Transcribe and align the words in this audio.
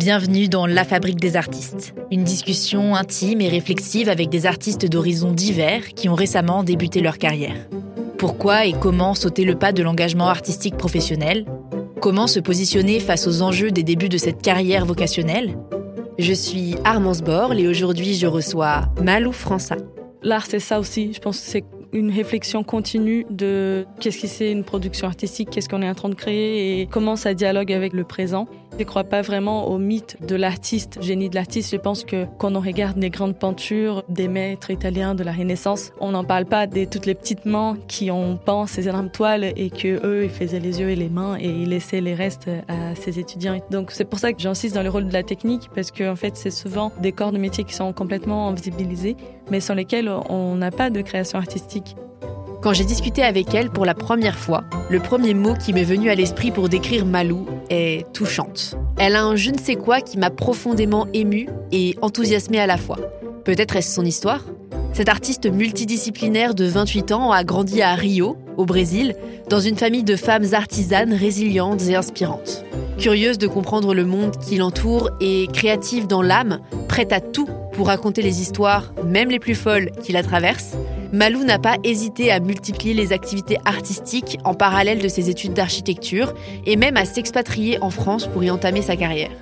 Bienvenue 0.00 0.48
dans 0.48 0.64
La 0.64 0.84
Fabrique 0.84 1.20
des 1.20 1.36
artistes, 1.36 1.94
une 2.10 2.24
discussion 2.24 2.94
intime 2.94 3.42
et 3.42 3.50
réflexive 3.50 4.08
avec 4.08 4.30
des 4.30 4.46
artistes 4.46 4.86
d'horizons 4.86 5.30
divers 5.30 5.88
qui 5.88 6.08
ont 6.08 6.14
récemment 6.14 6.62
débuté 6.62 7.02
leur 7.02 7.18
carrière. 7.18 7.68
Pourquoi 8.16 8.64
et 8.64 8.72
comment 8.72 9.12
sauter 9.12 9.44
le 9.44 9.56
pas 9.56 9.72
de 9.72 9.82
l'engagement 9.82 10.28
artistique 10.28 10.78
professionnel? 10.78 11.44
Comment 12.00 12.26
se 12.26 12.40
positionner 12.40 12.98
face 12.98 13.26
aux 13.26 13.42
enjeux 13.42 13.72
des 13.72 13.82
débuts 13.82 14.08
de 14.08 14.16
cette 14.16 14.40
carrière 14.40 14.86
vocationnelle? 14.86 15.58
Je 16.18 16.32
suis 16.32 16.76
Armance 16.84 17.20
Borle 17.20 17.60
et 17.60 17.68
aujourd'hui 17.68 18.14
je 18.14 18.26
reçois 18.26 18.88
Malou 19.02 19.32
França. 19.32 19.76
L'art 20.22 20.46
c'est 20.46 20.60
ça 20.60 20.80
aussi, 20.80 21.12
je 21.12 21.20
pense 21.20 21.38
que 21.38 21.44
c'est 21.44 21.64
une 21.92 22.10
réflexion 22.10 22.64
continue 22.64 23.26
de 23.28 23.84
qu'est-ce 24.00 24.22
que 24.22 24.28
c'est 24.28 24.50
une 24.50 24.64
production 24.64 25.08
artistique, 25.08 25.50
qu'est-ce 25.50 25.68
qu'on 25.68 25.82
est 25.82 25.90
en 25.90 25.94
train 25.94 26.08
de 26.08 26.14
créer 26.14 26.80
et 26.80 26.86
comment 26.86 27.16
ça 27.16 27.34
dialogue 27.34 27.70
avec 27.70 27.92
le 27.92 28.04
présent. 28.04 28.48
Je 28.80 28.84
ne 28.86 28.88
crois 28.88 29.04
pas 29.04 29.20
vraiment 29.20 29.68
au 29.68 29.76
mythe 29.76 30.16
de 30.26 30.36
l'artiste, 30.36 31.02
génie 31.02 31.28
de 31.28 31.34
l'artiste. 31.34 31.70
Je 31.70 31.76
pense 31.76 32.02
que 32.02 32.24
quand 32.38 32.56
on 32.56 32.60
regarde 32.60 32.96
les 32.96 33.10
grandes 33.10 33.38
peintures 33.38 34.02
des 34.08 34.26
maîtres 34.26 34.70
italiens 34.70 35.14
de 35.14 35.22
la 35.22 35.32
Renaissance, 35.32 35.92
on 36.00 36.12
n'en 36.12 36.24
parle 36.24 36.46
pas 36.46 36.66
des 36.66 36.86
toutes 36.86 37.04
les 37.04 37.14
petites 37.14 37.44
mains 37.44 37.76
qui 37.88 38.10
ont 38.10 38.38
peint 38.38 38.66
ces 38.66 38.88
énormes 38.88 39.10
toiles 39.10 39.44
et 39.44 39.68
que 39.68 40.00
eux 40.06 40.24
ils 40.24 40.30
faisaient 40.30 40.60
les 40.60 40.80
yeux 40.80 40.88
et 40.88 40.96
les 40.96 41.10
mains 41.10 41.36
et 41.38 41.50
ils 41.50 41.68
laissaient 41.68 42.00
les 42.00 42.14
restes 42.14 42.48
à 42.68 42.94
ses 42.94 43.18
étudiants. 43.18 43.60
Donc 43.70 43.90
c'est 43.90 44.06
pour 44.06 44.18
ça 44.18 44.32
que 44.32 44.40
j'insiste 44.40 44.76
dans 44.76 44.82
le 44.82 44.88
rôle 44.88 45.08
de 45.08 45.12
la 45.12 45.24
technique 45.24 45.68
parce 45.74 45.90
qu'en 45.90 46.12
en 46.12 46.16
fait 46.16 46.38
c'est 46.38 46.50
souvent 46.50 46.90
des 47.02 47.12
corps 47.12 47.32
de 47.32 47.38
métier 47.38 47.64
qui 47.64 47.74
sont 47.74 47.92
complètement 47.92 48.48
invisibilisés 48.48 49.14
mais 49.50 49.60
sans 49.60 49.74
lesquels 49.74 50.08
on 50.08 50.54
n'a 50.54 50.70
pas 50.70 50.88
de 50.88 51.02
création 51.02 51.38
artistique. 51.38 51.96
Quand 52.62 52.74
j'ai 52.74 52.84
discuté 52.84 53.22
avec 53.22 53.54
elle 53.54 53.70
pour 53.70 53.86
la 53.86 53.94
première 53.94 54.38
fois, 54.38 54.64
le 54.90 55.00
premier 55.00 55.32
mot 55.32 55.54
qui 55.54 55.72
m'est 55.72 55.82
venu 55.82 56.10
à 56.10 56.14
l'esprit 56.14 56.50
pour 56.50 56.68
décrire 56.68 57.06
Malou 57.06 57.46
est 57.70 58.04
touchante. 58.12 58.76
Elle 58.98 59.16
a 59.16 59.24
un 59.24 59.34
je 59.34 59.50
ne 59.50 59.58
sais 59.58 59.76
quoi 59.76 60.02
qui 60.02 60.18
m'a 60.18 60.28
profondément 60.28 61.06
émue 61.14 61.48
et 61.72 61.96
enthousiasmée 62.02 62.60
à 62.60 62.66
la 62.66 62.76
fois. 62.76 62.98
Peut-être 63.44 63.76
est-ce 63.76 63.94
son 63.94 64.04
histoire? 64.04 64.44
Cette 64.92 65.08
artiste 65.08 65.50
multidisciplinaire 65.50 66.54
de 66.54 66.66
28 66.66 67.12
ans 67.12 67.32
a 67.32 67.44
grandi 67.44 67.80
à 67.80 67.94
Rio, 67.94 68.36
au 68.58 68.66
Brésil, 68.66 69.14
dans 69.48 69.60
une 69.60 69.76
famille 69.76 70.04
de 70.04 70.16
femmes 70.16 70.52
artisanes 70.52 71.14
résilientes 71.14 71.88
et 71.88 71.96
inspirantes. 71.96 72.66
Curieuse 72.98 73.38
de 73.38 73.46
comprendre 73.46 73.94
le 73.94 74.04
monde 74.04 74.36
qui 74.36 74.56
l'entoure 74.56 75.08
et 75.22 75.48
créative 75.50 76.06
dans 76.06 76.20
l'âme, 76.20 76.60
prête 76.88 77.14
à 77.14 77.20
tout 77.20 77.48
pour 77.72 77.86
raconter 77.86 78.20
les 78.20 78.42
histoires, 78.42 78.92
même 79.06 79.30
les 79.30 79.38
plus 79.38 79.54
folles, 79.54 79.92
qui 80.02 80.12
la 80.12 80.22
traversent, 80.22 80.76
Malou 81.12 81.42
n'a 81.42 81.58
pas 81.58 81.76
hésité 81.82 82.30
à 82.30 82.38
multiplier 82.38 82.94
les 82.94 83.12
activités 83.12 83.58
artistiques 83.64 84.38
en 84.44 84.54
parallèle 84.54 85.02
de 85.02 85.08
ses 85.08 85.28
études 85.28 85.54
d'architecture 85.54 86.32
et 86.66 86.76
même 86.76 86.96
à 86.96 87.04
s'expatrier 87.04 87.82
en 87.82 87.90
France 87.90 88.28
pour 88.28 88.44
y 88.44 88.50
entamer 88.50 88.80
sa 88.80 88.94
carrière. 88.94 89.32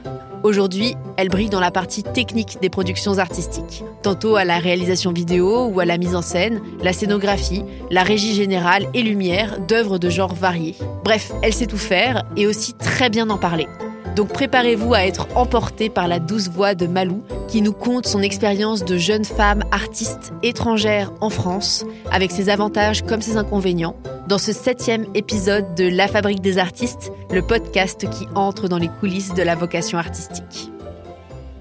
Aujourd'hui, 0.44 0.94
elle 1.18 1.28
brille 1.28 1.50
dans 1.50 1.60
la 1.60 1.70
partie 1.70 2.02
technique 2.02 2.58
des 2.62 2.70
productions 2.70 3.18
artistiques, 3.18 3.84
tantôt 4.02 4.36
à 4.36 4.44
la 4.44 4.58
réalisation 4.58 5.12
vidéo 5.12 5.66
ou 5.66 5.80
à 5.80 5.84
la 5.84 5.98
mise 5.98 6.14
en 6.14 6.22
scène, 6.22 6.62
la 6.82 6.94
scénographie, 6.94 7.64
la 7.90 8.02
régie 8.02 8.34
générale 8.34 8.86
et 8.94 9.02
lumière 9.02 9.60
d'œuvres 9.60 9.98
de 9.98 10.08
genres 10.08 10.34
variés. 10.34 10.76
Bref, 11.04 11.32
elle 11.42 11.52
sait 11.52 11.66
tout 11.66 11.76
faire 11.76 12.24
et 12.36 12.46
aussi 12.46 12.72
très 12.72 13.10
bien 13.10 13.28
en 13.28 13.36
parler. 13.36 13.66
Donc 14.16 14.32
préparez-vous 14.32 14.94
à 14.94 15.06
être 15.06 15.28
emporté 15.36 15.90
par 15.90 16.08
la 16.08 16.18
douce 16.18 16.48
voix 16.48 16.74
de 16.74 16.86
Malou 16.86 17.22
qui 17.46 17.62
nous 17.62 17.72
conte 17.72 18.06
son 18.06 18.20
expérience 18.20 18.84
de 18.84 18.96
jeune 18.96 19.24
femme 19.24 19.62
artiste 19.70 20.32
étrangère 20.42 21.12
en 21.20 21.30
France, 21.30 21.84
avec 22.10 22.30
ses 22.30 22.48
avantages 22.48 23.02
comme 23.02 23.22
ses 23.22 23.36
inconvénients, 23.36 23.96
dans 24.26 24.38
ce 24.38 24.52
septième 24.52 25.06
épisode 25.14 25.74
de 25.74 25.88
La 25.88 26.08
Fabrique 26.08 26.42
des 26.42 26.58
artistes, 26.58 27.12
le 27.30 27.42
podcast 27.42 28.08
qui 28.10 28.26
entre 28.34 28.68
dans 28.68 28.78
les 28.78 28.90
coulisses 29.00 29.34
de 29.34 29.42
la 29.42 29.54
vocation 29.54 29.98
artistique. 29.98 30.70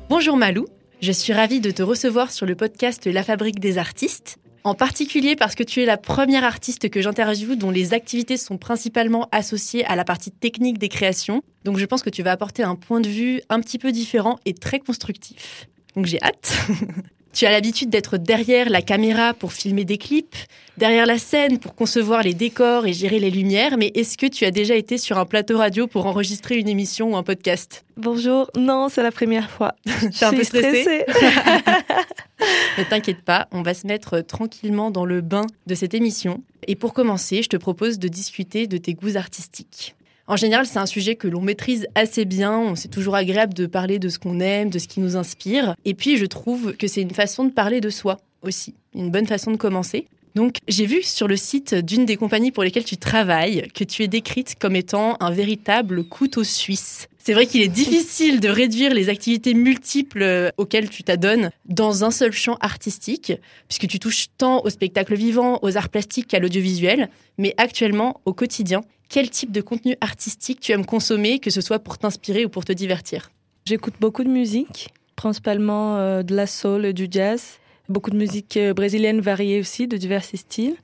Bonjour 0.10 0.36
Malou, 0.36 0.66
je 1.02 1.12
suis 1.12 1.34
ravie 1.34 1.62
de 1.62 1.72
te 1.72 1.84
recevoir 1.84 2.32
sur 2.32 2.46
le 2.46 2.56
podcast 2.56 3.06
La 3.06 3.24
Fabrique 3.24 3.60
des 3.60 3.78
artistes 3.78 4.38
en 4.68 4.74
particulier 4.74 5.36
parce 5.36 5.56
que 5.56 5.64
tu 5.64 5.82
es 5.82 5.86
la 5.86 5.98
première 5.98 6.44
artiste 6.44 6.90
que 6.90 7.02
j'interviewe 7.02 7.56
dont 7.56 7.72
les 7.72 7.94
activités 7.94 8.36
sont 8.38 8.58
principalement 8.58 9.30
associées 9.32 9.86
à 9.86 9.96
la 9.96 10.04
partie 10.04 10.32
technique 10.32 10.78
des 10.78 10.90
créations. 10.90 11.42
Donc 11.64 11.78
je 11.78 11.86
pense 11.86 12.04
que 12.04 12.10
tu 12.10 12.22
vas 12.22 12.32
apporter 12.32 12.64
un 12.64 12.76
point 12.76 13.00
de 13.00 13.08
vue 13.08 13.42
un 13.50 13.62
petit 13.62 13.80
peu 13.80 13.92
différent 13.92 14.38
et 14.46 14.54
très 14.54 14.80
constructif. 14.80 15.68
Donc 15.96 16.06
j'ai 16.06 16.22
hâte. 16.22 16.54
Tu 17.38 17.46
as 17.46 17.52
l'habitude 17.52 17.92
d'être 17.92 18.18
derrière 18.18 18.68
la 18.68 18.82
caméra 18.82 19.36
pour 19.36 19.54
filmer 19.54 19.86
des 19.86 20.00
clips, 20.00 20.36
derrière 20.78 21.06
la 21.06 21.20
scène 21.20 21.60
pour 21.60 21.76
concevoir 21.76 22.24
les 22.24 22.34
décors 22.34 22.88
et 22.88 22.94
gérer 22.94 23.20
les 23.20 23.30
lumières, 23.30 23.78
mais 23.78 23.92
est-ce 23.94 24.18
que 24.18 24.26
tu 24.26 24.44
as 24.44 24.50
déjà 24.50 24.74
été 24.74 24.98
sur 24.98 25.20
un 25.20 25.26
plateau 25.26 25.60
radio 25.60 25.86
pour 25.86 26.08
enregistrer 26.08 26.58
une 26.58 26.68
émission 26.68 27.12
ou 27.12 27.16
un 27.16 27.22
podcast? 27.22 27.86
Bonjour, 27.96 28.50
non, 28.58 28.90
c'est 28.90 29.04
la 29.04 29.12
première 29.12 29.52
fois. 29.52 29.76
T'es 29.86 30.26
un 30.26 30.34
peu 30.34 30.44
stressée, 30.44 31.06
Ne 32.80 32.84
t'inquiète 32.86 33.22
pas, 33.22 33.48
on 33.52 33.62
va 33.62 33.76
se 33.76 33.86
mettre 33.86 34.22
tranquillement 34.22 34.90
dans 34.90 35.06
le 35.06 35.22
bain 35.22 35.46
de 35.68 35.76
cette 35.76 35.94
émission. 35.94 36.42
Et 36.66 36.76
pour 36.76 36.92
commencer, 36.92 37.44
je 37.44 37.50
te 37.50 37.58
propose 37.58 38.00
de 38.00 38.08
discuter 38.08 38.66
de 38.66 38.78
tes 38.78 38.96
goûts 38.96 39.16
artistiques. 39.16 39.96
En 40.30 40.36
général, 40.36 40.66
c'est 40.66 40.80
un 40.80 40.86
sujet 40.86 41.16
que 41.16 41.30
l'on 41.30 41.42
maîtrise 41.42 41.88
assez 41.96 42.26
bien. 42.26 42.76
C'est 42.76 42.90
toujours 42.90 43.16
agréable 43.16 43.54
de 43.54 43.66
parler 43.66 43.98
de 43.98 44.10
ce 44.10 44.20
qu'on 44.20 44.42
aime, 44.42 44.70
de 44.70 44.78
ce 44.78 44.90
qui 44.90 45.00
nous 45.00 45.16
inspire. 45.16 45.74
Et 45.86 45.94
puis, 45.94 46.18
je 46.18 46.26
trouve 46.26 46.76
que 46.76 46.88
c'est 46.88 47.02
une 47.02 47.12
façon 47.12 47.46
de 47.46 47.52
parler 47.52 47.80
de 47.80 47.90
soi 47.90 48.18
aussi. 48.42 48.76
Une 48.94 49.10
bonne 49.10 49.26
façon 49.26 49.52
de 49.52 49.58
commencer. 49.58 50.06
Donc, 50.36 50.58
j'ai 50.68 50.86
vu 50.86 51.02
sur 51.02 51.30
le 51.30 51.38
site 51.38 51.74
d'une 51.74 52.06
des 52.06 52.18
compagnies 52.18 52.52
pour 52.52 52.64
lesquelles 52.64 52.84
tu 52.84 52.98
travailles 52.98 53.70
que 53.74 53.86
tu 53.86 54.04
es 54.04 54.08
décrite 54.08 54.56
comme 54.60 54.76
étant 54.76 55.16
un 55.22 55.32
véritable 55.32 56.04
couteau 56.04 56.44
suisse. 56.44 57.08
C'est 57.18 57.34
vrai 57.34 57.46
qu'il 57.46 57.62
est 57.62 57.70
difficile 57.70 58.40
de 58.40 58.50
réduire 58.50 58.94
les 58.94 59.10
activités 59.10 59.54
multiples 59.54 60.52
auxquelles 60.58 60.90
tu 60.90 61.04
t'adonnes 61.04 61.52
dans 61.66 62.04
un 62.04 62.12
seul 62.12 62.34
champ 62.34 62.58
artistique, 62.62 63.34
puisque 63.68 63.88
tu 63.88 63.98
touches 63.98 64.28
tant 64.38 64.62
au 64.64 64.70
spectacle 64.70 65.16
vivant, 65.16 65.60
aux 65.62 65.76
arts 65.76 65.90
plastiques 65.90 66.28
qu'à 66.28 66.40
l'audiovisuel, 66.40 67.10
mais 67.38 67.56
actuellement, 67.58 68.22
au 68.26 68.34
quotidien, 68.34 68.82
quel 69.10 69.30
type 69.30 69.52
de 69.52 69.62
contenu 69.62 69.96
artistique 70.02 70.60
tu 70.60 70.72
aimes 70.72 70.86
consommer, 70.86 71.40
que 71.40 71.50
ce 71.50 71.62
soit 71.62 71.80
pour 71.80 71.98
t'inspirer 71.98 72.46
ou 72.46 72.50
pour 72.50 72.66
te 72.66 72.74
divertir? 72.74 73.32
J'écoute 73.66 73.96
beaucoup 74.00 74.24
de 74.24 74.30
musique, 74.30 74.90
principalement 75.16 75.98
euh, 75.98 76.24
de 76.24 76.36
la 76.36 76.48
soul 76.48 76.86
et 76.86 76.94
du 76.94 77.08
jazz. 77.10 77.60
Beaucoup 77.90 78.12
de 78.12 78.18
musique 78.18 78.58
euh, 78.58 78.74
brésilienne 78.74 79.22
variée 79.22 79.60
aussi, 79.60 79.88
de 79.88 79.98
divers 79.98 80.24
styles. 80.24 80.76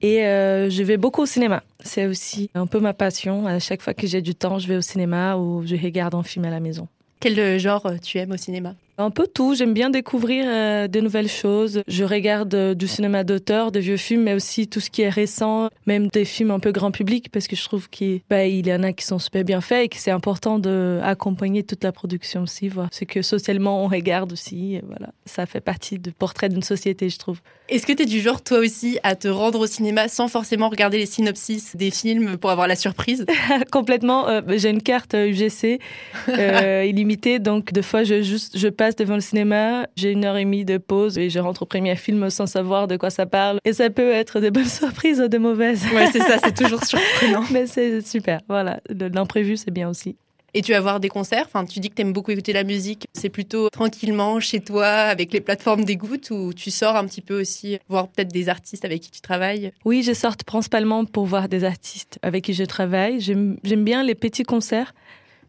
Et 0.00 0.24
euh, 0.24 0.70
je 0.70 0.82
vais 0.82 0.96
beaucoup 0.96 1.22
au 1.22 1.26
cinéma. 1.26 1.62
C'est 1.80 2.06
aussi 2.06 2.50
un 2.54 2.66
peu 2.66 2.78
ma 2.78 2.94
passion. 2.94 3.46
À 3.46 3.58
chaque 3.58 3.82
fois 3.82 3.94
que 3.94 4.06
j'ai 4.06 4.22
du 4.22 4.34
temps, 4.34 4.58
je 4.58 4.68
vais 4.68 4.76
au 4.76 4.80
cinéma 4.80 5.36
ou 5.36 5.66
je 5.66 5.74
regarde 5.74 6.14
un 6.14 6.22
film 6.22 6.44
à 6.44 6.50
la 6.50 6.60
maison. 6.60 6.86
Quel 7.20 7.58
genre 7.58 7.90
tu 8.00 8.18
aimes 8.18 8.32
au 8.32 8.36
cinéma? 8.36 8.74
Un 8.98 9.10
peu 9.10 9.26
tout. 9.32 9.54
J'aime 9.54 9.72
bien 9.72 9.90
découvrir 9.90 10.44
euh, 10.46 10.88
de 10.88 11.00
nouvelles 11.00 11.28
choses. 11.28 11.82
Je 11.86 12.04
regarde 12.04 12.52
euh, 12.54 12.74
du 12.74 12.88
cinéma 12.88 13.22
d'auteur, 13.22 13.70
de 13.72 13.78
vieux 13.78 13.96
films, 13.96 14.24
mais 14.24 14.34
aussi 14.34 14.66
tout 14.66 14.80
ce 14.80 14.90
qui 14.90 15.02
est 15.02 15.08
récent, 15.08 15.70
même 15.86 16.08
des 16.08 16.24
films 16.24 16.50
un 16.50 16.58
peu 16.58 16.72
grand 16.72 16.90
public, 16.90 17.30
parce 17.30 17.46
que 17.46 17.54
je 17.54 17.64
trouve 17.64 17.88
qu'il 17.88 18.20
bah, 18.28 18.44
il 18.44 18.66
y 18.66 18.74
en 18.74 18.82
a 18.82 18.92
qui 18.92 19.06
sont 19.06 19.20
super 19.20 19.44
bien 19.44 19.60
faits 19.60 19.86
et 19.86 19.88
que 19.88 19.96
c'est 19.96 20.10
important 20.10 20.58
d'accompagner 20.58 21.62
toute 21.62 21.84
la 21.84 21.92
production 21.92 22.42
aussi, 22.42 22.68
voir 22.68 22.88
ce 22.90 23.04
que 23.04 23.22
socialement 23.22 23.84
on 23.84 23.88
regarde 23.88 24.32
aussi. 24.32 24.80
voilà, 24.86 25.12
ça 25.24 25.46
fait 25.46 25.60
partie 25.60 25.98
du 25.98 26.10
portrait 26.10 26.48
d'une 26.48 26.62
société, 26.62 27.08
je 27.08 27.18
trouve. 27.18 27.40
Est-ce 27.68 27.86
que 27.86 27.92
tu 27.92 28.02
es 28.02 28.06
du 28.06 28.20
genre, 28.20 28.42
toi 28.42 28.58
aussi, 28.58 28.98
à 29.04 29.14
te 29.14 29.28
rendre 29.28 29.60
au 29.60 29.66
cinéma 29.66 30.08
sans 30.08 30.26
forcément 30.26 30.68
regarder 30.68 30.98
les 30.98 31.06
synopsis 31.06 31.76
des 31.76 31.90
films 31.90 32.36
pour 32.36 32.50
avoir 32.50 32.66
la 32.66 32.76
surprise? 32.76 33.26
Complètement. 33.70 34.28
Euh, 34.28 34.40
j'ai 34.56 34.70
une 34.70 34.82
carte 34.82 35.14
UGC 35.14 35.78
illimitée, 36.28 37.38
donc 37.38 37.72
des 37.72 37.82
fois, 37.82 38.02
je, 38.02 38.22
juste, 38.22 38.58
je 38.58 38.68
passe 38.68 38.87
devant 38.96 39.14
le 39.14 39.20
cinéma, 39.20 39.86
j'ai 39.96 40.12
une 40.12 40.24
heure 40.24 40.36
et 40.36 40.44
demie 40.44 40.64
de 40.64 40.78
pause 40.78 41.18
et 41.18 41.30
je 41.30 41.38
rentre 41.38 41.62
au 41.62 41.66
premier 41.66 41.96
film 41.96 42.30
sans 42.30 42.46
savoir 42.46 42.88
de 42.88 42.96
quoi 42.96 43.10
ça 43.10 43.26
parle. 43.26 43.58
Et 43.64 43.72
ça 43.72 43.90
peut 43.90 44.10
être 44.10 44.40
de 44.40 44.50
bonnes 44.50 44.64
surprises 44.68 45.20
ou 45.20 45.28
de 45.28 45.38
mauvaises. 45.38 45.84
Ouais, 45.94 46.08
c'est 46.12 46.20
ça, 46.20 46.38
c'est 46.42 46.54
toujours 46.54 46.84
surprenant. 46.84 47.44
Mais 47.50 47.66
c'est 47.66 48.00
super, 48.00 48.40
voilà. 48.48 48.80
L'imprévu, 48.88 49.56
c'est 49.56 49.70
bien 49.70 49.88
aussi. 49.88 50.16
Et 50.54 50.62
tu 50.62 50.72
vas 50.72 50.80
voir 50.80 50.98
des 50.98 51.08
concerts? 51.08 51.44
Enfin, 51.46 51.64
Tu 51.66 51.78
dis 51.78 51.90
que 51.90 51.94
tu 51.94 52.02
aimes 52.02 52.12
beaucoup 52.12 52.30
écouter 52.30 52.54
la 52.54 52.64
musique. 52.64 53.06
C'est 53.12 53.28
plutôt 53.28 53.68
tranquillement 53.68 54.40
chez 54.40 54.60
toi 54.60 54.86
avec 54.86 55.32
les 55.32 55.40
plateformes 55.40 55.84
d'écoute 55.84 56.30
ou 56.30 56.54
tu 56.54 56.70
sors 56.70 56.96
un 56.96 57.04
petit 57.06 57.20
peu 57.20 57.38
aussi 57.38 57.78
voir 57.88 58.08
peut-être 58.08 58.32
des 58.32 58.48
artistes 58.48 58.84
avec 58.84 59.02
qui 59.02 59.10
tu 59.10 59.20
travailles? 59.20 59.72
Oui, 59.84 60.02
je 60.02 60.12
sors 60.12 60.36
principalement 60.38 61.04
pour 61.04 61.26
voir 61.26 61.48
des 61.48 61.64
artistes 61.64 62.18
avec 62.22 62.44
qui 62.44 62.54
je 62.54 62.64
travaille. 62.64 63.20
J'aime 63.20 63.58
bien 63.62 64.02
les 64.02 64.14
petits 64.14 64.42
concerts. 64.42 64.94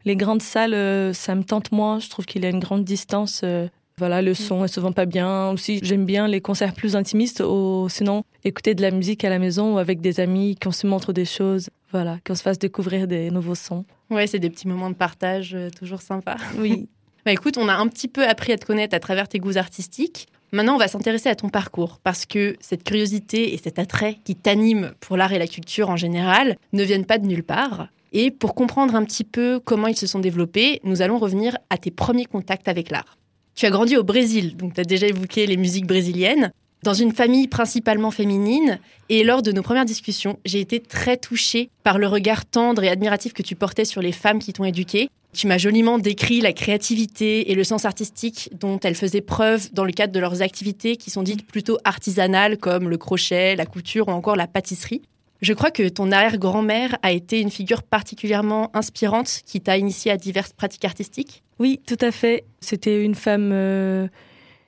Les 0.06 0.16
grandes 0.16 0.42
salles, 0.42 0.74
euh, 0.74 1.14
ça 1.14 1.36
me 1.36 1.44
tente 1.44 1.72
moins. 1.72 2.00
Je 2.00 2.10
trouve 2.10 2.26
qu'il 2.26 2.44
y 2.44 2.46
a 2.46 2.50
une 2.50 2.60
grande 2.60 2.84
distance. 2.84 3.42
Euh, 3.44 3.68
voilà, 4.00 4.22
le 4.22 4.34
son 4.34 4.64
est 4.64 4.70
souvent 4.70 4.94
pas 4.94 5.06
bien. 5.06 5.50
Aussi, 5.50 5.80
j'aime 5.84 6.06
bien 6.06 6.28
les 6.28 6.40
concerts 6.40 6.74
plus 6.74 6.96
intimistes. 6.96 7.42
Ou 7.42 7.88
sinon, 7.90 8.24
écouter 8.46 8.74
de 8.74 8.82
la 8.82 8.92
musique 8.92 9.26
à 9.26 9.30
la 9.30 9.40
maison 9.40 9.76
ou 9.76 9.78
avec 9.78 10.00
des 10.00 10.22
amis, 10.22 10.56
qu'on 10.56 10.72
se 10.72 10.88
montre 10.88 11.12
des 11.12 11.26
choses. 11.26 11.70
Voilà, 11.92 12.18
qu'on 12.26 12.36
se 12.36 12.42
fasse 12.42 12.60
découvrir 12.60 13.08
des 13.08 13.30
nouveaux 13.30 13.56
sons. 13.56 13.84
Ouais, 14.10 14.26
c'est 14.26 14.40
des 14.40 14.50
petits 14.50 14.68
moments 14.68 14.90
de 14.90 14.96
partage 14.96 15.54
euh, 15.54 15.70
toujours 15.70 16.02
sympas. 16.02 16.38
Oui. 16.58 16.88
bah 17.26 17.34
écoute, 17.34 17.58
on 17.58 17.68
a 17.68 17.74
un 17.74 17.88
petit 17.88 18.08
peu 18.08 18.26
appris 18.26 18.54
à 18.54 18.58
te 18.58 18.66
connaître 18.66 18.96
à 18.96 19.00
travers 19.00 19.28
tes 19.28 19.40
goûts 19.40 19.58
artistiques. 19.58 20.28
Maintenant, 20.52 20.76
on 20.76 20.80
va 20.80 20.88
s'intéresser 20.88 21.30
à 21.30 21.36
ton 21.36 21.50
parcours 21.50 22.00
parce 22.02 22.26
que 22.26 22.56
cette 22.60 22.84
curiosité 22.84 23.54
et 23.54 23.58
cet 23.58 23.78
attrait 23.80 24.18
qui 24.24 24.36
t'anime 24.36 24.94
pour 25.00 25.18
l'art 25.18 25.34
et 25.34 25.40
la 25.40 25.48
culture 25.48 25.90
en 25.90 25.98
général 25.98 26.56
ne 26.74 26.84
viennent 26.84 27.06
pas 27.06 27.18
de 27.18 27.28
nulle 27.28 27.44
part. 27.44 27.90
Et 28.12 28.32
pour 28.32 28.56
comprendre 28.56 28.96
un 28.96 29.04
petit 29.04 29.24
peu 29.24 29.60
comment 29.64 29.88
ils 29.88 29.98
se 29.98 30.08
sont 30.08 30.20
développés, 30.20 30.80
nous 30.84 31.02
allons 31.02 31.20
revenir 31.20 31.58
à 31.70 31.78
tes 31.78 31.92
premiers 31.92 32.26
contacts 32.26 32.68
avec 32.68 32.90
l'art. 32.90 33.18
Tu 33.56 33.66
as 33.66 33.70
grandi 33.70 33.98
au 33.98 34.04
Brésil, 34.04 34.56
donc 34.58 34.74
tu 34.74 34.82
as 34.82 34.86
déjà 34.86 35.08
évoqué 35.08 35.46
les 35.46 35.58
musiques 35.58 35.86
brésiliennes, 35.86 36.52
dans 36.84 36.94
une 36.94 37.14
famille 37.14 37.48
principalement 37.48 38.12
féminine. 38.12 38.80
Et 39.10 39.24
lors 39.24 39.42
de 39.42 39.52
nos 39.52 39.62
premières 39.62 39.86
discussions, 39.86 40.40
j'ai 40.46 40.60
été 40.60 40.80
très 40.80 41.18
touchée 41.18 41.70
par 41.84 41.98
le 41.98 42.08
regard 42.08 42.46
tendre 42.46 42.84
et 42.84 42.90
admiratif 42.90 43.34
que 43.34 43.44
tu 43.44 43.56
portais 43.56 43.86
sur 43.86 44.02
les 44.02 44.12
femmes 44.12 44.40
qui 44.40 44.54
t'ont 44.54 44.66
éduquée. 44.66 45.10
Tu 45.34 45.46
m'as 45.46 45.58
joliment 45.60 46.00
décrit 46.00 46.42
la 46.42 46.54
créativité 46.54 47.52
et 47.52 47.56
le 47.56 47.64
sens 47.64 47.86
artistique 47.86 48.50
dont 48.60 48.80
elles 48.80 48.96
faisaient 48.96 49.22
preuve 49.22 49.72
dans 49.74 49.86
le 49.86 49.92
cadre 49.92 50.12
de 50.12 50.20
leurs 50.20 50.42
activités 50.42 50.98
qui 50.98 51.12
sont 51.12 51.22
dites 51.22 51.46
plutôt 51.46 51.78
artisanales 51.84 52.58
comme 52.58 52.90
le 52.90 52.98
crochet, 52.98 53.56
la 53.56 53.68
couture 53.68 54.08
ou 54.08 54.12
encore 54.12 54.36
la 54.36 54.48
pâtisserie. 54.48 55.04
Je 55.42 55.54
crois 55.54 55.72
que 55.72 55.88
ton 55.88 56.12
arrière-grand-mère 56.12 56.98
a 57.02 57.12
été 57.12 57.40
une 57.40 57.50
figure 57.50 57.82
particulièrement 57.84 58.70
inspirante 58.76 59.42
qui 59.46 59.62
t'a 59.62 59.78
initié 59.78 60.12
à 60.12 60.18
diverses 60.18 60.52
pratiques 60.52 60.84
artistiques? 60.84 61.44
Oui, 61.60 61.80
tout 61.88 61.98
à 62.02 62.12
fait. 62.12 62.44
C'était 62.60 63.04
une 63.04 63.16
femme 63.16 63.52
euh, 63.54 64.08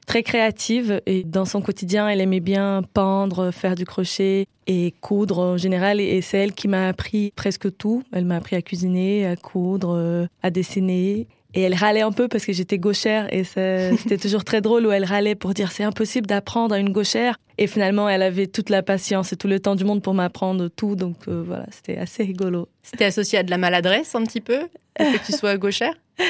très 0.07 0.23
créative 0.23 1.01
et 1.06 1.23
dans 1.23 1.45
son 1.45 1.62
quotidien, 1.62 2.07
elle 2.07 2.21
aimait 2.21 2.39
bien 2.39 2.83
peindre, 2.94 3.51
faire 3.51 3.75
du 3.75 3.85
crochet 3.85 4.45
et 4.68 4.94
coudre 5.01 5.39
en 5.39 5.57
général. 5.57 6.00
Et 6.00 6.21
c'est 6.21 6.38
elle 6.38 6.53
qui 6.53 6.69
m'a 6.69 6.88
appris 6.88 7.33
presque 7.35 7.75
tout. 7.75 8.03
Elle 8.13 8.25
m'a 8.25 8.38
appris 8.38 8.56
à 8.56 8.62
cuisiner, 8.62 9.25
à 9.25 9.35
coudre, 9.35 9.95
euh, 9.97 10.25
à 10.41 10.51
dessiner. 10.51 11.27
Et 11.53 11.62
elle 11.62 11.74
râlait 11.74 12.01
un 12.01 12.12
peu 12.12 12.27
parce 12.27 12.45
que 12.45 12.53
j'étais 12.53 12.77
gauchère 12.77 13.31
et 13.33 13.44
c'était 13.98 14.18
toujours 14.18 14.44
très 14.44 14.62
drôle 14.62 14.86
où 14.86 14.92
elle 14.92 15.06
râlait 15.06 15.36
pour 15.36 15.53
dire 15.53 15.71
c'est 15.71 15.83
impossible 15.83 16.27
d'apprendre 16.27 16.75
à 16.75 16.80
une 16.80 16.92
gauchère. 16.92 17.38
Et 17.57 17.68
finalement, 17.68 18.09
elle 18.09 18.21
avait 18.21 18.48
toute 18.48 18.69
la 18.69 18.81
patience 18.81 19.33
et 19.33 19.36
tout 19.36 19.48
le 19.48 19.59
temps 19.59 19.75
du 19.75 19.83
monde 19.83 20.01
pour 20.01 20.13
m'apprendre 20.13 20.68
tout. 20.69 20.95
Donc 20.95 21.18
euh, 21.27 21.44
voilà, 21.45 21.65
c'était 21.71 21.98
assez 21.98 22.24
rigolo. 22.24 22.68
C'était 22.81 23.06
associé 23.06 23.39
à 23.39 23.44
de 23.44 23.51
la 23.51 23.57
maladresse 23.57 24.15
un 24.15 24.24
petit 24.24 24.42
peu, 24.42 24.59
que 24.98 25.25
tu 25.25 25.31
sois 25.31 25.57
gauchère? 25.57 25.94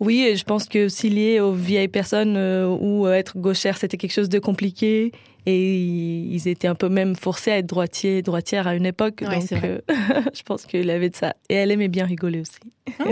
Oui, 0.00 0.22
et 0.22 0.36
je 0.36 0.44
pense 0.44 0.66
que 0.66 0.86
aussi 0.86 1.08
lié 1.08 1.40
aux 1.40 1.52
vieilles 1.52 1.88
personnes 1.88 2.36
euh, 2.36 2.66
où 2.68 3.06
être 3.08 3.38
gauchère 3.38 3.76
c'était 3.76 3.96
quelque 3.96 4.12
chose 4.12 4.28
de 4.28 4.38
compliqué 4.38 5.12
et 5.46 5.76
ils 5.76 6.48
étaient 6.48 6.68
un 6.68 6.74
peu 6.74 6.88
même 6.88 7.16
forcés 7.16 7.50
à 7.50 7.58
être 7.58 7.66
droitiers, 7.66 8.22
droitières 8.22 8.66
à 8.66 8.74
une 8.74 8.86
époque. 8.86 9.22
donc, 9.22 9.52
euh, 9.52 9.80
je 10.34 10.42
pense 10.42 10.64
qu'il 10.64 10.88
avait 10.90 11.10
de 11.10 11.16
ça. 11.16 11.34
Et 11.48 11.54
elle 11.54 11.70
aimait 11.70 11.88
bien 11.88 12.06
rigoler 12.06 12.40
aussi. 12.40 12.58
Oh. 13.00 13.04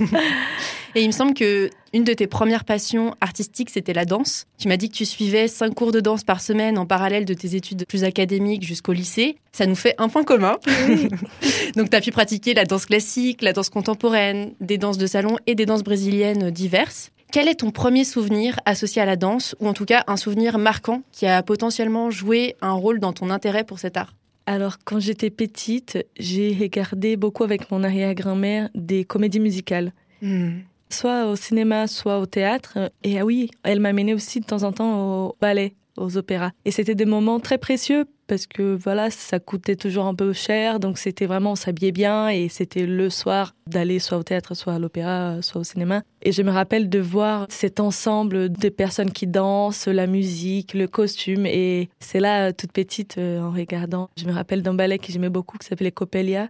et 0.94 1.02
il 1.02 1.06
me 1.06 1.12
semble 1.12 1.34
que 1.34 1.70
une 1.92 2.04
de 2.04 2.12
tes 2.12 2.26
premières 2.26 2.64
passions 2.64 3.14
artistiques, 3.20 3.70
c'était 3.70 3.92
la 3.92 4.04
danse. 4.04 4.46
Tu 4.58 4.68
m'as 4.68 4.76
dit 4.76 4.88
que 4.88 4.94
tu 4.94 5.04
suivais 5.04 5.48
cinq 5.48 5.74
cours 5.74 5.92
de 5.92 6.00
danse 6.00 6.24
par 6.24 6.40
semaine 6.40 6.78
en 6.78 6.86
parallèle 6.86 7.24
de 7.24 7.34
tes 7.34 7.54
études 7.54 7.86
plus 7.86 8.04
académiques 8.04 8.62
jusqu'au 8.62 8.92
lycée. 8.92 9.36
Ça 9.52 9.66
nous 9.66 9.74
fait 9.74 9.94
un 9.98 10.08
point 10.08 10.24
commun. 10.24 10.56
donc, 11.76 11.90
tu 11.90 11.96
as 11.96 12.00
pu 12.00 12.10
pratiquer 12.10 12.54
la 12.54 12.64
danse 12.64 12.86
classique, 12.86 13.42
la 13.42 13.52
danse 13.52 13.68
contemporaine, 13.68 14.52
des 14.60 14.78
danses 14.78 14.98
de 14.98 15.06
salon 15.06 15.36
et 15.46 15.54
des 15.54 15.66
danses 15.66 15.82
brésiliennes 15.82 16.50
diverses. 16.50 17.10
Quel 17.32 17.48
est 17.48 17.56
ton 17.56 17.70
premier 17.70 18.04
souvenir 18.04 18.58
associé 18.64 19.02
à 19.02 19.04
la 19.04 19.16
danse, 19.16 19.54
ou 19.60 19.68
en 19.68 19.72
tout 19.72 19.84
cas 19.84 20.04
un 20.06 20.16
souvenir 20.16 20.58
marquant 20.58 21.02
qui 21.12 21.26
a 21.26 21.42
potentiellement 21.42 22.10
joué 22.10 22.56
un 22.60 22.72
rôle 22.72 23.00
dans 23.00 23.12
ton 23.12 23.30
intérêt 23.30 23.64
pour 23.64 23.78
cet 23.78 23.96
art? 23.96 24.14
Alors, 24.46 24.76
quand 24.84 25.00
j'étais 25.00 25.30
petite, 25.30 25.98
j'ai 26.18 26.56
regardé 26.58 27.16
beaucoup 27.16 27.42
avec 27.42 27.70
mon 27.70 27.82
arrière-grand-mère 27.82 28.68
des 28.74 29.04
comédies 29.04 29.40
musicales. 29.40 29.92
Hmm. 30.22 30.60
Soit 30.88 31.26
au 31.26 31.34
cinéma, 31.34 31.88
soit 31.88 32.20
au 32.20 32.26
théâtre. 32.26 32.92
Et 33.02 33.18
ah 33.18 33.24
oui, 33.24 33.50
elle 33.64 33.80
m'amenait 33.80 34.14
aussi 34.14 34.38
de 34.40 34.46
temps 34.46 34.62
en 34.62 34.72
temps 34.72 35.26
au 35.26 35.36
ballet, 35.40 35.74
aux 35.96 36.16
opéras. 36.16 36.52
Et 36.64 36.70
c'était 36.70 36.94
des 36.94 37.06
moments 37.06 37.40
très 37.40 37.58
précieux 37.58 38.06
parce 38.26 38.46
que 38.46 38.76
voilà, 38.76 39.10
ça 39.10 39.38
coûtait 39.38 39.76
toujours 39.76 40.06
un 40.06 40.14
peu 40.14 40.32
cher, 40.32 40.80
donc 40.80 40.98
c'était 40.98 41.26
vraiment 41.26 41.52
on 41.52 41.56
s'habillait 41.56 41.92
bien 41.92 42.28
et 42.28 42.48
c'était 42.48 42.86
le 42.86 43.08
soir 43.10 43.54
d'aller 43.66 43.98
soit 43.98 44.18
au 44.18 44.22
théâtre, 44.22 44.54
soit 44.54 44.74
à 44.74 44.78
l'opéra, 44.78 45.42
soit 45.42 45.60
au 45.60 45.64
cinéma. 45.64 46.02
Et 46.26 46.32
je 46.32 46.42
me 46.42 46.50
rappelle 46.50 46.88
de 46.88 46.98
voir 46.98 47.46
cet 47.48 47.78
ensemble 47.78 48.50
de 48.50 48.68
personnes 48.68 49.12
qui 49.12 49.28
dansent, 49.28 49.86
la 49.86 50.08
musique, 50.08 50.74
le 50.74 50.88
costume. 50.88 51.46
Et 51.46 51.88
c'est 52.00 52.18
là, 52.18 52.52
toute 52.52 52.72
petite, 52.72 53.16
euh, 53.18 53.40
en 53.40 53.52
regardant, 53.52 54.10
je 54.16 54.24
me 54.24 54.32
rappelle 54.32 54.60
d'un 54.60 54.74
ballet 54.74 54.98
que 54.98 55.12
j'aimais 55.12 55.28
beaucoup 55.28 55.56
qui 55.56 55.68
s'appelait 55.68 55.92
Coppelia. 55.92 56.48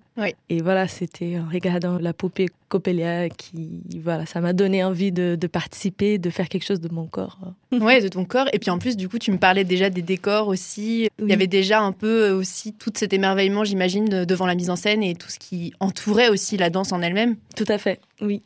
Et 0.49 0.63
voilà, 0.63 0.89
c'était 0.89 1.39
en 1.39 1.53
regardant 1.53 1.99
la 1.99 2.15
poupée 2.15 2.49
Coppelia 2.71 3.29
qui, 3.29 3.83
voilà, 4.03 4.25
ça 4.25 4.41
m'a 4.41 4.55
donné 4.55 4.83
envie 4.83 5.13
de, 5.13 5.37
participer, 5.47 6.17
de 6.17 6.31
faire 6.31 6.49
quelque 6.49 6.65
chose 6.65 6.81
de 6.81 6.89
mon 6.89 7.05
corps. 7.05 7.39
Ouais, 7.71 8.01
de 8.01 8.09
ton 8.09 8.25
corps. 8.25 8.49
Et 8.55 8.59
puis 8.59 8.71
en 8.71 8.79
plus, 8.79 8.97
du 8.97 9.11
coup, 9.11 9.19
tu 9.19 9.31
me 9.31 9.37
parlais 9.37 9.65
déjà 9.65 9.91
des 9.91 10.01
décors 10.01 10.49
aussi. 10.49 11.11
Il 11.21 11.29
y 11.29 11.35
avait 11.35 11.49
déjà 11.49 11.83
un 11.83 11.93
peu 11.93 12.31
aussi 12.31 12.73
tout 12.73 12.93
cet 12.95 13.13
émerveillement, 13.13 13.63
j'imagine, 13.63 14.25
devant 14.25 14.47
la 14.47 14.55
mise 14.55 14.71
en 14.71 14.77
scène 14.77 15.03
et 15.03 15.15
tout 15.15 15.29
ce 15.29 15.39
qui 15.39 15.75
entourait 15.81 16.31
aussi 16.31 16.57
la 16.57 16.71
danse 16.71 16.93
en 16.93 17.03
elle-même. 17.03 17.37
Tout 17.55 17.67
à 17.69 17.77
fait, 17.77 18.01
oui. 18.23 18.41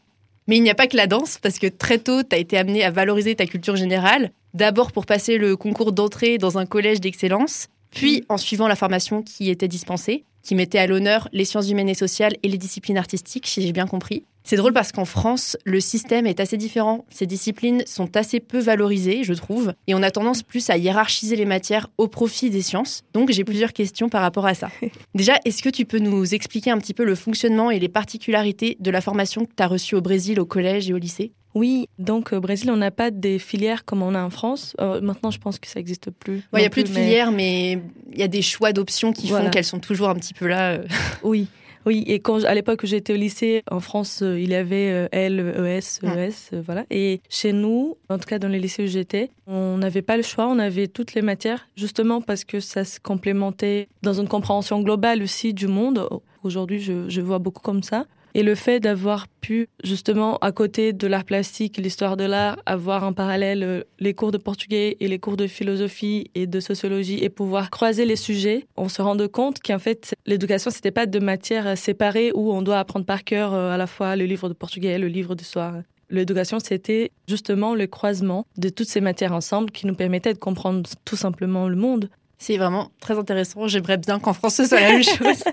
Mais 0.46 0.56
il 0.56 0.62
n'y 0.62 0.70
a 0.70 0.74
pas 0.74 0.86
que 0.86 0.96
la 0.96 1.06
danse, 1.06 1.38
parce 1.38 1.58
que 1.58 1.66
très 1.66 1.98
tôt, 1.98 2.22
tu 2.22 2.34
as 2.34 2.38
été 2.38 2.56
amené 2.56 2.82
à 2.82 2.90
valoriser 2.90 3.34
ta 3.34 3.46
culture 3.46 3.76
générale, 3.76 4.32
d'abord 4.54 4.92
pour 4.92 5.06
passer 5.06 5.38
le 5.38 5.56
concours 5.56 5.92
d'entrée 5.92 6.38
dans 6.38 6.58
un 6.58 6.66
collège 6.66 7.00
d'excellence, 7.00 7.68
puis 7.90 8.24
en 8.28 8.36
suivant 8.36 8.68
la 8.68 8.76
formation 8.76 9.22
qui 9.22 9.50
était 9.50 9.68
dispensée, 9.68 10.24
qui 10.42 10.54
mettait 10.54 10.78
à 10.78 10.86
l'honneur 10.86 11.28
les 11.32 11.44
sciences 11.44 11.70
humaines 11.70 11.88
et 11.88 11.94
sociales 11.94 12.34
et 12.42 12.48
les 12.48 12.58
disciplines 12.58 12.98
artistiques, 12.98 13.46
si 13.46 13.62
j'ai 13.62 13.72
bien 13.72 13.86
compris. 13.86 14.24
C'est 14.42 14.56
drôle 14.56 14.72
parce 14.72 14.90
qu'en 14.90 15.04
France, 15.04 15.56
le 15.64 15.80
système 15.80 16.26
est 16.26 16.40
assez 16.40 16.56
différent. 16.56 17.04
Ces 17.10 17.26
disciplines 17.26 17.82
sont 17.86 18.16
assez 18.16 18.40
peu 18.40 18.58
valorisées, 18.58 19.22
je 19.22 19.34
trouve, 19.34 19.74
et 19.86 19.94
on 19.94 20.02
a 20.02 20.10
tendance 20.10 20.42
plus 20.42 20.70
à 20.70 20.76
hiérarchiser 20.76 21.36
les 21.36 21.44
matières 21.44 21.88
au 21.98 22.08
profit 22.08 22.50
des 22.50 22.62
sciences. 22.62 23.02
Donc 23.12 23.30
j'ai 23.30 23.44
plusieurs 23.44 23.72
questions 23.72 24.08
par 24.08 24.22
rapport 24.22 24.46
à 24.46 24.54
ça. 24.54 24.70
Déjà, 25.14 25.34
est-ce 25.44 25.62
que 25.62 25.68
tu 25.68 25.84
peux 25.84 25.98
nous 25.98 26.34
expliquer 26.34 26.70
un 26.70 26.78
petit 26.78 26.94
peu 26.94 27.04
le 27.04 27.14
fonctionnement 27.14 27.70
et 27.70 27.78
les 27.78 27.88
particularités 27.88 28.76
de 28.80 28.90
la 28.90 29.00
formation 29.00 29.44
que 29.44 29.52
tu 29.56 29.62
as 29.62 29.68
reçue 29.68 29.94
au 29.94 30.00
Brésil, 30.00 30.40
au 30.40 30.46
collège 30.46 30.88
et 30.88 30.94
au 30.94 30.98
lycée? 30.98 31.32
Oui, 31.54 31.88
donc 31.98 32.32
au 32.32 32.40
Brésil, 32.40 32.70
on 32.70 32.76
n'a 32.76 32.90
pas 32.90 33.10
des 33.10 33.38
filières 33.38 33.84
comme 33.84 34.02
on 34.02 34.14
a 34.14 34.22
en 34.22 34.30
France. 34.30 34.74
Euh, 34.80 35.00
maintenant, 35.00 35.30
je 35.30 35.38
pense 35.38 35.58
que 35.58 35.66
ça 35.66 35.80
n'existe 35.80 36.10
plus. 36.10 36.42
Il 36.52 36.58
n'y 36.58 36.64
a 36.64 36.70
plus 36.70 36.84
de 36.84 36.88
filières, 36.88 37.32
mais 37.32 37.78
il 38.12 38.18
y 38.18 38.22
a 38.22 38.28
des 38.28 38.42
choix 38.42 38.72
d'options 38.72 39.12
qui 39.12 39.28
font 39.28 39.50
qu'elles 39.50 39.64
sont 39.64 39.80
toujours 39.80 40.08
un 40.08 40.14
petit 40.14 40.34
peu 40.34 40.46
là. 40.46 40.72
Euh. 40.72 40.84
Oui, 41.22 41.48
oui, 41.86 42.04
et 42.06 42.20
quand 42.20 42.44
à 42.44 42.54
l'époque 42.54 42.82
où 42.82 42.86
j'étais 42.86 43.14
au 43.14 43.16
lycée 43.16 43.62
en 43.70 43.80
France, 43.80 44.20
euh, 44.22 44.38
il 44.38 44.50
y 44.50 44.54
avait 44.54 44.90
euh, 44.90 45.08
L, 45.12 45.40
ES, 45.40 46.00
ES, 46.02 46.32
euh, 46.52 46.62
voilà. 46.64 46.84
Et 46.90 47.20
chez 47.30 47.52
nous, 47.52 47.96
en 48.10 48.18
tout 48.18 48.26
cas 48.26 48.38
dans 48.38 48.48
les 48.48 48.58
lycées 48.58 48.84
où 48.84 48.86
j'étais, 48.86 49.30
on 49.46 49.78
n'avait 49.78 50.02
pas 50.02 50.16
le 50.16 50.22
choix, 50.22 50.46
on 50.46 50.58
avait 50.58 50.88
toutes 50.88 51.14
les 51.14 51.22
matières, 51.22 51.68
justement 51.76 52.20
parce 52.20 52.44
que 52.44 52.60
ça 52.60 52.84
se 52.84 53.00
complémentait 53.00 53.88
dans 54.02 54.12
une 54.12 54.28
compréhension 54.28 54.80
globale 54.82 55.22
aussi 55.22 55.54
du 55.54 55.68
monde. 55.68 56.06
Aujourd'hui, 56.42 56.80
je, 56.80 57.08
je 57.08 57.20
vois 57.20 57.38
beaucoup 57.38 57.62
comme 57.62 57.82
ça. 57.82 58.04
Et 58.34 58.42
le 58.42 58.54
fait 58.54 58.80
d'avoir 58.80 59.26
pu, 59.40 59.68
justement, 59.82 60.38
à 60.38 60.52
côté 60.52 60.92
de 60.92 61.06
l'art 61.06 61.24
plastique, 61.24 61.78
l'histoire 61.78 62.16
de 62.16 62.24
l'art, 62.24 62.58
avoir 62.66 63.04
en 63.04 63.12
parallèle 63.12 63.62
euh, 63.62 63.82
les 63.98 64.14
cours 64.14 64.30
de 64.30 64.38
portugais 64.38 64.96
et 65.00 65.08
les 65.08 65.18
cours 65.18 65.36
de 65.36 65.46
philosophie 65.46 66.30
et 66.34 66.46
de 66.46 66.60
sociologie 66.60 67.22
et 67.22 67.28
pouvoir 67.28 67.70
croiser 67.70 68.04
les 68.04 68.16
sujets, 68.16 68.66
on 68.76 68.88
se 68.88 69.02
rend 69.02 69.16
compte 69.32 69.60
qu'en 69.60 69.78
fait, 69.78 70.14
l'éducation, 70.26 70.70
c'était 70.70 70.90
pas 70.90 71.06
de 71.06 71.18
matières 71.18 71.76
séparées 71.76 72.32
où 72.34 72.52
on 72.52 72.62
doit 72.62 72.78
apprendre 72.78 73.04
par 73.06 73.24
cœur 73.24 73.54
euh, 73.54 73.72
à 73.72 73.76
la 73.76 73.86
fois 73.86 74.16
le 74.16 74.24
livre 74.24 74.48
de 74.48 74.54
portugais 74.54 74.92
et 74.92 74.98
le 74.98 75.08
livre 75.08 75.34
d'histoire. 75.34 75.74
L'éducation, 76.10 76.58
c'était 76.58 77.12
justement 77.28 77.74
le 77.74 77.86
croisement 77.86 78.46
de 78.56 78.68
toutes 78.68 78.88
ces 78.88 79.00
matières 79.00 79.32
ensemble 79.32 79.70
qui 79.70 79.86
nous 79.86 79.94
permettait 79.94 80.32
de 80.32 80.38
comprendre 80.38 80.88
tout 81.04 81.16
simplement 81.16 81.68
le 81.68 81.76
monde. 81.76 82.10
C'est 82.40 82.56
vraiment 82.56 82.90
très 83.00 83.18
intéressant. 83.18 83.68
J'aimerais 83.68 83.98
bien 83.98 84.18
qu'en 84.18 84.32
France, 84.32 84.54
ce 84.54 84.64
soit 84.64 84.80
la 84.80 84.92
même 84.92 85.02
chose. 85.04 85.44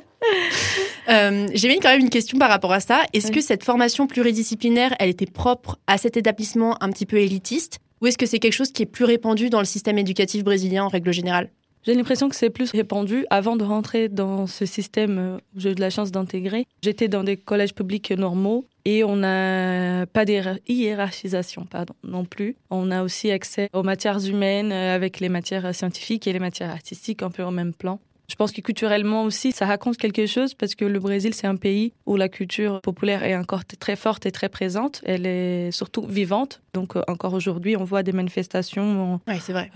Euh, 1.10 1.48
J'ai 1.54 1.78
quand 1.80 1.90
même 1.90 2.00
une 2.00 2.10
question 2.10 2.40
par 2.40 2.50
rapport 2.50 2.72
à 2.72 2.80
ça. 2.80 3.02
Est-ce 3.12 3.32
que 3.32 3.42
cette 3.42 3.66
formation 3.66 4.08
pluridisciplinaire, 4.08 4.96
elle 4.98 5.10
était 5.10 5.26
propre 5.26 5.78
à 5.86 5.98
cet 5.98 6.16
établissement 6.16 6.82
un 6.82 6.90
petit 6.90 7.06
peu 7.06 7.18
élitiste? 7.18 7.80
Ou 8.02 8.08
est-ce 8.08 8.18
que 8.18 8.26
c'est 8.26 8.40
quelque 8.40 8.54
chose 8.54 8.72
qui 8.72 8.84
est 8.84 8.88
plus 8.88 9.04
répandu 9.04 9.50
dans 9.50 9.60
le 9.60 9.66
système 9.66 9.98
éducatif 9.98 10.46
brésilien 10.46 10.86
en 10.86 10.88
règle 10.88 11.12
générale? 11.12 11.50
J'ai 11.88 11.94
l'impression 11.94 12.28
que 12.28 12.36
c'est 12.36 12.50
plus 12.50 12.72
répandu. 12.72 13.26
Avant 13.30 13.56
de 13.56 13.64
rentrer 13.64 14.10
dans 14.10 14.46
ce 14.46 14.66
système 14.66 15.40
j'ai 15.56 15.72
eu 15.72 15.76
de 15.76 15.80
la 15.80 15.90
chance 15.90 16.12
d'intégrer, 16.12 16.66
j'étais 16.84 17.08
dans 17.08 17.24
des 17.24 17.38
collèges 17.38 17.74
publics 17.74 18.12
normaux 18.12 18.66
et 18.84 19.06
on 19.06 19.16
n'a 19.16 20.06
pas 20.08 20.26
d'hiérarchisation 20.26 21.66
pardon, 21.66 21.94
non 22.04 22.26
plus. 22.26 22.58
On 22.70 22.92
a 22.92 23.04
aussi 23.04 23.32
accès 23.32 23.70
aux 23.72 23.84
matières 23.84 24.20
humaines 24.20 24.74
euh, 24.74 24.96
avec 24.96 25.22
les 25.22 25.30
matières 25.30 25.74
scientifiques 25.74 26.28
et 26.28 26.34
les 26.34 26.40
matières 26.40 26.72
artistiques 26.72 27.24
un 27.24 27.32
peu 27.32 27.44
au 27.44 27.52
même 27.52 27.74
plan. 27.74 28.02
Je 28.30 28.36
pense 28.36 28.52
que 28.52 28.60
culturellement 28.60 29.24
aussi, 29.24 29.54
ça 29.54 29.66
raconte 29.66 29.96
quelque 29.96 30.26
chose 30.26 30.54
parce 30.54 30.76
que 30.76 30.84
le 30.84 31.00
Brésil, 31.00 31.34
c'est 31.34 31.48
un 31.48 31.56
pays 31.56 31.94
où 32.06 32.18
la 32.18 32.28
culture 32.28 32.82
populaire 32.82 33.24
est 33.24 33.36
encore 33.36 33.64
très 33.64 33.96
forte 33.96 34.26
et 34.26 34.32
très 34.32 34.50
présente. 34.50 35.02
Elle 35.06 35.26
est 35.26 35.72
surtout 35.72 36.06
vivante. 36.06 36.62
Donc, 36.74 36.98
euh, 36.98 37.04
encore 37.08 37.34
aujourd'hui, 37.34 37.78
on 37.78 37.86
voit 37.86 38.04
des 38.04 38.12
manifestations 38.12 39.22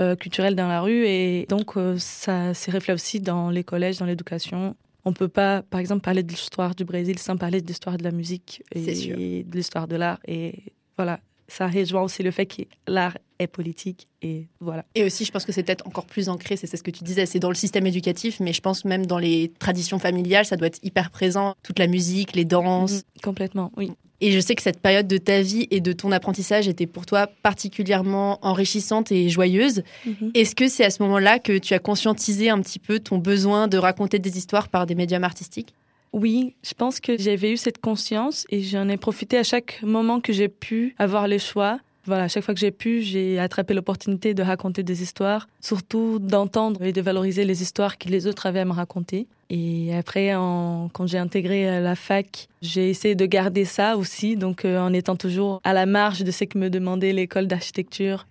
euh, 0.02 0.16
culturelles 0.18 0.56
dans 0.56 0.68
la 0.68 0.82
rue. 0.82 1.06
Et 1.06 1.46
donc, 1.48 1.78
euh, 1.78 1.96
ça 1.98 2.54
s'est 2.54 2.72
reflète 2.72 2.96
aussi 2.96 3.22
dans 3.22 3.50
les 3.50 3.64
collèges, 3.64 4.00
dans 4.00 4.06
l'éducation. 4.06 4.76
On 5.06 5.14
peut 5.14 5.30
pas, 5.30 5.62
par 5.62 5.80
exemple, 5.80 6.02
parler 6.02 6.22
de 6.22 6.30
l'histoire 6.30 6.76
du 6.76 6.84
Brésil 6.84 7.20
sans 7.20 7.38
parler 7.38 7.62
de 7.62 7.68
l'histoire 7.68 7.98
de 7.98 8.04
la 8.04 8.12
musique 8.12 8.64
et 8.76 9.44
de 9.44 9.56
l'histoire 9.56 9.88
de 9.88 9.96
l'art. 9.96 10.20
Et 10.28 10.74
voilà, 10.98 11.22
ça 11.52 11.68
rejoint 11.68 12.02
aussi 12.02 12.24
le 12.24 12.32
fait 12.32 12.46
que 12.46 12.62
l'art 12.88 13.18
est 13.40 13.48
politique 13.48 14.08
et 14.22 14.48
voilà. 14.60 14.86
Et 14.96 15.04
aussi, 15.04 15.26
je 15.26 15.32
pense 15.32 15.46
que 15.46 15.52
c'est 15.52 15.64
peut-être 15.64 15.86
encore 15.86 16.06
plus 16.06 16.30
ancré, 16.30 16.56
c'est 16.56 16.68
ce 16.68 16.82
que 16.84 16.92
tu 16.92 17.04
disais, 17.04 17.26
c'est 17.26 17.40
dans 17.40 17.50
le 17.50 17.56
système 17.56 17.86
éducatif, 17.86 18.40
mais 18.40 18.54
je 18.54 18.62
pense 18.62 18.86
même 18.86 19.06
dans 19.06 19.18
les 19.18 19.52
traditions 19.60 20.00
familiales, 20.00 20.46
ça 20.46 20.56
doit 20.56 20.68
être 20.68 20.80
hyper 20.84 21.12
présent, 21.12 21.56
toute 21.64 21.80
la 21.80 21.88
musique, 21.88 22.36
les 22.36 22.46
danses. 22.46 22.94
Mhm, 22.94 23.22
complètement, 23.24 23.72
oui. 23.76 23.92
Et 24.24 24.32
je 24.32 24.40
sais 24.40 24.54
que 24.54 24.62
cette 24.62 24.80
période 24.80 25.08
de 25.08 25.18
ta 25.18 25.42
vie 25.42 25.68
et 25.72 25.82
de 25.82 25.94
ton 25.94 26.12
apprentissage 26.12 26.68
était 26.68 26.86
pour 26.86 27.08
toi 27.08 27.28
particulièrement 27.42 28.38
enrichissante 28.46 29.12
et 29.12 29.30
joyeuse. 29.30 29.82
Mhm. 30.06 30.32
Est-ce 30.36 30.54
que 30.54 30.68
c'est 30.68 30.86
à 30.86 30.92
ce 30.92 31.02
moment-là 31.02 31.40
que 31.40 31.58
tu 31.58 31.74
as 31.74 31.80
conscientisé 31.80 32.50
un 32.50 32.62
petit 32.62 32.78
peu 32.78 33.00
ton 33.00 33.18
besoin 33.18 33.68
de 33.68 33.80
raconter 33.80 34.20
des 34.20 34.38
histoires 34.38 34.70
par 34.70 34.86
des 34.86 34.94
médiums 34.94 35.24
artistiques? 35.24 35.74
Oui, 36.14 36.56
je 36.64 36.74
pense 36.74 37.00
que 37.00 37.18
j'avais 37.18 37.52
eu 37.54 37.58
cette 37.58 37.80
conscience 37.80 38.46
et 38.50 38.62
j'en 38.62 38.90
ai 38.90 38.98
profité 38.98 39.38
à 39.38 39.44
chaque 39.44 39.80
moment 39.84 40.20
que 40.20 40.34
j'ai 40.34 40.50
pu 40.50 40.94
avoir 41.00 41.28
le 41.28 41.38
choix. 41.38 41.80
Voilà, 42.06 42.24
à 42.24 42.28
chaque 42.28 42.44
fois 42.44 42.54
que 42.56 42.60
j'ai 42.60 42.72
pu, 42.72 43.02
j'ai 43.02 43.38
attrapé 43.40 43.74
l'opportunité 43.76 44.34
de 44.34 44.42
raconter 44.42 44.82
des 44.82 45.04
histoires, 45.04 45.48
surtout 45.62 46.18
d'entendre 46.20 46.82
et 46.84 46.92
de 46.94 47.02
valoriser 47.02 47.46
les 47.46 47.62
histoires 47.62 47.98
que 48.00 48.10
les 48.10 48.26
autres 48.26 48.48
avaient 48.48 48.62
à 48.62 48.66
me 48.66 48.72
raconter. 48.72 49.28
Et 49.52 49.94
après, 49.96 50.34
en- 50.34 50.90
quand 50.92 51.06
j'ai 51.06 51.20
intégré 51.20 51.70
euh, 51.70 51.80
la 51.80 51.96
fac, 51.96 52.48
j'ai 52.64 52.90
essayé 52.90 53.14
de 53.16 53.26
garder 53.28 53.66
ça 53.66 53.98
aussi, 53.98 54.36
donc 54.36 54.66
euh, 54.66 54.80
en 54.80 54.92
étant 54.94 55.16
toujours 55.16 55.62
à 55.64 55.74
la 55.74 55.86
marge 55.86 56.24
de 56.24 56.32
ce 56.32 56.44
que 56.46 56.58
me 56.58 56.70
demandait 56.72 57.14
l'école 57.14 57.46
d'architecture. 57.48 58.26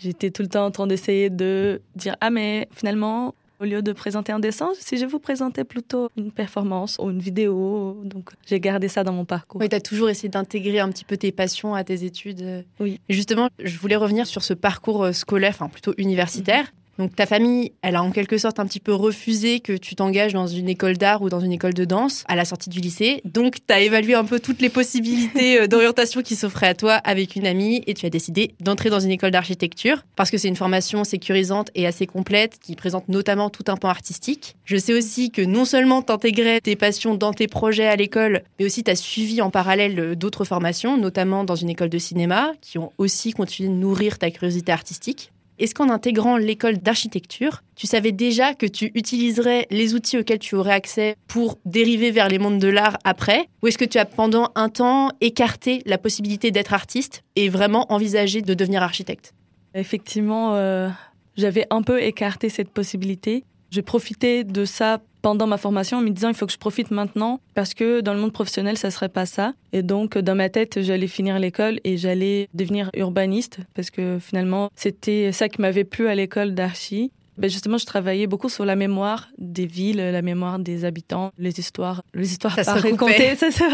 J'étais 0.00 0.30
tout 0.30 0.42
le 0.42 0.48
temps 0.48 0.64
en 0.66 0.70
train 0.72 0.86
d'essayer 0.88 1.30
de 1.30 1.80
dire 1.96 2.16
ah 2.20 2.30
mais 2.30 2.68
finalement 2.72 3.34
au 3.60 3.64
lieu 3.64 3.82
de 3.82 3.92
présenter 3.92 4.32
un 4.32 4.38
dessin, 4.38 4.70
si 4.78 4.96
je 4.96 5.06
vous 5.06 5.18
présentais 5.18 5.64
plutôt 5.64 6.08
une 6.16 6.30
performance 6.30 6.96
ou 7.00 7.10
une 7.10 7.18
vidéo, 7.18 8.00
donc 8.04 8.30
j'ai 8.46 8.60
gardé 8.60 8.88
ça 8.88 9.04
dans 9.04 9.12
mon 9.12 9.24
parcours. 9.24 9.60
Oui, 9.60 9.68
tu 9.68 9.76
as 9.76 9.80
toujours 9.80 10.08
essayé 10.08 10.28
d'intégrer 10.28 10.80
un 10.80 10.88
petit 10.90 11.04
peu 11.04 11.16
tes 11.16 11.32
passions 11.32 11.74
à 11.74 11.84
tes 11.84 12.04
études. 12.04 12.64
Oui. 12.80 13.00
Et 13.08 13.14
justement, 13.14 13.48
je 13.58 13.78
voulais 13.78 13.96
revenir 13.96 14.26
sur 14.26 14.42
ce 14.42 14.54
parcours 14.54 15.04
euh, 15.04 15.12
scolaire, 15.12 15.50
enfin 15.50 15.68
plutôt 15.68 15.94
universitaire. 15.98 16.72
Donc 16.98 17.14
ta 17.14 17.26
famille, 17.26 17.72
elle 17.82 17.94
a 17.94 18.02
en 18.02 18.10
quelque 18.10 18.38
sorte 18.38 18.58
un 18.58 18.66
petit 18.66 18.80
peu 18.80 18.92
refusé 18.92 19.60
que 19.60 19.72
tu 19.72 19.94
t'engages 19.94 20.32
dans 20.32 20.48
une 20.48 20.68
école 20.68 20.96
d'art 20.96 21.22
ou 21.22 21.28
dans 21.28 21.38
une 21.38 21.52
école 21.52 21.72
de 21.72 21.84
danse 21.84 22.24
à 22.26 22.34
la 22.34 22.44
sortie 22.44 22.70
du 22.70 22.80
lycée. 22.80 23.22
Donc 23.24 23.58
tu 23.66 23.72
as 23.72 23.80
évalué 23.80 24.14
un 24.14 24.24
peu 24.24 24.40
toutes 24.40 24.60
les 24.60 24.68
possibilités 24.68 25.60
euh, 25.60 25.66
d'orientation 25.68 26.22
qui 26.22 26.34
s'offraient 26.34 26.66
à 26.66 26.74
toi 26.74 26.94
avec 26.94 27.36
une 27.36 27.46
amie 27.46 27.82
et 27.86 27.94
tu 27.94 28.04
as 28.04 28.10
décidé 28.10 28.50
d'entrer 28.60 28.90
dans 28.90 28.98
une 28.98 29.12
école 29.12 29.30
d'architecture 29.30 30.04
parce 30.16 30.30
que 30.30 30.38
c'est 30.38 30.48
une 30.48 30.56
formation 30.56 31.04
sécurisante 31.04 31.70
et 31.76 31.86
assez 31.86 32.06
complète 32.06 32.58
qui 32.60 32.74
présente 32.74 33.08
notamment 33.08 33.48
tout 33.48 33.64
un 33.68 33.76
pan 33.76 33.88
artistique. 33.88 34.56
Je 34.64 34.76
sais 34.76 34.92
aussi 34.92 35.30
que 35.30 35.42
non 35.42 35.64
seulement 35.64 36.02
t'intégrais 36.02 36.60
tes 36.60 36.74
passions 36.74 37.14
dans 37.14 37.32
tes 37.32 37.46
projets 37.46 37.86
à 37.86 37.94
l'école, 37.94 38.42
mais 38.58 38.64
aussi 38.64 38.82
tu 38.82 38.90
as 38.90 38.96
suivi 38.96 39.40
en 39.40 39.50
parallèle 39.50 39.98
euh, 40.00 40.14
d'autres 40.16 40.44
formations, 40.44 40.96
notamment 40.96 41.44
dans 41.44 41.54
une 41.54 41.70
école 41.70 41.90
de 41.90 41.98
cinéma, 41.98 42.52
qui 42.60 42.78
ont 42.78 42.92
aussi 42.98 43.32
continué 43.32 43.68
de 43.68 43.74
nourrir 43.74 44.18
ta 44.18 44.32
curiosité 44.32 44.72
artistique. 44.72 45.30
Est-ce 45.58 45.74
qu'en 45.74 45.88
intégrant 45.88 46.36
l'école 46.36 46.78
d'architecture, 46.78 47.62
tu 47.74 47.86
savais 47.86 48.12
déjà 48.12 48.54
que 48.54 48.66
tu 48.66 48.92
utiliserais 48.94 49.66
les 49.70 49.94
outils 49.94 50.16
auxquels 50.16 50.38
tu 50.38 50.54
aurais 50.54 50.72
accès 50.72 51.16
pour 51.26 51.58
dériver 51.64 52.12
vers 52.12 52.28
les 52.28 52.38
mondes 52.38 52.60
de 52.60 52.68
l'art 52.68 52.96
après? 53.04 53.48
Ou 53.62 53.66
est-ce 53.66 53.78
que 53.78 53.84
tu 53.84 53.98
as 53.98 54.04
pendant 54.04 54.52
un 54.54 54.68
temps 54.68 55.10
écarté 55.20 55.82
la 55.84 55.98
possibilité 55.98 56.52
d'être 56.52 56.74
artiste 56.74 57.24
et 57.34 57.48
vraiment 57.48 57.92
envisagé 57.92 58.40
de 58.40 58.54
devenir 58.54 58.82
architecte? 58.84 59.34
Effectivement, 59.74 60.54
euh, 60.54 60.88
j'avais 61.36 61.66
un 61.70 61.82
peu 61.82 62.00
écarté 62.02 62.48
cette 62.48 62.70
possibilité. 62.70 63.44
J'ai 63.70 63.82
profité 63.82 64.44
de 64.44 64.64
ça 64.64 65.00
pendant 65.20 65.46
ma 65.46 65.58
formation 65.58 65.98
en 65.98 66.00
me 66.00 66.10
disant 66.10 66.28
il 66.28 66.34
faut 66.34 66.46
que 66.46 66.52
je 66.52 66.58
profite 66.58 66.90
maintenant 66.90 67.40
parce 67.54 67.74
que 67.74 68.00
dans 68.00 68.14
le 68.14 68.20
monde 68.20 68.32
professionnel 68.32 68.78
ça 68.78 68.90
serait 68.90 69.08
pas 69.08 69.26
ça. 69.26 69.52
Et 69.72 69.82
donc 69.82 70.16
dans 70.16 70.34
ma 70.34 70.48
tête 70.48 70.80
j'allais 70.80 71.06
finir 71.06 71.38
l'école 71.38 71.80
et 71.84 71.96
j'allais 71.96 72.48
devenir 72.54 72.90
urbaniste 72.96 73.58
parce 73.74 73.90
que 73.90 74.18
finalement 74.20 74.70
c'était 74.74 75.32
ça 75.32 75.48
qui 75.48 75.60
m'avait 75.60 75.84
plu 75.84 76.08
à 76.08 76.14
l'école 76.14 76.54
d'archi 76.54 77.12
ben 77.38 77.48
justement, 77.48 77.78
je 77.78 77.86
travaillais 77.86 78.26
beaucoup 78.26 78.48
sur 78.48 78.64
la 78.64 78.76
mémoire 78.76 79.28
des 79.38 79.66
villes, 79.66 79.98
la 79.98 80.22
mémoire 80.22 80.58
des 80.58 80.84
habitants, 80.84 81.30
les 81.38 81.60
histoires, 81.60 82.02
les 82.12 82.30
histoires 82.32 82.54
Ça 82.54 82.64
pas 82.64 82.80
racontées. 82.80 83.34
Ça, 83.38 83.50
ça, 83.52 83.68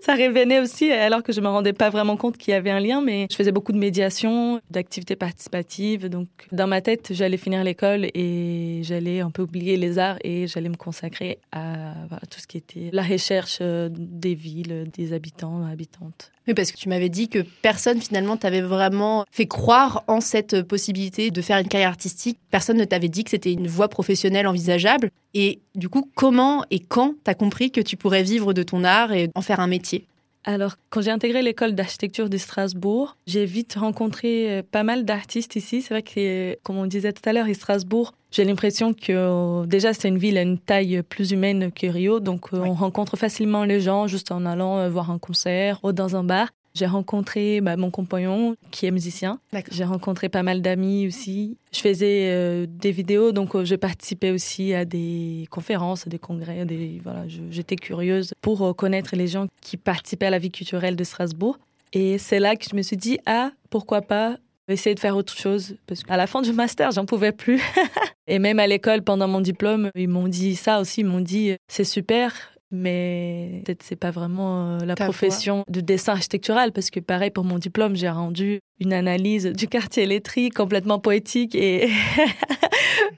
ça 0.00 0.14
revenait 0.14 0.60
aussi, 0.60 0.90
alors 0.90 1.22
que 1.22 1.32
je 1.32 1.40
me 1.40 1.48
rendais 1.48 1.72
pas 1.74 1.90
vraiment 1.90 2.16
compte 2.16 2.38
qu'il 2.38 2.52
y 2.52 2.54
avait 2.54 2.70
un 2.70 2.80
lien. 2.80 3.02
Mais 3.02 3.26
je 3.30 3.36
faisais 3.36 3.52
beaucoup 3.52 3.72
de 3.72 3.78
médiation, 3.78 4.60
d'activités 4.70 5.16
participatives. 5.16 6.08
Donc, 6.08 6.28
dans 6.52 6.66
ma 6.66 6.80
tête, 6.80 7.08
j'allais 7.12 7.36
finir 7.36 7.62
l'école 7.64 8.06
et 8.14 8.80
j'allais 8.82 9.20
un 9.20 9.30
peu 9.30 9.42
oublier 9.42 9.76
les 9.76 9.98
arts 9.98 10.16
et 10.24 10.46
j'allais 10.46 10.70
me 10.70 10.76
consacrer 10.76 11.38
à 11.52 11.94
voilà, 12.08 12.22
tout 12.30 12.40
ce 12.40 12.46
qui 12.46 12.56
était 12.56 12.90
la 12.92 13.02
recherche 13.02 13.58
euh, 13.60 13.88
des 13.92 14.34
villes, 14.34 14.86
des 14.92 15.12
habitants, 15.12 15.66
habitantes. 15.66 16.32
Oui, 16.46 16.52
parce 16.52 16.72
que 16.72 16.76
tu 16.76 16.88
m'avais 16.88 17.08
dit 17.08 17.28
que 17.28 17.38
personne 17.62 18.00
finalement 18.00 18.36
t'avait 18.36 18.60
vraiment 18.60 19.24
fait 19.30 19.46
croire 19.46 20.04
en 20.08 20.20
cette 20.20 20.62
possibilité 20.62 21.30
de 21.30 21.40
faire 21.40 21.58
une 21.58 21.68
carrière 21.68 21.88
artistique. 21.88 22.38
Personne 22.50 22.76
ne 22.76 22.84
t'avait 22.94 23.08
dit 23.08 23.24
que 23.24 23.30
c'était 23.30 23.52
une 23.52 23.66
voie 23.66 23.88
professionnelle 23.88 24.46
envisageable. 24.46 25.10
Et 25.34 25.58
du 25.74 25.88
coup, 25.88 26.08
comment 26.14 26.64
et 26.70 26.78
quand 26.78 27.14
t'as 27.24 27.34
compris 27.34 27.72
que 27.72 27.80
tu 27.80 27.96
pourrais 27.96 28.22
vivre 28.22 28.52
de 28.52 28.62
ton 28.62 28.84
art 28.84 29.12
et 29.12 29.30
en 29.34 29.42
faire 29.42 29.58
un 29.58 29.66
métier? 29.66 30.06
Alors, 30.44 30.74
quand 30.90 31.00
j'ai 31.00 31.10
intégré 31.10 31.42
l'école 31.42 31.74
d'architecture 31.74 32.28
de 32.28 32.36
Strasbourg, 32.36 33.16
j'ai 33.26 33.46
vite 33.46 33.74
rencontré 33.80 34.58
euh, 34.58 34.62
pas 34.62 34.82
mal 34.84 35.04
d'artistes 35.04 35.56
ici. 35.56 35.82
C'est 35.82 35.94
vrai 35.94 36.02
que, 36.02 36.56
comme 36.62 36.76
on 36.76 36.86
disait 36.86 37.12
tout 37.12 37.26
à 37.28 37.32
l'heure, 37.32 37.46
Strasbourg, 37.52 38.12
j'ai 38.30 38.44
l'impression 38.44 38.92
que 38.92 39.10
euh, 39.10 39.66
déjà 39.66 39.92
c'est 39.94 40.06
une 40.08 40.18
ville 40.18 40.36
à 40.38 40.42
une 40.42 40.58
taille 40.58 41.02
plus 41.02 41.32
humaine 41.32 41.72
que 41.72 41.86
Rio, 41.86 42.20
donc 42.20 42.52
euh, 42.52 42.60
Oui. 42.60 42.68
on 42.68 42.74
rencontre 42.74 43.16
facilement 43.16 43.64
les 43.64 43.80
gens 43.80 44.06
juste 44.06 44.30
en 44.30 44.44
allant 44.46 44.88
voir 44.90 45.10
un 45.10 45.18
concert 45.18 45.80
ou 45.82 45.92
dans 45.92 46.14
un 46.14 46.22
bar. 46.22 46.50
J'ai 46.74 46.86
rencontré 46.86 47.60
bah, 47.60 47.76
mon 47.76 47.90
compagnon 47.90 48.56
qui 48.72 48.86
est 48.86 48.90
musicien. 48.90 49.38
J'ai 49.70 49.84
rencontré 49.84 50.28
pas 50.28 50.42
mal 50.42 50.60
d'amis 50.60 51.06
aussi. 51.06 51.56
Je 51.72 51.78
faisais 51.78 52.30
euh, 52.32 52.66
des 52.68 52.90
vidéos, 52.90 53.30
donc 53.30 53.54
euh, 53.54 53.64
je 53.64 53.76
participais 53.76 54.32
aussi 54.32 54.74
à 54.74 54.84
des 54.84 55.46
conférences, 55.50 56.06
à 56.06 56.10
des 56.10 56.18
congrès. 56.18 56.60
à 56.60 56.64
Des, 56.64 57.00
voilà, 57.04 57.24
j'étais 57.50 57.76
curieuse 57.76 58.34
pour 58.40 58.62
euh, 58.62 58.72
connaître 58.72 59.14
les 59.14 59.28
gens 59.28 59.46
qui 59.60 59.76
participaient 59.76 60.26
à 60.26 60.30
la 60.30 60.38
vie 60.38 60.50
culturelle 60.50 60.96
de 60.96 61.04
Strasbourg. 61.04 61.58
Et 61.92 62.18
c'est 62.18 62.40
là 62.40 62.56
que 62.56 62.64
je 62.68 62.74
me 62.74 62.82
suis 62.82 62.96
dit, 62.96 63.18
ah, 63.24 63.52
pourquoi 63.70 64.02
pas 64.02 64.36
essayer 64.66 64.96
de 64.96 65.00
faire 65.00 65.16
autre 65.16 65.36
chose? 65.36 65.76
Parce 65.86 66.02
qu'à 66.02 66.16
la 66.16 66.26
fin 66.26 66.42
du 66.42 66.52
master, 66.52 66.90
j'en 66.90 67.04
pouvais 67.04 67.30
plus. 67.30 67.62
Et 68.26 68.40
même 68.40 68.58
à 68.58 68.66
l'école, 68.66 69.02
pendant 69.02 69.28
mon 69.28 69.40
diplôme, 69.40 69.90
ils 69.94 70.08
m'ont 70.08 70.26
dit 70.26 70.56
ça 70.56 70.80
aussi. 70.80 71.02
Ils 71.02 71.06
m'ont 71.06 71.20
dit, 71.20 71.54
c'est 71.68 71.84
super, 71.84 72.53
mais 72.74 73.62
peut-être 73.64 73.82
c'est 73.82 73.96
pas 73.96 74.10
vraiment 74.10 74.72
euh, 74.72 74.78
la 74.84 74.94
Ta 74.94 75.04
profession 75.04 75.64
de 75.68 75.80
dessin 75.80 76.12
architectural 76.12 76.72
parce 76.72 76.90
que 76.90 77.00
pareil 77.00 77.30
pour 77.30 77.44
mon 77.44 77.58
diplôme 77.58 77.96
j'ai 77.96 78.10
rendu 78.10 78.60
une 78.80 78.92
analyse 78.92 79.46
du 79.46 79.68
quartier 79.68 80.02
électrique 80.02 80.54
complètement 80.54 80.98
poétique 80.98 81.54
et 81.54 81.88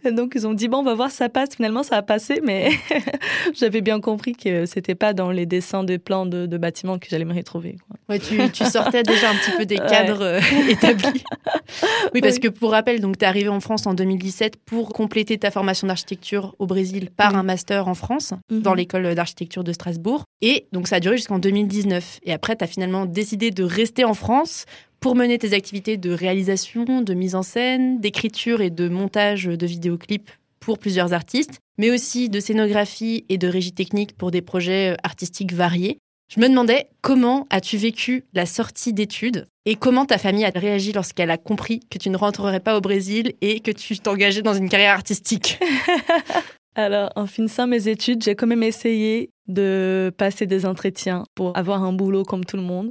donc 0.13 0.33
ils 0.37 0.47
ont 0.47 0.53
dit 0.55 0.69
bon 0.69 0.79
on 0.79 0.83
va 0.83 0.95
voir 0.95 1.11
si 1.11 1.17
ça 1.17 1.29
passe 1.29 1.51
finalement 1.57 1.83
ça 1.83 1.97
a 1.97 2.03
passé 2.03 2.41
mais 2.45 2.71
j'avais 3.55 3.81
bien 3.81 4.01
compris 4.01 4.35
que 4.35 4.67
c'était 4.67 4.95
pas 4.95 5.15
dans 5.15 5.31
les 5.31 5.47
dessins 5.47 5.83
de 5.85 5.97
plans 5.97 6.27
de, 6.27 6.47
de 6.47 6.59
bâtiments 6.59 6.99
que 6.99 7.07
j'allais 7.09 7.25
me 7.25 7.35
retrouver 7.35 7.77
quoi. 7.89 7.97
Ouais, 8.09 8.21
tu, 8.21 8.37
tu 8.53 8.65
sortais 8.67 9.03
déjà 9.03 9.31
un 9.31 9.35
petit 9.35 9.51
peu 9.57 9.67
des 9.67 9.77
Ouais. 9.77 9.87
cadres 9.89 10.23
euh, 10.23 10.41
établis. 10.69 11.25
Oui, 12.15 12.21
parce 12.21 12.35
Oui. 12.35 12.41
que 12.41 12.49
pour 12.49 12.71
rappel, 12.71 13.01
donc 13.01 13.19
tu 13.19 13.25
es 13.25 13.29
arrivé 13.29 13.49
en 13.49 13.59
France 13.61 13.87
en 13.87 13.95
2017 13.95 14.57
pour 14.65 14.91
compléter 14.93 15.37
ta 15.39 15.51
formation 15.51 15.87
d'architecture 15.89 16.55
au 16.61 16.67
Brésil 16.67 17.11
par 17.17 17.33
Oui. 17.33 17.39
un 17.39 17.43
master 17.43 17.89
en 17.89 17.95
France 17.95 18.33
Mhm. 18.51 18.63
dans 18.63 18.75
l'école 18.75 19.15
d'architecture 19.15 19.65
de 19.65 19.73
Strasbourg. 19.73 20.25
Et 20.41 20.67
donc 20.73 20.87
ça 20.89 20.97
a 20.97 21.01
duré 21.01 21.17
jusqu'en 21.17 21.39
2019. 21.41 22.21
Et 22.23 22.33
après, 22.33 22.57
tu 22.57 22.63
as 22.65 22.67
finalement 22.69 23.07
décidé 23.07 23.51
de 23.51 23.65
rester 23.65 24.05
en 24.05 24.15
France 24.15 24.65
pour 25.07 25.15
mener 25.15 25.39
tes 25.39 25.53
activités 25.53 25.97
de 25.97 26.11
réalisation, 26.11 27.01
de 27.01 27.15
mise 27.15 27.37
en 27.37 27.45
scène, 27.45 28.01
d'écriture 28.01 28.61
et 28.61 28.71
de 28.71 28.89
montage 28.89 29.45
de 29.45 29.65
vidéoclips 29.65 30.33
pour 30.59 30.81
plusieurs 30.81 31.13
artistes, 31.13 31.61
mais 31.79 31.93
aussi 31.93 32.29
de 32.29 32.41
scénographie 32.41 33.25
et 33.29 33.39
de 33.39 33.47
régie 33.47 33.71
technique 33.71 34.17
pour 34.17 34.33
des 34.33 34.43
projets 34.43 34.95
euh, 34.95 34.97
artistiques 35.05 35.53
variés. 35.53 35.99
Je 36.29 36.41
me 36.41 36.49
demandais 36.49 36.89
comment 37.03 37.47
as-tu 37.51 37.77
vécu 37.77 38.25
la 38.35 38.47
sortie 38.47 38.93
d'études 38.93 39.47
et 39.65 39.77
comment 39.77 40.07
ta 40.07 40.19
famille 40.19 40.45
a 40.45 40.51
réagi 40.53 40.91
lorsqu'elle 40.91 41.31
a 41.31 41.39
compris 41.39 41.79
que 41.89 41.99
tu 41.99 42.11
ne 42.11 42.17
rentrerais 42.17 42.59
pas 42.59 42.77
au 42.77 42.81
Brésil 42.81 43.35
et 43.43 43.61
que 43.61 43.71
tu 43.71 43.97
t'engageais 44.01 44.43
dans 44.43 44.55
une 44.55 44.69
carrière 44.69 44.95
artistique? 44.95 45.61
Alors, 46.75 47.13
en 47.15 47.27
finissant 47.27 47.69
mes 47.69 47.87
études, 47.87 48.25
j'ai 48.25 48.35
quand 48.35 48.49
même 48.49 48.65
essayé 48.65 49.31
de 49.47 50.13
passer 50.19 50.47
des 50.47 50.67
entretiens 50.67 51.23
pour 51.37 51.57
avoir 51.57 51.85
un 51.85 51.93
boulot 51.93 52.25
comme 52.25 52.45
tout 52.45 52.57
le 52.57 52.65
monde. 52.65 52.91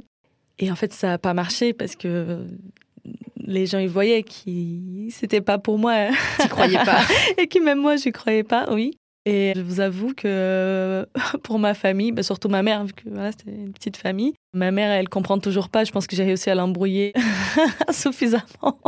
Et 0.58 0.70
en 0.70 0.76
fait, 0.76 0.92
ça 0.92 1.08
n'a 1.08 1.18
pas 1.18 1.34
marché 1.34 1.72
parce 1.72 1.96
que 1.96 2.46
les 3.46 3.66
gens 3.66 3.78
ils 3.78 3.88
voyaient 3.88 4.22
que 4.22 5.10
c'était 5.10 5.40
pas 5.40 5.58
pour 5.58 5.78
moi 5.78 6.08
Tu 6.40 6.48
croyais 6.48 6.84
pas 6.84 7.02
et 7.38 7.46
que 7.46 7.62
même 7.62 7.78
moi 7.80 7.96
je 7.96 8.10
croyais 8.10 8.42
pas, 8.42 8.66
oui. 8.72 8.98
Et 9.28 9.54
je 9.56 9.60
vous 9.60 9.80
avoue 9.80 10.14
que 10.14 11.04
pour 11.42 11.58
ma 11.58 11.74
famille, 11.74 12.12
bah, 12.12 12.22
surtout 12.22 12.48
ma 12.48 12.62
mère, 12.62 12.84
vu 12.84 12.92
que 12.92 13.02
c'était 13.36 13.50
une 13.50 13.72
petite 13.72 13.96
famille, 13.96 14.34
ma 14.54 14.70
mère, 14.70 14.92
elle 14.92 15.08
comprend 15.08 15.38
toujours 15.38 15.68
pas. 15.68 15.82
Je 15.82 15.90
pense 15.90 16.06
que 16.06 16.14
j'ai 16.14 16.22
réussi 16.22 16.48
à 16.48 16.54
l'embrouiller 16.54 17.12
suffisamment. 17.90 18.78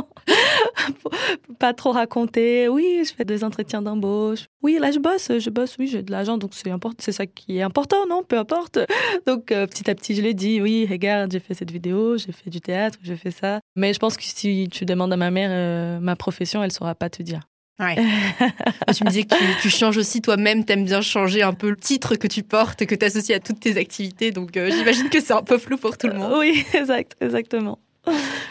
pas 1.58 1.74
trop 1.74 1.90
raconter. 1.90 2.68
Oui, 2.68 3.02
je 3.04 3.12
fais 3.12 3.24
des 3.24 3.42
entretiens 3.42 3.82
d'embauche. 3.82 4.46
Oui, 4.62 4.78
là, 4.80 4.92
je 4.92 5.00
bosse, 5.00 5.32
je 5.40 5.50
bosse. 5.50 5.74
Oui, 5.76 5.88
j'ai 5.88 6.04
de 6.04 6.12
l'argent, 6.12 6.38
donc 6.38 6.50
c'est 6.54 6.70
important. 6.70 6.98
C'est 7.00 7.12
ça 7.12 7.26
qui 7.26 7.58
est 7.58 7.62
important, 7.62 8.06
non? 8.08 8.22
Peu 8.22 8.38
importe. 8.38 8.78
Donc, 9.26 9.50
euh, 9.50 9.66
petit 9.66 9.90
à 9.90 9.96
petit, 9.96 10.14
je 10.14 10.22
lui 10.22 10.36
dis, 10.36 10.60
oui, 10.62 10.86
regarde, 10.88 11.32
j'ai 11.32 11.40
fait 11.40 11.54
cette 11.54 11.72
vidéo, 11.72 12.16
j'ai 12.16 12.30
fait 12.30 12.48
du 12.48 12.60
théâtre, 12.60 12.96
j'ai 13.02 13.16
fait 13.16 13.32
ça. 13.32 13.58
Mais 13.74 13.92
je 13.92 13.98
pense 13.98 14.16
que 14.16 14.22
si 14.22 14.68
tu 14.70 14.84
demandes 14.84 15.12
à 15.12 15.16
ma 15.16 15.32
mère 15.32 15.50
euh, 15.50 15.98
ma 15.98 16.14
profession, 16.14 16.62
elle 16.62 16.70
saura 16.70 16.94
pas 16.94 17.10
te 17.10 17.24
dire. 17.24 17.40
Ouais. 17.80 17.94
tu 18.96 19.04
me 19.04 19.08
disais 19.08 19.22
que 19.22 19.62
tu, 19.62 19.70
changes 19.70 19.98
aussi 19.98 20.20
toi-même, 20.20 20.64
t'aimes 20.64 20.84
bien 20.84 21.00
changer 21.00 21.42
un 21.42 21.54
peu 21.54 21.70
le 21.70 21.76
titre 21.76 22.16
que 22.16 22.26
tu 22.26 22.42
portes, 22.42 22.84
que 22.84 22.94
tu 22.94 23.04
associes 23.04 23.34
à 23.34 23.40
toutes 23.40 23.60
tes 23.60 23.76
activités. 23.76 24.32
Donc 24.32 24.56
euh, 24.56 24.70
j'imagine 24.70 25.08
que 25.08 25.20
c'est 25.20 25.32
un 25.32 25.42
peu 25.42 25.58
flou 25.58 25.76
pour 25.76 25.96
tout 25.96 26.08
le 26.08 26.14
monde. 26.14 26.34
oui, 26.38 26.64
exact, 26.74 27.16
exactement. 27.20 27.78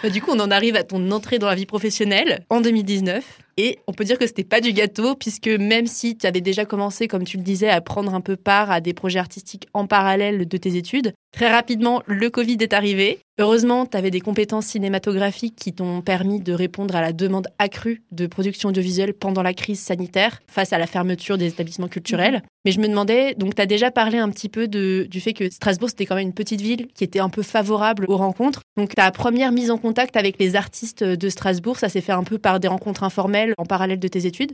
Bah, 0.03 0.09
du 0.09 0.21
coup, 0.21 0.31
on 0.33 0.39
en 0.39 0.51
arrive 0.51 0.75
à 0.75 0.83
ton 0.83 1.11
entrée 1.11 1.39
dans 1.39 1.47
la 1.47 1.55
vie 1.55 1.65
professionnelle 1.65 2.45
en 2.49 2.61
2019. 2.61 3.23
Et 3.57 3.79
on 3.87 3.93
peut 3.93 4.03
dire 4.03 4.19
que 4.19 4.27
c'était 4.27 4.43
pas 4.43 4.61
du 4.61 4.71
gâteau, 4.71 5.15
puisque 5.15 5.47
même 5.47 5.87
si 5.87 6.15
tu 6.15 6.27
avais 6.27 6.41
déjà 6.41 6.65
commencé, 6.65 7.07
comme 7.07 7.23
tu 7.23 7.37
le 7.37 7.43
disais, 7.43 7.69
à 7.69 7.81
prendre 7.81 8.13
un 8.13 8.21
peu 8.21 8.35
part 8.35 8.69
à 8.69 8.81
des 8.81 8.93
projets 8.93 9.17
artistiques 9.17 9.67
en 9.73 9.87
parallèle 9.87 10.47
de 10.47 10.57
tes 10.57 10.75
études, 10.75 11.13
très 11.37 11.51
rapidement, 11.51 12.01
le 12.07 12.31
Covid 12.31 12.57
est 12.61 12.73
arrivé. 12.73 13.19
Heureusement, 13.37 13.85
tu 13.85 13.95
avais 13.95 14.09
des 14.09 14.21
compétences 14.21 14.65
cinématographiques 14.65 15.55
qui 15.55 15.71
t'ont 15.71 16.01
permis 16.01 16.39
de 16.39 16.51
répondre 16.51 16.95
à 16.95 17.01
la 17.01 17.13
demande 17.13 17.47
accrue 17.59 18.01
de 18.11 18.25
production 18.25 18.69
audiovisuelle 18.69 19.13
pendant 19.13 19.43
la 19.43 19.53
crise 19.53 19.79
sanitaire 19.79 20.41
face 20.47 20.73
à 20.73 20.79
la 20.79 20.87
fermeture 20.87 21.37
des 21.37 21.45
établissements 21.45 21.89
culturels. 21.89 22.41
Mais 22.65 22.71
je 22.71 22.79
me 22.79 22.87
demandais, 22.87 23.35
donc 23.35 23.53
tu 23.53 23.61
as 23.61 23.67
déjà 23.67 23.91
parlé 23.91 24.17
un 24.17 24.31
petit 24.31 24.49
peu 24.49 24.67
de, 24.67 25.05
du 25.11 25.21
fait 25.21 25.33
que 25.33 25.47
Strasbourg, 25.51 25.89
c'était 25.89 26.07
quand 26.07 26.15
même 26.15 26.29
une 26.29 26.33
petite 26.33 26.61
ville 26.61 26.87
qui 26.95 27.03
était 27.03 27.19
un 27.19 27.29
peu 27.29 27.43
favorable 27.43 28.05
aux 28.07 28.17
rencontres. 28.17 28.61
Donc 28.75 28.95
ta 28.95 29.11
première 29.11 29.51
mise 29.51 29.69
en 29.69 29.77
contact 29.77 30.17
avec 30.17 30.39
les 30.39 30.55
artistes 30.55 31.03
de 31.03 31.29
Strasbourg, 31.29 31.77
ça 31.77 31.87
s'est 31.87 32.01
fait 32.01 32.13
un 32.13 32.23
peu 32.23 32.39
par 32.39 32.59
des 32.59 32.67
rencontres 32.67 33.03
informelles 33.03 33.53
en 33.59 33.65
parallèle 33.65 33.99
de 33.99 34.07
tes 34.07 34.25
études? 34.25 34.53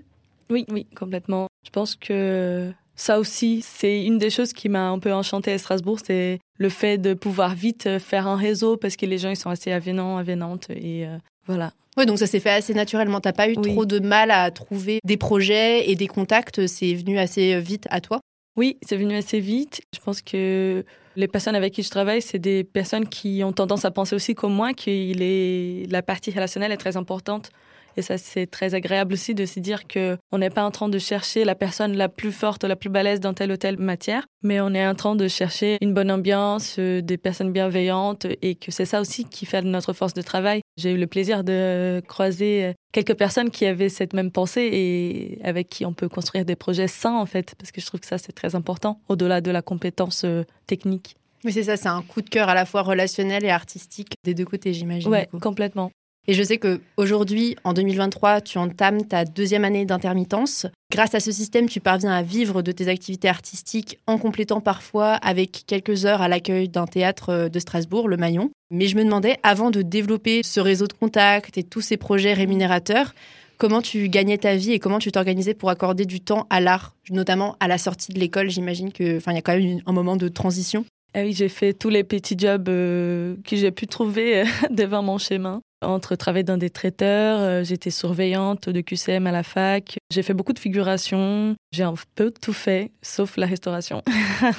Oui, 0.49 0.65
oui, 0.69 0.85
complètement. 0.93 1.47
Je 1.65 1.69
pense 1.69 1.95
que 1.95 2.73
ça 2.97 3.19
aussi, 3.19 3.61
c'est 3.63 4.03
une 4.03 4.17
des 4.17 4.29
choses 4.29 4.51
qui 4.51 4.67
m'a 4.67 4.89
un 4.89 4.99
peu 4.99 5.13
enchantée 5.13 5.53
à 5.53 5.57
Strasbourg, 5.57 5.99
c'est 6.03 6.39
le 6.57 6.69
fait 6.69 6.97
de 6.97 7.13
pouvoir 7.13 7.55
vite 7.55 7.99
faire 7.99 8.27
un 8.27 8.35
réseau 8.35 8.77
parce 8.77 8.95
que 8.95 9.05
les 9.05 9.17
gens 9.17 9.29
ils 9.29 9.35
sont 9.35 9.49
assez 9.49 9.71
avenants, 9.71 10.17
avenantes 10.17 10.69
et 10.69 11.05
euh, 11.05 11.17
voilà. 11.47 11.73
Oui, 11.97 12.05
donc 12.05 12.17
ça 12.17 12.27
s'est 12.27 12.39
fait 12.39 12.49
assez 12.49 12.73
naturellement. 12.73 13.19
T'as 13.19 13.33
pas 13.33 13.49
eu 13.49 13.55
trop 13.55 13.85
de 13.85 13.99
mal 13.99 14.31
à 14.31 14.49
trouver 14.49 14.99
des 15.03 15.17
projets 15.17 15.89
et 15.89 15.95
des 15.95 16.07
contacts. 16.07 16.65
C'est 16.65 16.93
venu 16.95 17.19
assez 17.19 17.59
vite 17.59 17.87
à 17.91 18.01
toi? 18.01 18.19
Oui, 18.55 18.77
c'est 18.81 18.97
venu 18.97 19.15
assez 19.15 19.39
vite. 19.39 19.81
Je 19.93 19.99
pense 19.99 20.21
que 20.21 20.83
les 21.15 21.27
personnes 21.27 21.55
avec 21.55 21.73
qui 21.73 21.83
je 21.83 21.89
travaille, 21.89 22.21
c'est 22.21 22.39
des 22.39 22.63
personnes 22.63 23.07
qui 23.07 23.43
ont 23.43 23.51
tendance 23.51 23.85
à 23.85 23.91
penser 23.91 24.15
aussi 24.15 24.33
comme 24.33 24.53
moi 24.53 24.73
que 24.73 25.91
la 25.91 26.01
partie 26.01 26.31
relationnelle 26.31 26.71
est 26.71 26.77
très 26.77 26.97
importante 26.97 27.51
et 27.97 28.01
ça, 28.01 28.17
c'est 28.17 28.47
très 28.47 28.75
agréable 28.75 29.13
aussi 29.13 29.35
de 29.35 29.45
se 29.45 29.59
dire 29.59 29.87
que 29.87 30.17
on 30.31 30.37
n'est 30.37 30.49
pas 30.49 30.63
en 30.63 30.71
train 30.71 30.89
de 30.89 30.99
chercher 30.99 31.43
la 31.45 31.55
personne 31.55 31.95
la 31.95 32.09
plus 32.09 32.31
forte, 32.31 32.63
la 32.63 32.75
plus 32.75 32.89
balèze 32.89 33.19
dans 33.19 33.33
telle 33.33 33.51
ou 33.51 33.57
telle 33.57 33.77
matière, 33.77 34.25
mais 34.43 34.61
on 34.61 34.73
est 34.73 34.85
en 34.85 34.95
train 34.95 35.15
de 35.15 35.27
chercher 35.27 35.77
une 35.81 35.93
bonne 35.93 36.11
ambiance, 36.11 36.77
euh, 36.79 37.01
des 37.01 37.17
personnes 37.17 37.51
bienveillantes 37.51 38.27
et 38.41 38.55
que 38.55 38.71
c'est 38.71 38.85
ça 38.85 39.01
aussi 39.01 39.25
qui 39.25 39.45
fait 39.45 39.61
notre 39.61 39.93
force 39.93 40.13
de 40.13 40.21
travail. 40.21 40.61
J'ai 40.77 40.91
eu 40.91 40.97
le 40.97 41.07
plaisir 41.07 41.43
de 41.43 42.01
croiser 42.07 42.73
quelques 42.91 43.15
personnes 43.15 43.49
qui 43.49 43.65
avaient 43.65 43.89
cette 43.89 44.13
même 44.13 44.31
pensée 44.31 44.69
et 44.71 45.39
avec 45.43 45.69
qui 45.69 45.85
on 45.85 45.93
peut 45.93 46.09
construire 46.09 46.45
des 46.45 46.55
projets 46.55 46.87
sains 46.87 47.15
en 47.15 47.25
fait, 47.25 47.55
parce 47.57 47.71
que 47.71 47.81
je 47.81 47.85
trouve 47.85 47.99
que 47.99 48.07
ça 48.07 48.17
c'est 48.17 48.33
très 48.33 48.55
important 48.55 48.99
au-delà 49.09 49.41
de 49.41 49.51
la 49.51 49.61
compétence 49.61 50.23
euh, 50.25 50.43
technique. 50.67 51.15
Oui, 51.45 51.51
c'est 51.51 51.63
ça, 51.63 51.75
c'est 51.75 51.89
un 51.89 52.01
coup 52.01 52.21
de 52.21 52.29
cœur 52.29 52.47
à 52.47 52.53
la 52.53 52.65
fois 52.65 52.83
relationnel 52.83 53.43
et 53.43 53.49
artistique 53.49 54.13
des 54.23 54.33
deux 54.33 54.45
côtés, 54.45 54.73
j'imagine. 54.73 55.11
Oui, 55.11 55.39
complètement. 55.41 55.91
Et 56.25 56.33
je 56.33 56.41
sais 56.41 56.57
que 56.57 56.79
aujourd'hui, 56.95 57.57
en 57.65 57.73
2023, 57.73 58.39
tu 58.39 58.57
entames 58.57 59.05
ta 59.05 59.25
deuxième 59.25 59.65
année 59.65 59.85
d'intermittence. 59.85 60.65
Grâce 60.89 61.15
à 61.15 61.19
ce 61.19 61.33
système, 61.33 61.67
tu 61.67 61.81
parviens 61.81 62.13
à 62.13 62.21
vivre 62.21 62.61
de 62.61 62.71
tes 62.71 62.87
activités 62.87 63.27
artistiques 63.27 63.99
en 64.07 64.17
complétant 64.17 64.61
parfois 64.61 65.15
avec 65.15 65.63
quelques 65.67 66.05
heures 66.05 66.21
à 66.21 66.29
l'accueil 66.29 66.69
d'un 66.69 66.85
théâtre 66.85 67.29
euh, 67.29 67.49
de 67.49 67.59
Strasbourg, 67.59 68.07
le 68.07 68.15
Maillon. 68.15 68.51
Mais 68.71 68.87
je 68.87 68.95
me 68.95 69.03
demandais, 69.03 69.37
avant 69.43 69.69
de 69.69 69.81
développer 69.81 70.43
ce 70.43 70.61
réseau 70.61 70.87
de 70.87 70.93
contacts 70.93 71.57
et 71.57 71.63
tous 71.63 71.81
ces 71.81 71.97
projets 71.97 72.33
rémunérateurs, 72.33 73.13
comment 73.57 73.81
tu 73.81 74.07
gagnais 74.07 74.37
ta 74.37 74.55
vie 74.55 74.71
et 74.71 74.79
comment 74.79 74.99
tu 74.99 75.11
t'organisais 75.11 75.53
pour 75.53 75.69
accorder 75.69 76.05
du 76.05 76.21
temps 76.21 76.47
à 76.49 76.61
l'art, 76.61 76.95
notamment 77.09 77.57
à 77.59 77.67
la 77.67 77.77
sortie 77.77 78.13
de 78.13 78.19
l'école? 78.19 78.49
J'imagine 78.49 78.93
que, 78.93 79.17
enfin, 79.17 79.33
il 79.33 79.35
y 79.35 79.39
a 79.39 79.41
quand 79.41 79.57
même 79.57 79.81
un 79.85 79.91
moment 79.91 80.15
de 80.15 80.29
transition. 80.29 80.85
Ah 81.13 81.21
oui, 81.21 81.33
j'ai 81.33 81.49
fait 81.49 81.73
tous 81.73 81.89
les 81.89 82.03
petits 82.03 82.35
jobs 82.37 82.67
euh, 82.69 83.35
que 83.45 83.55
j'ai 83.55 83.71
pu 83.71 83.87
trouver 83.87 84.41
euh, 84.41 84.45
devant 84.71 85.03
mon 85.03 85.17
chemin. 85.17 85.61
Entre 85.83 86.15
travailler 86.15 86.43
dans 86.43 86.57
des 86.57 86.69
traiteurs, 86.69 87.39
euh, 87.39 87.63
j'étais 87.63 87.89
surveillante 87.89 88.69
de 88.69 88.81
QCM 88.81 89.27
à 89.27 89.31
la 89.31 89.43
fac. 89.43 89.97
J'ai 90.11 90.23
fait 90.23 90.33
beaucoup 90.33 90.53
de 90.53 90.59
figurations. 90.59 91.55
J'ai 91.71 91.83
un 91.83 91.95
peu 92.15 92.31
tout 92.31 92.53
fait, 92.53 92.91
sauf 93.01 93.37
la 93.37 93.45
restauration. 93.45 94.01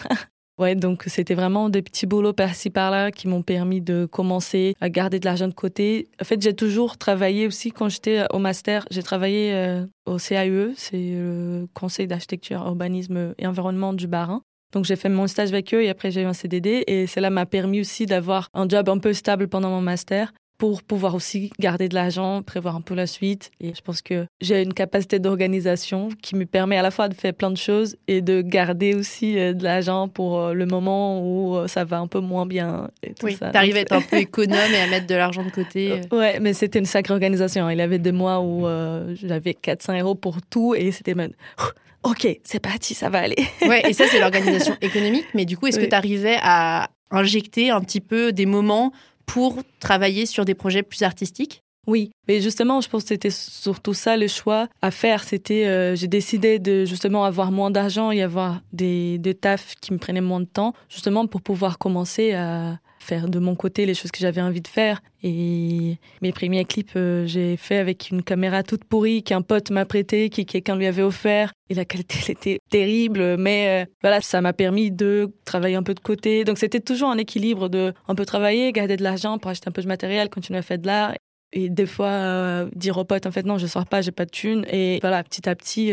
ouais, 0.59 0.75
donc 0.75 1.05
c'était 1.07 1.35
vraiment 1.35 1.69
des 1.69 1.83
petits 1.83 2.07
boulots 2.07 2.33
par-ci 2.33 2.71
par-là 2.71 3.11
qui 3.11 3.29
m'ont 3.29 3.43
permis 3.43 3.81
de 3.81 4.07
commencer 4.07 4.75
à 4.81 4.89
garder 4.89 5.19
de 5.19 5.25
l'argent 5.25 5.49
de 5.49 5.55
côté. 5.55 6.09
En 6.21 6.25
fait, 6.25 6.41
j'ai 6.43 6.55
toujours 6.55 6.99
travaillé 6.99 7.47
aussi 7.47 7.73
quand 7.73 7.89
j'étais 7.89 8.25
au 8.33 8.39
master. 8.39 8.87
J'ai 8.91 9.03
travaillé 9.03 9.85
au 10.07 10.19
CAUE, 10.19 10.75
c'est 10.77 10.97
le 10.97 11.67
Conseil 11.75 12.07
d'architecture, 12.07 12.65
urbanisme 12.67 13.35
et 13.39 13.47
environnement 13.47 13.93
du 13.93 14.07
Barin. 14.07 14.43
Donc 14.75 14.85
j'ai 14.85 14.97
fait 14.97 15.09
mon 15.09 15.29
stage 15.29 15.51
avec 15.51 15.73
eux 15.73 15.83
et 15.83 15.89
après 15.89 16.11
j'ai 16.11 16.23
eu 16.23 16.27
un 16.27 16.33
CDD 16.33 16.83
et 16.89 17.07
cela 17.07 17.31
m'a 17.31 17.47
permis 17.47 17.81
aussi 17.81 18.07
d'avoir 18.07 18.49
un 18.55 18.69
job 18.69 18.89
un 18.89 18.99
peu 18.99 19.13
stable 19.13 19.47
pendant 19.47 19.71
mon 19.71 19.81
master 19.81 20.33
pour 20.65 20.83
pouvoir 20.83 21.15
aussi 21.15 21.51
garder 21.61 21.91
de 21.91 21.95
l'argent, 21.95 22.43
prévoir 22.43 22.75
un 22.75 22.81
peu 22.81 22.95
la 22.95 23.07
suite. 23.07 23.51
Et 23.61 23.75
je 23.75 23.83
pense 23.83 24.01
que 24.01 24.25
j'ai 24.41 24.63
une 24.63 24.73
capacité 24.73 25.19
d'organisation 25.19 26.09
qui 26.23 26.37
me 26.37 26.47
permet 26.47 26.79
à 26.79 26.83
la 26.83 26.91
fois 26.91 27.11
de 27.11 27.15
faire 27.15 27.35
plein 27.35 27.51
de 27.51 27.59
choses 27.59 27.97
et 28.09 28.23
de 28.23 28.41
garder 28.41 28.95
aussi 28.95 29.39
euh, 29.39 29.53
de 29.53 29.63
l'argent 29.63 30.09
pour 30.09 30.39
euh, 30.39 30.55
le 30.55 30.65
moment 30.65 31.21
où 31.21 31.55
euh, 31.55 31.69
ça 31.69 31.85
va 31.85 31.99
un 31.99 32.07
peu 32.07 32.21
moins 32.21 32.47
bien. 32.47 32.89
Et 33.03 33.13
tout 33.13 33.27
oui, 33.27 33.37
t'arrives 33.37 33.77
à 33.77 33.81
être 33.81 33.93
un 33.93 34.01
peu 34.01 34.17
économe 34.17 34.73
et 34.73 34.81
à 34.81 34.87
mettre 34.87 35.07
de 35.07 35.15
l'argent 35.15 35.45
de 35.45 35.51
côté. 35.51 36.01
Ouais, 36.11 36.41
mais 36.41 36.55
c'était 36.55 36.79
une 36.79 36.87
sacrée 36.87 37.13
organisation. 37.13 37.69
Il 37.69 37.77
y 37.77 37.83
avait 37.83 37.99
des 37.99 38.13
mois 38.13 38.41
où 38.41 38.67
j'avais 39.17 39.53
400 39.53 39.99
euros 39.99 40.15
pour 40.15 40.41
tout 40.41 40.75
et 40.75 40.93
c'était 40.93 41.15
même 41.15 41.33
ok, 42.05 42.39
c'est 42.43 42.61
parti, 42.61 42.95
ça 42.95 43.11
va 43.11 43.19
aller. 43.19 43.37
ouais, 43.67 43.83
et 43.89 43.93
ça, 43.93 44.07
c'est 44.07 44.21
l'organisation 44.21 44.77
économique. 44.81 45.27
Mais 45.35 45.45
du 45.45 45.59
coup, 45.59 45.67
est-ce 45.67 45.79
que 45.79 45.85
tu 45.85 45.95
arrivais 45.95 46.39
à 46.41 46.89
injecter 47.11 47.71
un 47.71 47.81
petit 47.81 48.01
peu 48.01 48.33
des 48.33 48.47
moments 48.47 48.93
pour 49.27 49.63
travailler 49.81 50.27
sur 50.27 50.45
des 50.45 50.55
projets 50.55 50.83
plus 50.83 51.03
artistiques? 51.03 51.63
Oui, 51.87 52.13
mais 52.29 52.41
justement, 52.41 52.81
je 52.81 52.89
pense 52.89 53.03
que 53.03 53.09
c'était 53.09 53.31
surtout 53.31 53.93
ça 53.93 54.17
le 54.17 54.27
choix 54.27 54.69
à 54.81 54.91
faire. 54.91 55.23
C'était, 55.23 55.67
euh, 55.67 55.95
j'ai 55.95 56.09
décidé 56.09 56.59
de 56.59 56.85
justement 56.87 57.25
avoir 57.25 57.53
moins 57.53 57.71
d'argent 57.71 58.11
et 58.11 58.23
avoir 58.23 58.63
des, 58.73 59.19
des 59.19 59.35
tafs 59.35 59.75
qui 59.81 59.93
me 59.93 59.99
prenaient 59.99 60.23
moins 60.23 60.41
de 60.41 60.47
temps, 60.47 60.73
justement 60.89 61.27
pour 61.27 61.43
pouvoir 61.43 61.79
commencer 61.79 62.33
à, 62.33 62.79
faire 63.05 63.29
de 63.29 63.39
mon 63.39 63.55
côté 63.55 63.87
les 63.87 63.95
choses 63.95 64.11
que 64.11 64.19
j'avais 64.19 64.41
envie 64.41 64.61
de 64.61 64.69
faire. 64.69 65.01
Et 65.23 65.99
mes 66.23 66.33
premiers 66.33 66.65
clips, 66.65 66.93
euh, 66.97 67.27
j'ai 67.27 67.57
fait 67.57 67.79
avec 67.79 68.11
une 68.11 68.23
caméra 68.23 68.63
toute 68.63 68.85
pourrie 68.85 69.23
qu'un 69.23 69.43
pote 69.43 69.71
m'a 69.71 69.85
prêté, 69.85 70.31
qui 70.31 70.45
quelqu'un 70.47 70.77
lui 70.77 70.87
avait 70.87 71.03
offert. 71.03 71.53
Et 71.71 71.75
la 71.75 71.85
qualité, 71.85 72.17
elle 72.25 72.33
était 72.33 72.59
terrible, 72.71 73.37
mais 73.37 73.85
euh, 73.85 73.91
voilà, 74.03 74.21
ça 74.21 74.41
m'a 74.41 74.53
permis 74.53 74.91
de 74.91 75.31
travailler 75.45 75.77
un 75.77 75.83
peu 75.83 75.95
de 75.95 76.01
côté. 76.01 76.45
Donc 76.45 76.59
c'était 76.59 76.81
toujours 76.81 77.11
un 77.11 77.19
équilibre 77.19 77.69
de 77.69 77.93
un 78.09 78.15
peu 78.15 78.25
travailler, 78.25 78.73
garder 78.73 78.97
de 78.97 79.03
l'argent 79.03 79.39
pour 79.39 79.51
acheter 79.51 79.69
un 79.69 79.73
peu 79.73 79.83
de 79.83 79.89
matériel, 79.89 80.29
continuer 80.29 80.59
à 80.59 80.63
faire 80.63 80.79
de 80.79 80.87
l'art. 80.87 81.15
Et 81.53 81.69
des 81.69 81.87
fois, 81.87 82.09
euh, 82.09 82.69
dire 82.75 82.99
au 82.99 83.05
pote, 83.05 83.27
en 83.27 83.31
fait, 83.31 83.47
non, 83.47 83.59
je 83.59 83.67
sors 83.67 83.87
pas, 83.87 84.01
j'ai 84.01 84.13
pas 84.13 84.25
de 84.25 84.31
thunes. 84.31 84.67
Et 84.71 84.99
voilà, 85.01 85.23
petit 85.23 85.49
à 85.49 85.55
petit, 85.55 85.93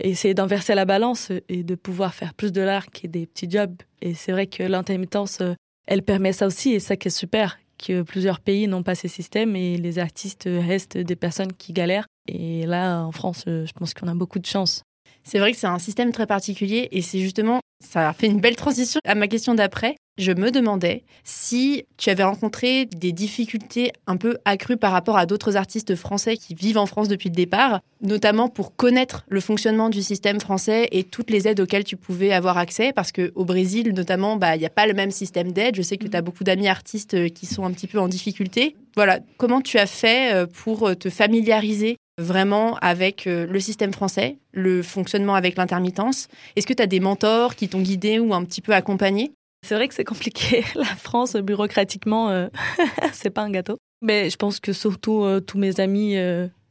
essayer 0.00 0.34
d'inverser 0.34 0.74
la 0.74 0.84
balance 0.84 1.30
et 1.48 1.62
de 1.62 1.74
pouvoir 1.74 2.14
faire 2.14 2.34
plus 2.34 2.52
de 2.52 2.60
l'art 2.60 2.90
que 2.90 3.06
des 3.06 3.26
petits 3.26 3.50
jobs. 3.50 3.76
Et 4.02 4.14
c'est 4.14 4.32
vrai 4.32 4.46
que 4.46 4.62
l'intermittence, 4.62 5.40
elle 5.88 6.02
permet 6.02 6.34
ça 6.34 6.46
aussi, 6.46 6.72
et 6.72 6.80
ça 6.80 6.96
qui 6.96 7.08
est 7.08 7.10
super, 7.10 7.58
que 7.78 8.02
plusieurs 8.02 8.40
pays 8.40 8.68
n'ont 8.68 8.82
pas 8.82 8.94
ces 8.94 9.08
systèmes 9.08 9.56
et 9.56 9.78
les 9.78 9.98
artistes 9.98 10.44
restent 10.46 10.98
des 10.98 11.16
personnes 11.16 11.52
qui 11.54 11.72
galèrent. 11.72 12.06
Et 12.26 12.66
là, 12.66 13.02
en 13.02 13.12
France, 13.12 13.44
je 13.46 13.72
pense 13.72 13.94
qu'on 13.94 14.06
a 14.06 14.14
beaucoup 14.14 14.38
de 14.38 14.44
chance. 14.46 14.82
C'est 15.30 15.40
vrai 15.40 15.52
que 15.52 15.58
c'est 15.58 15.66
un 15.66 15.78
système 15.78 16.10
très 16.10 16.26
particulier 16.26 16.88
et 16.90 17.02
c'est 17.02 17.18
justement, 17.18 17.60
ça 17.84 18.08
a 18.08 18.12
fait 18.14 18.28
une 18.28 18.40
belle 18.40 18.56
transition 18.56 18.98
à 19.04 19.14
ma 19.14 19.28
question 19.28 19.54
d'après. 19.54 19.96
Je 20.16 20.32
me 20.32 20.50
demandais 20.50 21.04
si 21.22 21.84
tu 21.98 22.08
avais 22.08 22.22
rencontré 22.22 22.86
des 22.86 23.12
difficultés 23.12 23.92
un 24.06 24.16
peu 24.16 24.38
accrues 24.46 24.78
par 24.78 24.90
rapport 24.90 25.18
à 25.18 25.26
d'autres 25.26 25.58
artistes 25.58 25.96
français 25.96 26.38
qui 26.38 26.54
vivent 26.54 26.78
en 26.78 26.86
France 26.86 27.08
depuis 27.08 27.28
le 27.28 27.34
départ, 27.34 27.80
notamment 28.00 28.48
pour 28.48 28.74
connaître 28.74 29.26
le 29.28 29.40
fonctionnement 29.40 29.90
du 29.90 30.02
système 30.02 30.40
français 30.40 30.88
et 30.92 31.04
toutes 31.04 31.28
les 31.28 31.46
aides 31.46 31.60
auxquelles 31.60 31.84
tu 31.84 31.98
pouvais 31.98 32.32
avoir 32.32 32.56
accès, 32.56 32.94
parce 32.94 33.12
qu'au 33.12 33.44
Brésil, 33.44 33.92
notamment, 33.92 34.36
bah, 34.36 34.56
il 34.56 34.60
n'y 34.60 34.66
a 34.66 34.70
pas 34.70 34.86
le 34.86 34.94
même 34.94 35.10
système 35.10 35.52
d'aide. 35.52 35.76
Je 35.76 35.82
sais 35.82 35.98
que 35.98 36.06
tu 36.06 36.16
as 36.16 36.22
beaucoup 36.22 36.42
d'amis 36.42 36.68
artistes 36.68 37.34
qui 37.34 37.44
sont 37.44 37.66
un 37.66 37.70
petit 37.72 37.86
peu 37.86 38.00
en 38.00 38.08
difficulté. 38.08 38.76
Voilà, 38.96 39.20
comment 39.36 39.60
tu 39.60 39.76
as 39.76 39.86
fait 39.86 40.32
euh, 40.32 40.46
pour 40.46 40.96
te 40.96 41.10
familiariser 41.10 41.98
vraiment 42.18 42.76
avec 42.82 43.26
euh, 43.26 43.46
le 43.46 43.60
système 43.60 43.92
français, 43.92 44.38
le 44.52 44.82
fonctionnement 44.82 45.34
avec 45.34 45.56
l'intermittence 45.56 46.28
Est-ce 46.56 46.66
que 46.66 46.74
tu 46.74 46.82
as 46.82 46.86
des 46.86 47.00
mentors 47.00 47.54
qui 47.54 47.68
t'ont 47.68 47.80
guidé 47.80 48.18
ou 48.18 48.34
un 48.34 48.44
petit 48.44 48.60
peu 48.60 48.74
accompagné? 48.74 49.32
C'est 49.66 49.74
vrai 49.74 49.88
que 49.88 49.94
c'est 49.94 50.04
compliqué. 50.04 50.64
La 50.74 50.84
France, 50.84 51.36
bureaucratiquement, 51.36 52.28
euh, 52.30 52.48
c'est 53.12 53.30
pas 53.30 53.42
un 53.42 53.50
gâteau. 53.50 53.78
Mais 54.02 54.30
je 54.30 54.36
pense 54.36 54.60
que 54.60 54.72
surtout 54.72 55.22
euh, 55.22 55.40
tous 55.40 55.58
mes 55.58 55.80
amis, 55.80 56.16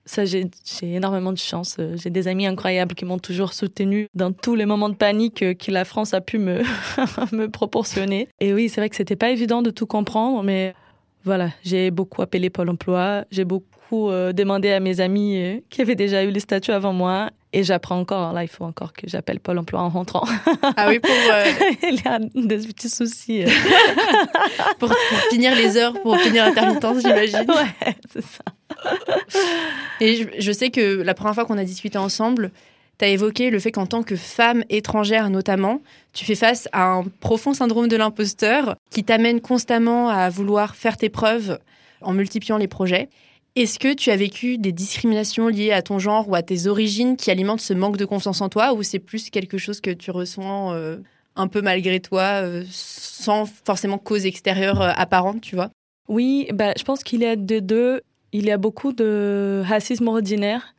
ça 0.05 0.23
j'ai 0.23 0.49
énormément 0.81 1.33
de 1.33 1.38
chance. 1.38 1.77
J'ai 1.95 2.10
des 2.10 2.27
amis 2.27 2.45
incroyables 2.45 2.95
qui 2.95 3.05
m'ont 3.05 3.19
toujours 3.19 3.53
soutenu 3.53 4.07
dans 4.13 4.31
tous 4.31 4.55
les 4.55 4.65
moments 4.65 4.89
de 4.89 4.95
panique 4.95 5.57
que 5.57 5.71
la 5.71 5.83
France 5.83 6.13
a 6.13 6.21
pu 6.21 6.38
me, 6.38 6.62
me 7.33 7.47
proportionner. 7.47 8.29
Et 8.39 8.53
oui, 8.53 8.69
c'est 8.69 8.79
vrai 8.79 8.89
que 8.89 8.95
c'était 8.95 9.17
pas 9.17 9.31
évident 9.31 9.62
de 9.62 9.69
tout 9.69 9.88
comprendre, 9.88 10.43
mais 10.43 10.73
voilà, 11.25 11.49
j'ai 11.63 11.91
beaucoup 11.91 12.21
appelé 12.21 12.49
Pôle 12.49 12.69
emploi, 12.69 13.25
j'ai 13.31 13.43
beaucoup 13.43 13.76
euh, 13.93 14.34
demandé 14.34 14.71
à 14.71 14.80
mes 14.80 15.00
amis 15.00 15.38
euh, 15.38 15.60
qui 15.69 15.82
avaient 15.82 15.95
déjà 15.95 16.23
eu 16.23 16.32
les 16.32 16.39
statuts 16.39 16.71
avant 16.71 16.93
moi. 16.93 17.30
Et 17.54 17.63
j'apprends 17.63 17.97
encore. 17.97 18.34
Là, 18.34 18.43
il 18.43 18.50
faut 18.50 18.65
encore 18.65 18.91
que 18.93 19.08
j'appelle 19.08 19.39
Pôle 19.39 19.58
emploi 19.58 19.82
en 19.82 19.89
rentrant. 19.89 20.26
Ah 20.76 20.88
oui, 20.89 21.00
pour. 21.00 21.12
Euh, 21.12 21.45
il 21.84 21.95
y 22.04 22.08
a 22.08 22.19
des 22.19 22.67
petits 22.67 22.89
soucis. 22.89 23.45
pour, 24.80 24.93
finir 25.30 25.56
les 25.56 25.78
heures, 25.78 25.93
pour 26.02 26.13
obtenir 26.13 26.45
l'intermittence, 26.45 27.02
j'imagine. 27.02 27.45
Ouais, 27.50 27.95
c'est 28.12 28.23
ça. 28.23 28.43
Et 30.02 30.15
je, 30.15 30.28
je, 30.39 30.52
sais 30.52 30.69
que 30.69 31.02
la 31.02 31.13
première 31.13 31.34
fois 31.34 31.45
qu'on 31.45 31.58
a 31.58 31.63
discuté 31.63 31.97
ensemble, 31.97 32.52
tu 33.00 33.06
as 33.06 33.08
évoqué 33.08 33.50
le 33.50 33.60
fait 33.60 33.71
qu'en 33.71 33.86
tant 33.86 34.04
que 34.04 34.15
femme 34.15 34.63
étrangère 34.69 35.30
notamment, 35.30 35.82
tu 36.13 36.26
fais 36.26 36.36
face 36.36 36.67
à 36.73 36.84
un 36.84 37.04
profond 37.21 37.54
syndrome 37.54 37.88
de 37.88 37.95
l'imposteur 37.95 38.76
qui 38.91 39.04
t'amène 39.04 39.39
constamment 39.39 40.10
à 40.10 40.30
vouloir 40.30 40.76
faire 40.76 40.97
tes 40.97 41.10
preuves 41.10 41.60
en 42.02 42.13
multipliant 42.13 42.58
les 42.58 42.67
projets. 42.67 43.10
Est-ce 43.58 43.80
que 43.80 43.96
tu 43.96 44.12
as 44.12 44.15
vécu 44.15 44.60
des 44.60 44.72
discriminations 44.72 45.48
liées 45.48 45.72
à 45.72 45.82
ton 45.82 45.98
genre 45.98 46.30
ou 46.30 46.36
à 46.36 46.43
tes 46.43 46.67
origines 46.67 47.17
qui 47.17 47.32
alimentent 47.32 47.60
ce 47.60 47.74
manque 47.74 47.98
de 47.98 48.06
confiance 48.06 48.39
en 48.41 48.50
toi 48.50 48.76
ou 48.76 48.84
c'est 48.84 49.00
plus 49.00 49.32
quelque 49.32 49.58
chose 49.58 49.82
que 49.82 49.89
tu 49.89 50.12
ressens 50.12 50.76
euh, 50.76 50.98
un 51.36 51.48
peu 51.48 51.63
malgré 51.63 52.00
toi 52.00 52.43
euh, 52.43 52.63
sans 52.70 53.48
forcément 53.65 53.98
cause 53.98 54.28
extérieure 54.28 54.80
euh, 54.80 54.91
apparente, 54.96 55.41
tu 55.41 55.56
vois? 55.56 55.72
Oui, 56.08 56.48
bah, 56.54 56.74
je 56.78 56.84
pense 56.84 57.04
qu'il 57.04 57.22
y 57.22 57.26
a 57.26 57.36
de 57.36 57.58
deux. 57.58 58.02
Il 58.32 58.46
y 58.46 58.52
a 58.52 58.58
beaucoup 58.58 58.93
de 58.93 59.63
racisme 59.65 60.08
ordinaire 60.08 60.76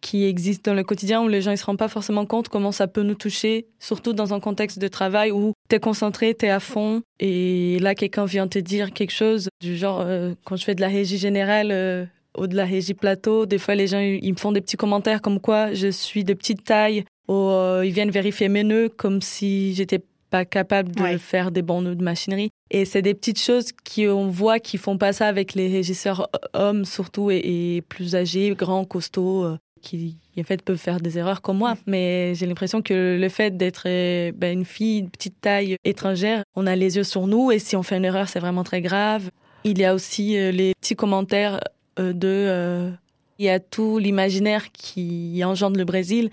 qui 0.00 0.24
existent 0.24 0.70
dans 0.70 0.76
le 0.76 0.82
quotidien 0.82 1.22
où 1.22 1.28
les 1.28 1.42
gens 1.42 1.50
ne 1.50 1.56
se 1.56 1.64
rendent 1.66 1.76
pas 1.76 1.88
forcément 1.88 2.24
compte 2.24 2.48
comment 2.48 2.72
ça 2.72 2.86
peut 2.86 3.02
nous 3.02 3.16
toucher, 3.16 3.66
surtout 3.80 4.14
dans 4.14 4.32
un 4.32 4.40
contexte 4.40 4.78
de 4.78 4.88
travail 4.88 5.30
où 5.30 5.52
tu 5.68 5.76
es 5.76 5.78
concentré, 5.80 6.34
tu 6.34 6.46
es 6.46 6.50
à 6.50 6.60
fond, 6.60 7.02
et 7.20 7.78
là 7.80 7.94
quelqu'un 7.94 8.26
vient 8.26 8.46
te 8.46 8.58
dire 8.58 8.92
quelque 8.92 9.12
chose 9.12 9.48
du 9.62 9.76
genre, 9.76 10.06
quand 10.44 10.56
je 10.56 10.64
fais 10.64 10.74
de 10.74 10.82
la 10.82 10.88
régie 10.88 11.16
générale, 11.16 12.10
ou 12.36 12.46
de 12.46 12.56
la 12.56 12.64
régie 12.64 12.94
plateau, 12.94 13.46
des 13.46 13.58
fois 13.58 13.74
les 13.74 13.86
gens 13.86 14.00
ils 14.00 14.32
me 14.32 14.38
font 14.38 14.52
des 14.52 14.60
petits 14.60 14.76
commentaires 14.76 15.20
comme 15.20 15.40
quoi 15.40 15.72
je 15.72 15.88
suis 15.88 16.24
de 16.24 16.34
petite 16.34 16.64
taille, 16.64 17.04
ou 17.28 17.34
euh, 17.34 17.82
ils 17.84 17.92
viennent 17.92 18.10
vérifier 18.10 18.48
mes 18.48 18.64
nœuds 18.64 18.88
comme 18.88 19.20
si 19.20 19.74
j'étais 19.74 20.00
pas 20.30 20.44
capable 20.44 20.92
de 20.92 21.16
faire 21.16 21.52
des 21.52 21.62
bons 21.62 21.82
nœuds 21.82 21.94
de 21.94 22.02
machinerie. 22.02 22.50
Et 22.70 22.84
c'est 22.84 23.02
des 23.02 23.14
petites 23.14 23.40
choses 23.40 23.70
qu'on 23.72 24.28
voit 24.28 24.58
qui 24.58 24.78
font 24.78 24.98
pas 24.98 25.12
ça 25.12 25.28
avec 25.28 25.54
les 25.54 25.68
régisseurs 25.68 26.28
hommes 26.54 26.84
surtout 26.84 27.30
et, 27.30 27.76
et 27.76 27.82
plus 27.82 28.16
âgés, 28.16 28.54
grands, 28.56 28.84
costauds 28.84 29.56
qui 29.84 30.16
en 30.38 30.42
fait 30.42 30.62
peuvent 30.62 30.78
faire 30.78 31.00
des 31.00 31.18
erreurs 31.18 31.42
comme 31.42 31.58
moi, 31.58 31.74
mais 31.86 32.34
j'ai 32.34 32.46
l'impression 32.46 32.82
que 32.82 33.18
le 33.20 33.28
fait 33.28 33.56
d'être 33.56 33.84
euh, 33.86 34.32
ben, 34.34 34.58
une 34.58 34.64
fille 34.64 35.02
de 35.02 35.08
petite 35.08 35.40
taille 35.40 35.76
étrangère, 35.84 36.42
on 36.56 36.66
a 36.66 36.74
les 36.74 36.96
yeux 36.96 37.04
sur 37.04 37.26
nous 37.26 37.52
et 37.52 37.58
si 37.58 37.76
on 37.76 37.82
fait 37.82 37.96
une 37.96 38.04
erreur, 38.04 38.28
c'est 38.28 38.40
vraiment 38.40 38.64
très 38.64 38.80
grave. 38.80 39.30
Il 39.64 39.78
y 39.78 39.84
a 39.84 39.94
aussi 39.94 40.36
euh, 40.36 40.50
les 40.50 40.72
petits 40.80 40.96
commentaires 40.96 41.54
euh, 41.54 41.58
de 41.96 42.92
il 43.38 43.44
y 43.44 43.48
a 43.48 43.58
tout 43.58 43.98
l'imaginaire 43.98 44.70
qui 44.72 45.42
engendre 45.44 45.76
le 45.76 45.84
Brésil. 45.84 46.30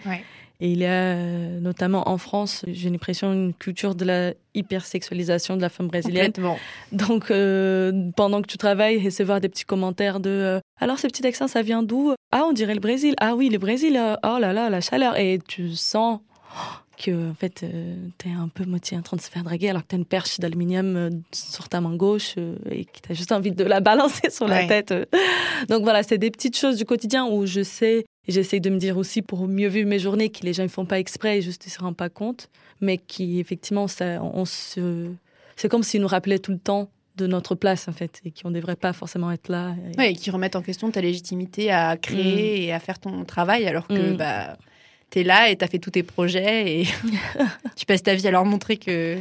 Et 0.63 0.71
il 0.71 0.77
y 0.77 0.85
a 0.85 1.15
notamment 1.59 2.07
en 2.07 2.19
France, 2.19 2.63
j'ai 2.67 2.91
l'impression, 2.91 3.33
une 3.33 3.53
culture 3.53 3.95
de 3.95 4.05
la 4.05 4.33
hypersexualisation 4.53 5.57
de 5.57 5.61
la 5.61 5.69
femme 5.69 5.87
brésilienne. 5.87 6.33
Donc, 6.91 7.33
pendant 8.15 8.41
que 8.41 8.47
tu 8.47 8.57
travailles, 8.57 9.03
recevoir 9.03 9.41
des 9.41 9.49
petits 9.49 9.65
commentaires 9.65 10.19
de 10.19 10.61
alors 10.81 10.97
ce 10.97 11.05
petit 11.05 11.25
accent, 11.27 11.47
ça 11.47 11.61
vient 11.61 11.83
d'où? 11.83 12.15
Ah, 12.31 12.43
on 12.47 12.53
dirait 12.53 12.73
le 12.73 12.79
Brésil. 12.79 13.13
Ah 13.19 13.35
oui, 13.35 13.49
le 13.49 13.59
Brésil. 13.59 13.95
Euh, 13.95 14.15
oh 14.23 14.39
là 14.39 14.51
là, 14.51 14.67
la 14.71 14.81
chaleur. 14.81 15.17
Et 15.19 15.39
tu 15.47 15.75
sens 15.75 16.21
que 17.01 17.31
en 17.31 17.33
fait, 17.33 17.63
euh, 17.63 17.95
tu 18.17 18.29
es 18.29 18.31
un 18.31 18.47
peu 18.47 18.65
moitié 18.65 18.97
en 18.97 19.01
train 19.01 19.17
de 19.17 19.21
se 19.21 19.29
faire 19.29 19.43
draguer 19.43 19.69
alors 19.69 19.81
que 19.83 19.87
tu 19.87 19.95
as 19.95 19.97
une 19.97 20.05
perche 20.05 20.39
d'aluminium 20.39 20.95
euh, 20.95 21.09
sur 21.31 21.67
ta 21.69 21.81
main 21.81 21.95
gauche 21.95 22.35
et 22.69 22.85
que 22.85 22.99
tu 23.03 23.11
as 23.11 23.15
juste 23.15 23.31
envie 23.31 23.51
de 23.51 23.63
la 23.63 23.79
balancer 23.79 24.29
sur 24.29 24.47
la 24.47 24.65
tête. 24.65 24.93
Donc 25.69 25.83
voilà, 25.83 26.03
c'est 26.03 26.17
des 26.17 26.31
petites 26.31 26.57
choses 26.57 26.77
du 26.77 26.85
quotidien 26.85 27.25
où 27.25 27.45
je 27.45 27.63
sais, 27.63 28.05
j'essaie 28.27 28.59
de 28.59 28.69
me 28.69 28.77
dire 28.77 28.97
aussi 28.97 29.21
pour 29.21 29.47
mieux 29.47 29.67
vivre 29.67 29.89
mes 29.89 29.99
journées 29.99 30.29
que 30.29 30.43
les 30.43 30.53
gens 30.53 30.63
ne 30.63 30.67
font 30.67 30.85
pas 30.85 30.99
exprès 30.99 31.39
et 31.39 31.41
juste 31.41 31.65
ils 31.65 31.71
se 31.71 31.79
rendent 31.79 31.97
pas 31.97 32.09
compte, 32.09 32.49
mais 32.79 32.97
qui 32.97 33.39
effectivement, 33.39 33.87
ça, 33.87 34.21
on 34.21 34.45
se... 34.45 35.07
c'est 35.55 35.69
comme 35.69 35.83
s'ils 35.83 36.01
nous 36.01 36.07
rappelaient 36.07 36.39
tout 36.39 36.51
le 36.51 36.59
temps 36.59 36.89
de 37.17 37.27
notre 37.27 37.55
place 37.55 37.87
en 37.87 37.91
fait 37.91 38.21
et 38.25 38.31
qui 38.31 38.45
on 38.45 38.51
devrait 38.51 38.75
pas 38.75 38.93
forcément 38.93 39.31
être 39.31 39.49
là. 39.49 39.75
Et... 39.99 40.13
qui 40.13 40.31
remettent 40.31 40.55
en 40.55 40.61
question 40.61 40.89
ta 40.91 41.01
légitimité 41.01 41.71
à 41.71 41.97
créer 41.97 42.59
mm. 42.59 42.63
et 42.63 42.73
à 42.73 42.79
faire 42.79 42.99
ton 42.99 43.25
travail 43.25 43.67
alors 43.67 43.87
que 43.87 44.13
mm. 44.13 44.17
bah 44.17 44.57
tu 45.11 45.19
es 45.19 45.23
là 45.23 45.49
et 45.49 45.55
tu 45.55 45.63
as 45.63 45.67
fait 45.67 45.79
tous 45.79 45.91
tes 45.91 46.03
projets 46.03 46.81
et 46.81 46.87
tu 47.75 47.85
passes 47.85 48.03
ta 48.03 48.15
vie 48.15 48.27
à 48.27 48.31
leur 48.31 48.45
montrer 48.45 48.77
que 48.77 49.17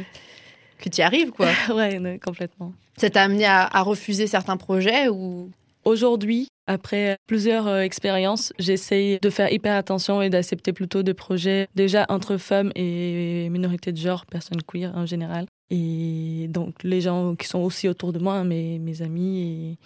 que 0.79 0.89
tu 0.89 0.99
y 0.99 1.03
arrives 1.03 1.31
quoi. 1.31 1.49
ouais, 1.75 2.19
complètement. 2.23 2.73
Ça 2.97 3.09
t'a 3.09 3.23
amené 3.23 3.45
à, 3.45 3.81
refuser 3.81 4.27
certains 4.27 4.57
projets 4.57 5.09
ou? 5.09 5.49
Aujourd'hui, 5.83 6.47
après 6.67 7.17
plusieurs 7.25 7.67
euh, 7.67 7.81
expériences, 7.81 8.53
j'essaye 8.59 9.17
de 9.19 9.29
faire 9.31 9.51
hyper 9.51 9.75
attention 9.75 10.21
et 10.21 10.29
d'accepter 10.29 10.73
plutôt 10.73 11.01
des 11.01 11.15
projets 11.15 11.67
déjà 11.73 12.05
entre 12.07 12.37
femmes 12.37 12.71
et 12.75 13.49
minorités 13.49 13.91
de 13.91 13.97
genre, 13.97 14.27
personnes 14.27 14.61
queer 14.61 14.91
en 14.95 15.07
général, 15.07 15.47
et 15.71 16.47
donc 16.49 16.83
les 16.83 17.01
gens 17.01 17.33
qui 17.35 17.47
sont 17.47 17.59
aussi 17.59 17.87
autour 17.87 18.13
de 18.13 18.19
moi, 18.19 18.43
mes, 18.43 18.77
mes 18.77 19.01
amis, 19.01 19.77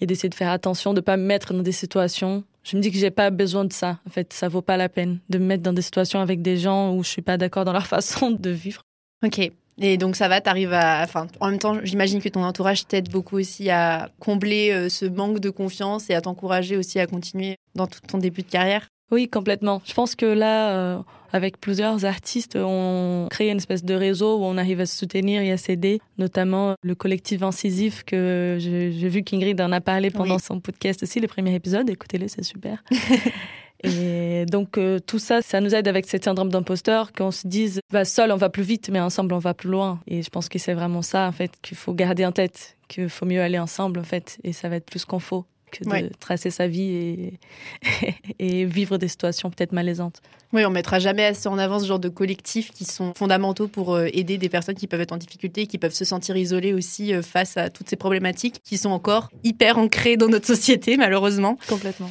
et, 0.00 0.06
d'essayer 0.06 0.30
de 0.30 0.34
faire 0.34 0.50
attention, 0.50 0.94
de 0.94 1.00
ne 1.00 1.02
pas 1.02 1.16
me 1.16 1.24
mettre 1.24 1.52
dans 1.52 1.62
des 1.62 1.72
situations. 1.72 2.44
Je 2.64 2.76
me 2.76 2.82
dis 2.82 2.90
que 2.90 2.98
j'ai 2.98 3.10
pas 3.10 3.30
besoin 3.30 3.64
de 3.64 3.72
ça. 3.72 3.98
En 4.06 4.10
fait, 4.10 4.32
ça 4.32 4.48
vaut 4.48 4.62
pas 4.62 4.76
la 4.76 4.88
peine 4.88 5.18
de 5.28 5.38
me 5.38 5.44
mettre 5.44 5.62
dans 5.62 5.72
des 5.72 5.82
situations 5.82 6.20
avec 6.20 6.42
des 6.42 6.56
gens 6.56 6.94
où 6.94 7.02
je 7.02 7.08
suis 7.08 7.22
pas 7.22 7.36
d'accord 7.36 7.64
dans 7.64 7.72
leur 7.72 7.86
façon 7.88 8.30
de 8.30 8.50
vivre. 8.50 8.82
Ok. 9.24 9.50
Et 9.78 9.96
donc 9.96 10.16
ça 10.16 10.28
va, 10.28 10.40
t'arrives 10.40 10.72
à... 10.72 11.06
En 11.40 11.50
même 11.50 11.58
temps, 11.58 11.78
j'imagine 11.82 12.20
que 12.20 12.28
ton 12.28 12.44
entourage 12.44 12.86
t'aide 12.86 13.10
beaucoup 13.10 13.36
aussi 13.36 13.70
à 13.70 14.10
combler 14.20 14.70
euh, 14.70 14.88
ce 14.88 15.06
manque 15.06 15.40
de 15.40 15.50
confiance 15.50 16.10
et 16.10 16.14
à 16.14 16.20
t'encourager 16.20 16.76
aussi 16.76 17.00
à 17.00 17.06
continuer 17.06 17.56
dans 17.74 17.86
tout 17.86 18.00
ton 18.06 18.18
début 18.18 18.42
de 18.42 18.50
carrière. 18.50 18.88
Oui, 19.12 19.28
complètement. 19.28 19.82
Je 19.84 19.92
pense 19.92 20.16
que 20.16 20.24
là, 20.24 20.70
euh, 20.70 20.98
avec 21.32 21.60
plusieurs 21.60 22.06
artistes, 22.06 22.56
on 22.56 23.26
crée 23.30 23.50
une 23.50 23.58
espèce 23.58 23.84
de 23.84 23.94
réseau 23.94 24.38
où 24.38 24.44
on 24.44 24.56
arrive 24.56 24.80
à 24.80 24.86
se 24.86 24.96
soutenir 24.96 25.42
et 25.42 25.52
à 25.52 25.58
s'aider, 25.58 26.00
notamment 26.16 26.74
le 26.82 26.94
collectif 26.94 27.42
Incisif 27.42 28.04
que 28.04 28.56
j'ai 28.58 29.08
vu 29.08 29.22
qu'Ingrid 29.22 29.60
en 29.60 29.70
a 29.70 29.82
parlé 29.82 30.10
pendant 30.10 30.38
son 30.38 30.60
podcast 30.60 31.02
aussi, 31.02 31.20
le 31.20 31.28
premier 31.28 31.54
épisode. 31.54 31.90
Écoutez-le, 31.90 32.26
c'est 32.26 32.42
super. 32.42 32.82
et 33.84 34.46
donc 34.46 34.78
euh, 34.78 34.98
tout 34.98 35.18
ça, 35.18 35.42
ça 35.42 35.60
nous 35.60 35.74
aide 35.74 35.88
avec 35.88 36.06
ce 36.06 36.16
syndrome 36.16 36.48
d'imposteur, 36.48 37.12
qu'on 37.12 37.32
se 37.32 37.46
dise, 37.46 37.80
bah, 37.92 38.06
seul 38.06 38.32
on 38.32 38.36
va 38.36 38.48
plus 38.48 38.62
vite, 38.62 38.88
mais 38.90 39.00
ensemble 39.00 39.34
on 39.34 39.38
va 39.40 39.52
plus 39.52 39.68
loin. 39.68 40.00
Et 40.06 40.22
je 40.22 40.30
pense 40.30 40.48
que 40.48 40.58
c'est 40.58 40.74
vraiment 40.74 41.02
ça, 41.02 41.28
en 41.28 41.32
fait, 41.32 41.52
qu'il 41.60 41.76
faut 41.76 41.92
garder 41.92 42.24
en 42.24 42.32
tête, 42.32 42.78
qu'il 42.88 43.10
faut 43.10 43.26
mieux 43.26 43.42
aller 43.42 43.58
ensemble, 43.58 44.00
en 44.00 44.04
fait, 44.04 44.38
et 44.42 44.54
ça 44.54 44.70
va 44.70 44.76
être 44.76 44.86
plus 44.86 45.04
qu'on 45.04 45.18
faut 45.18 45.44
que 45.72 45.84
de 45.84 46.10
tracer 46.20 46.50
sa 46.50 46.68
vie 46.68 46.90
et, 46.90 47.40
et 48.38 48.64
vivre 48.64 48.98
des 48.98 49.08
situations 49.08 49.50
peut-être 49.50 49.72
malaisantes. 49.72 50.20
Oui, 50.52 50.64
on 50.66 50.70
mettra 50.70 50.98
jamais 50.98 51.24
assez 51.24 51.48
en 51.48 51.56
avant 51.56 51.80
ce 51.80 51.86
genre 51.86 51.98
de 51.98 52.10
collectifs 52.10 52.70
qui 52.72 52.84
sont 52.84 53.14
fondamentaux 53.16 53.68
pour 53.68 53.94
euh, 53.94 54.08
aider 54.12 54.36
des 54.36 54.50
personnes 54.50 54.74
qui 54.74 54.86
peuvent 54.86 55.00
être 55.00 55.12
en 55.12 55.16
difficulté, 55.16 55.66
qui 55.66 55.78
peuvent 55.78 55.94
se 55.94 56.04
sentir 56.04 56.36
isolées 56.36 56.74
aussi 56.74 57.14
euh, 57.14 57.22
face 57.22 57.56
à 57.56 57.70
toutes 57.70 57.88
ces 57.88 57.96
problématiques 57.96 58.60
qui 58.62 58.76
sont 58.76 58.90
encore 58.90 59.30
hyper 59.44 59.78
ancrées 59.78 60.16
dans 60.16 60.28
notre 60.28 60.46
société, 60.54 60.96
malheureusement. 60.98 61.58
Complètement. 61.68 62.10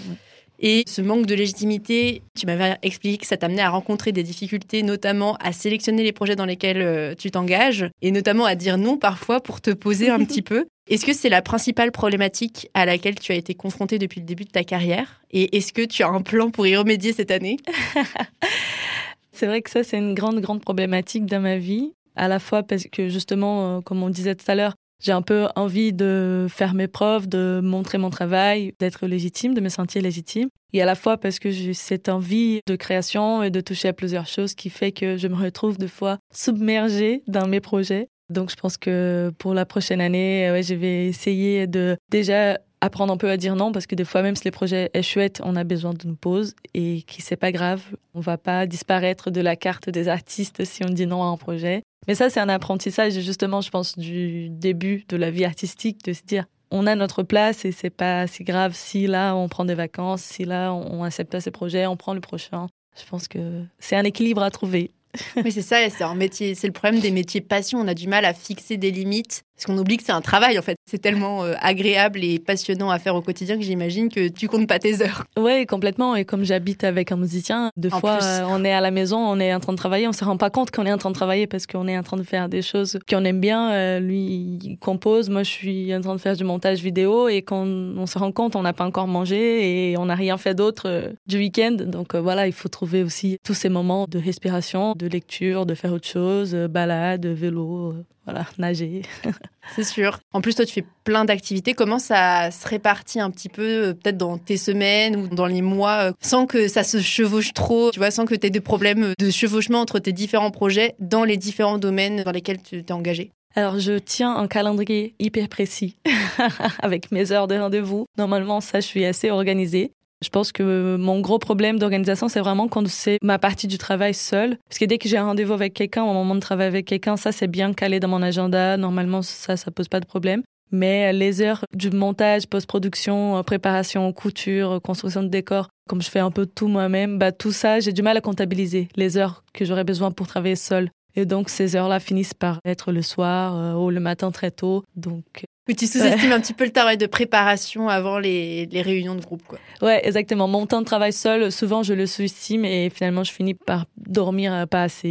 Et 0.64 0.84
ce 0.88 1.02
manque 1.02 1.26
de 1.26 1.34
légitimité, 1.34 2.22
tu 2.40 2.46
m'avais 2.46 2.78
expliqué 2.84 3.18
que 3.18 3.26
ça 3.26 3.36
t'amenait 3.36 3.64
à 3.64 3.70
rencontrer 3.70 4.12
des 4.12 4.22
difficultés, 4.22 4.84
notamment 4.84 5.36
à 5.38 5.54
sélectionner 5.54 6.04
les 6.04 6.12
projets 6.12 6.36
dans 6.36 6.46
lesquels 6.46 6.84
euh, 6.84 7.16
tu 7.16 7.32
t'engages, 7.32 7.90
et 8.04 8.12
notamment 8.12 8.46
à 8.46 8.54
dire 8.54 8.78
non 8.78 8.98
parfois 8.98 9.42
pour 9.42 9.60
te 9.60 9.72
poser 9.72 10.10
un 10.10 10.20
petit 10.26 10.44
peu. 10.44 10.68
Est-ce 10.92 11.06
que 11.06 11.14
c'est 11.14 11.30
la 11.30 11.42
principale 11.42 11.94
problématique 11.94 12.70
à 12.74 12.86
laquelle 12.86 13.18
tu 13.18 13.32
as 13.32 13.36
été 13.36 13.56
confrontée 13.56 13.98
depuis 13.98 14.20
le 14.20 14.26
début 14.26 14.44
de 14.44 14.50
ta 14.50 14.66
carrière? 14.66 15.22
Et 15.32 15.56
est-ce 15.56 15.72
que 15.72 15.86
tu 15.86 16.04
as 16.04 16.10
un 16.10 16.22
plan 16.22 16.52
pour 16.52 16.68
y 16.68 16.76
remédier 16.76 17.14
cette 17.14 17.32
année? 17.32 17.56
C'est 19.32 19.48
vrai 19.48 19.62
que 19.62 19.70
ça, 19.70 19.84
c'est 19.86 19.98
une 19.98 20.14
grande, 20.14 20.42
grande 20.42 20.62
problématique 20.62 21.26
dans 21.26 21.40
ma 21.40 21.58
vie. 21.58 21.94
À 22.18 22.28
la 22.28 22.40
fois 22.40 22.62
parce 22.62 22.88
que 22.92 23.08
justement, 23.08 23.78
euh, 23.78 23.82
comme 23.82 24.04
on 24.04 24.10
disait 24.10 24.36
tout 24.36 24.44
à 24.52 24.54
l'heure, 24.54 24.76
j'ai 25.02 25.14
un 25.14 25.22
peu 25.22 25.48
envie 25.56 25.94
de 25.94 26.46
faire 26.50 26.74
mes 26.74 26.90
preuves, 26.90 27.28
de 27.28 27.62
montrer 27.64 27.98
mon 27.98 28.10
travail, 28.10 28.74
d'être 28.80 29.08
légitime, 29.08 29.54
de 29.54 29.62
me 29.62 29.70
sentir 29.70 30.04
légitime. 30.04 30.50
Et 30.74 30.82
à 30.82 30.86
la 30.86 30.96
fois 30.96 31.18
parce 31.18 31.40
que 31.40 31.50
j'ai 31.50 31.74
cette 31.74 32.10
envie 32.10 32.60
de 32.68 32.76
création 32.76 33.42
et 33.42 33.50
de 33.50 33.62
toucher 33.62 33.88
à 33.88 33.94
plusieurs 33.94 34.28
choses 34.28 34.54
qui 34.54 34.70
fait 34.70 34.92
que 34.92 35.16
je 35.16 35.28
me 35.30 35.36
retrouve 35.36 35.78
des 35.78 35.88
fois 35.88 36.20
submergée 36.34 37.24
dans 37.28 37.48
mes 37.48 37.62
projets. 37.62 38.10
Donc 38.32 38.50
je 38.50 38.56
pense 38.56 38.78
que 38.78 39.32
pour 39.38 39.54
la 39.54 39.66
prochaine 39.66 40.02
année, 40.02 40.50
ouais, 40.52 40.64
je 40.64 40.74
vais 40.74 41.08
essayer 41.08 41.68
de 41.68 41.98
déjà 42.10 42.58
apprendre 42.82 43.14
un 43.14 43.18
peu 43.18 43.30
à 43.30 43.38
dire 43.38 43.56
non 43.56 43.72
parce 43.72 43.86
que 43.86 43.96
des 43.96 44.04
fois 44.04 44.24
même 44.24 44.36
si 44.36 44.44
les 44.44 44.52
projets 44.52 44.90
chouettes, 45.04 45.40
on 45.44 45.56
a 45.56 45.64
besoin 45.64 45.94
d'une 45.94 46.18
pause 46.18 46.56
et 46.74 47.04
qui 47.04 47.22
c'est 47.22 47.36
pas 47.36 47.52
grave. 47.52 47.84
On 48.14 48.20
va 48.20 48.38
pas 48.38 48.66
disparaître 48.66 49.30
de 49.30 49.40
la 49.42 49.56
carte 49.56 49.90
des 49.90 50.08
artistes 50.08 50.66
si 50.66 50.84
on 50.84 50.90
dit 50.90 51.06
non 51.06 51.24
à 51.24 51.28
un 51.28 51.38
projet. 51.38 51.84
Mais 52.08 52.16
ça, 52.16 52.32
c'est 52.32 52.40
un 52.40 52.50
apprentissage 52.50 53.14
justement, 53.20 53.62
je 53.62 53.70
pense, 53.70 53.98
du 53.98 54.50
début 54.50 55.06
de 55.08 55.18
la 55.18 55.30
vie 55.30 55.46
artistique 55.46 56.04
de 56.04 56.14
se 56.14 56.24
dire 56.24 56.46
on 56.72 56.88
a 56.88 56.96
notre 56.96 57.22
place 57.22 57.66
et 57.66 57.72
c'est 57.72 57.90
pas 57.90 58.26
si 58.28 58.44
grave 58.44 58.74
si 58.74 59.06
là 59.06 59.36
on 59.36 59.50
prend 59.50 59.66
des 59.66 59.76
vacances, 59.76 60.22
si 60.22 60.46
là 60.46 60.74
on 60.74 61.04
accepte 61.04 61.32
pas 61.32 61.42
ces 61.42 61.52
projets, 61.52 61.86
on 61.86 61.98
prend 61.98 62.14
le 62.14 62.22
prochain. 62.22 62.68
Je 63.00 63.06
pense 63.06 63.28
que 63.28 63.64
c'est 63.80 63.96
un 63.96 64.04
équilibre 64.04 64.42
à 64.42 64.50
trouver. 64.50 64.92
Mais 65.44 65.52
c'est 65.52 65.62
ça, 65.62 65.78
c'est 65.90 66.04
un 66.04 66.16
métier, 66.16 66.56
c'est 66.56 66.68
le 66.68 66.74
problème 66.74 67.00
des 67.00 67.12
métiers 67.12 67.42
passion. 67.42 67.80
On 67.80 67.88
a 67.88 67.94
du 67.94 68.08
mal 68.08 68.26
à 68.26 68.34
fixer 68.34 68.78
des 68.78 68.92
limites 68.92 69.44
parce 69.62 69.72
qu'on 69.72 69.80
oublie 69.80 69.98
que 69.98 70.04
c'est 70.04 70.12
un 70.12 70.22
travail 70.22 70.58
en 70.58 70.64
fait. 70.64 70.76
C'est 70.90 70.98
tellement 70.98 71.44
euh, 71.44 71.54
agréable 71.62 72.24
et 72.24 72.40
passionnant 72.40 72.90
à 72.90 72.98
faire 72.98 73.16
au 73.16 73.22
quotidien 73.22 73.58
que 73.58 73.64
j'imagine 73.64 74.10
que 74.10 74.28
tu 74.28 74.48
comptes 74.48 74.68
pas 74.68 74.80
tes 74.80 75.04
heures. 75.04 75.24
Oui, 75.38 75.68
complètement. 75.68 76.16
Et 76.16 76.26
comme 76.26 76.44
j'habite 76.44 76.84
avec 76.84 77.12
un 77.12 77.16
musicien, 77.16 77.70
deux 77.78 77.92
fois 77.92 78.18
euh, 78.24 78.42
on 78.50 78.66
est 78.66 78.74
à 78.74 78.82
la 78.82 78.90
maison, 78.90 79.20
on 79.20 79.40
est 79.40 79.54
en 79.54 79.60
train 79.60 79.74
de 79.74 79.78
travailler, 79.78 80.08
on 80.08 80.14
se 80.14 80.26
rend 80.26 80.38
pas 80.38 80.50
compte 80.50 80.72
qu'on 80.72 80.88
est 80.88 80.92
en 80.92 80.98
train 80.98 81.12
de 81.12 81.16
travailler 81.16 81.46
parce 81.46 81.68
qu'on 81.68 81.88
est 81.88 81.96
en 81.96 82.02
train 82.02 82.18
de 82.18 82.24
faire 82.24 82.50
des 82.50 82.64
choses 82.64 82.98
qu'on 83.08 83.24
aime 83.24 83.40
bien. 83.40 83.72
Euh, 83.72 84.00
lui, 84.00 84.58
il 84.64 84.78
compose, 84.80 85.30
moi 85.30 85.44
je 85.44 85.52
suis 85.52 85.96
en 85.96 86.02
train 86.02 86.16
de 86.16 86.22
faire 86.22 86.36
du 86.36 86.44
montage 86.44 86.82
vidéo 86.82 87.28
et 87.28 87.44
quand 87.44 87.64
on 87.64 88.08
se 88.08 88.18
rend 88.18 88.32
compte, 88.32 88.56
on 88.56 88.64
n'a 88.64 88.74
pas 88.74 88.86
encore 88.86 89.08
mangé 89.08 89.92
et 89.92 89.98
on 89.98 90.06
n'a 90.06 90.16
rien 90.16 90.38
fait 90.38 90.56
d'autre 90.56 91.12
du 91.28 91.38
week-end. 91.38 91.78
Donc 91.86 92.16
voilà, 92.16 92.48
il 92.48 92.54
faut 92.54 92.70
trouver 92.70 93.04
aussi 93.04 93.38
tous 93.44 93.54
ces 93.54 93.70
moments 93.70 94.08
de 94.10 94.18
respiration, 94.18 94.96
de 94.98 95.06
lecture, 95.06 95.68
de 95.68 95.76
faire 95.76 95.94
autre 95.94 96.08
chose, 96.08 96.56
balade, 96.56 97.28
vélo, 97.28 97.94
voilà, 98.26 98.46
nager. 98.58 99.02
C'est 99.76 99.84
sûr. 99.84 100.20
En 100.34 100.42
plus, 100.42 100.56
toi, 100.56 100.66
tu 100.66 100.74
fais 100.74 100.86
plein 101.04 101.26
d'activités. 101.26 101.74
Comment 101.74 102.00
ça 102.00 102.52
se 102.52 102.68
répartit 102.68 103.20
un 103.20 103.32
petit 103.32 103.50
peu, 103.50 103.88
euh, 103.90 103.94
peut-être 103.94 104.18
dans 104.18 104.38
tes 104.38 104.58
semaines 104.58 105.16
ou 105.16 105.28
dans 105.28 105.46
les 105.46 105.62
mois, 105.62 106.10
euh, 106.10 106.12
sans 106.22 106.46
que 106.46 106.68
ça 106.68 106.84
se 106.84 107.00
chevauche 107.00 107.54
trop, 107.54 107.92
tu 107.92 108.00
vois, 108.00 108.12
sans 108.12 108.26
que 108.26 108.36
tu 108.36 108.48
aies 108.48 108.52
de 108.52 108.60
problèmes 108.60 109.14
de 109.18 109.30
chevauchement 109.30 109.80
entre 109.80 110.00
tes 110.00 110.14
différents 110.14 110.52
projets 110.52 110.96
dans 111.00 111.24
les 111.24 111.38
différents 111.38 111.78
domaines 111.78 112.24
dans 112.24 112.32
lesquels 112.32 112.62
tu 112.62 112.84
t'es 112.84 112.94
engagé? 112.94 113.32
Alors, 113.56 113.80
je 113.80 113.98
tiens 113.98 114.36
un 114.36 114.48
calendrier 114.48 115.14
hyper 115.20 115.50
précis 115.50 115.98
avec 116.80 117.12
mes 117.12 117.32
heures 117.32 117.48
de 117.48 117.56
rendez-vous. 117.56 118.06
Normalement, 118.18 118.62
ça, 118.62 118.80
je 118.80 118.86
suis 118.86 119.04
assez 119.04 119.30
organisée. 119.30 119.94
Je 120.24 120.30
pense 120.30 120.52
que 120.52 120.98
mon 120.98 121.20
gros 121.20 121.40
problème 121.40 121.80
d'organisation, 121.80 122.28
c'est 122.28 122.40
vraiment 122.40 122.68
quand 122.68 122.88
c'est 122.88 123.18
ma 123.24 123.40
partie 123.40 123.68
du 123.68 123.78
travail 123.78 124.14
seule. 124.14 124.58
Parce 124.70 124.78
que 124.78 124.86
dès 124.86 124.98
que 124.98 125.10
j'ai 125.10 125.18
un 125.18 125.26
rendez-vous 125.26 125.54
avec 125.54 125.74
quelqu'un, 125.74 126.04
au 126.04 126.14
moment 126.14 126.36
de 126.36 126.40
travailler 126.40 126.68
avec 126.68 126.86
quelqu'un, 126.86 127.18
ça, 127.18 127.32
c'est 127.32 127.48
bien 127.48 127.74
calé 127.74 128.00
dans 128.00 128.08
mon 128.08 128.22
agenda. 128.22 128.78
Normalement, 128.78 129.22
ça, 129.22 129.58
ça 129.58 129.72
pose 129.72 129.88
pas 129.88 130.00
de 130.00 130.06
problème. 130.06 130.44
Mais 130.72 131.12
les 131.12 131.42
heures 131.42 131.66
du 131.76 131.90
montage, 131.90 132.48
post-production, 132.48 133.44
préparation, 133.44 134.14
couture, 134.14 134.82
construction 134.82 135.22
de 135.24 135.28
décor, 135.28 135.68
comme 135.90 136.02
je 136.02 136.10
fais 136.10 136.20
un 136.20 136.32
peu 136.32 136.46
tout 136.46 136.68
moi-même, 136.68 137.18
bah, 137.18 137.34
tout 137.34 137.52
ça, 137.52 137.82
j'ai 137.82 137.92
du 137.92 138.02
mal 138.02 138.16
à 138.16 138.22
comptabiliser 138.22 138.88
les 138.96 139.18
heures 139.18 139.44
que 139.54 139.66
j'aurais 139.66 139.84
besoin 139.84 140.12
pour 140.12 140.28
travailler 140.28 140.56
seule. 140.56 140.90
Et 141.16 141.26
donc, 141.26 141.50
ces 141.50 141.76
heures-là 141.76 142.00
finissent 142.00 142.34
par 142.34 142.60
être 142.66 142.92
le 142.92 143.02
soir 143.02 143.56
euh, 143.56 143.74
ou 143.74 143.90
le 143.90 144.00
matin 144.00 144.32
très 144.32 144.52
tôt. 144.52 144.84
Donc, 144.96 145.46
oui, 145.68 145.76
tu 145.76 145.86
sous-estimes 145.86 146.32
un 146.32 146.42
petit 146.42 146.54
peu 146.54 146.66
le 146.66 146.72
travail 146.72 146.98
de 146.98 147.06
préparation 147.06 147.88
avant 147.88 148.18
les, 148.18 148.66
les, 148.66 148.82
réunions 148.82 149.14
de 149.14 149.22
groupe. 149.22 149.44
Quoi. 149.48 149.60
Ouais, 149.84 150.06
exactement. 150.06 150.48
Mon 150.48 150.66
temps 150.66 150.82
de 150.82 150.86
travail 150.86 151.14
seul, 151.14 151.52
souvent 151.52 151.84
je 151.84 151.94
le 151.94 152.08
sous-estime 152.08 152.66
et 152.66 152.90
finalement 152.90 153.24
je 153.24 153.32
finis 153.32 153.54
par 153.54 153.86
dormir 153.96 154.52
euh, 154.54 154.66
pas 154.66 154.82
assez 154.82 155.08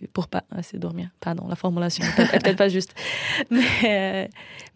et 0.00 0.08
pour 0.12 0.28
pas 0.28 0.44
assez 0.56 0.78
dormir. 0.78 1.08
Pardon, 1.18 1.48
la 1.48 1.56
formulation 1.56 2.04
n'est 2.04 2.26
peut-être 2.38 2.56
pas 2.56 2.68
juste. 2.68 2.94
Mais, 3.50 3.64
euh, 3.84 4.26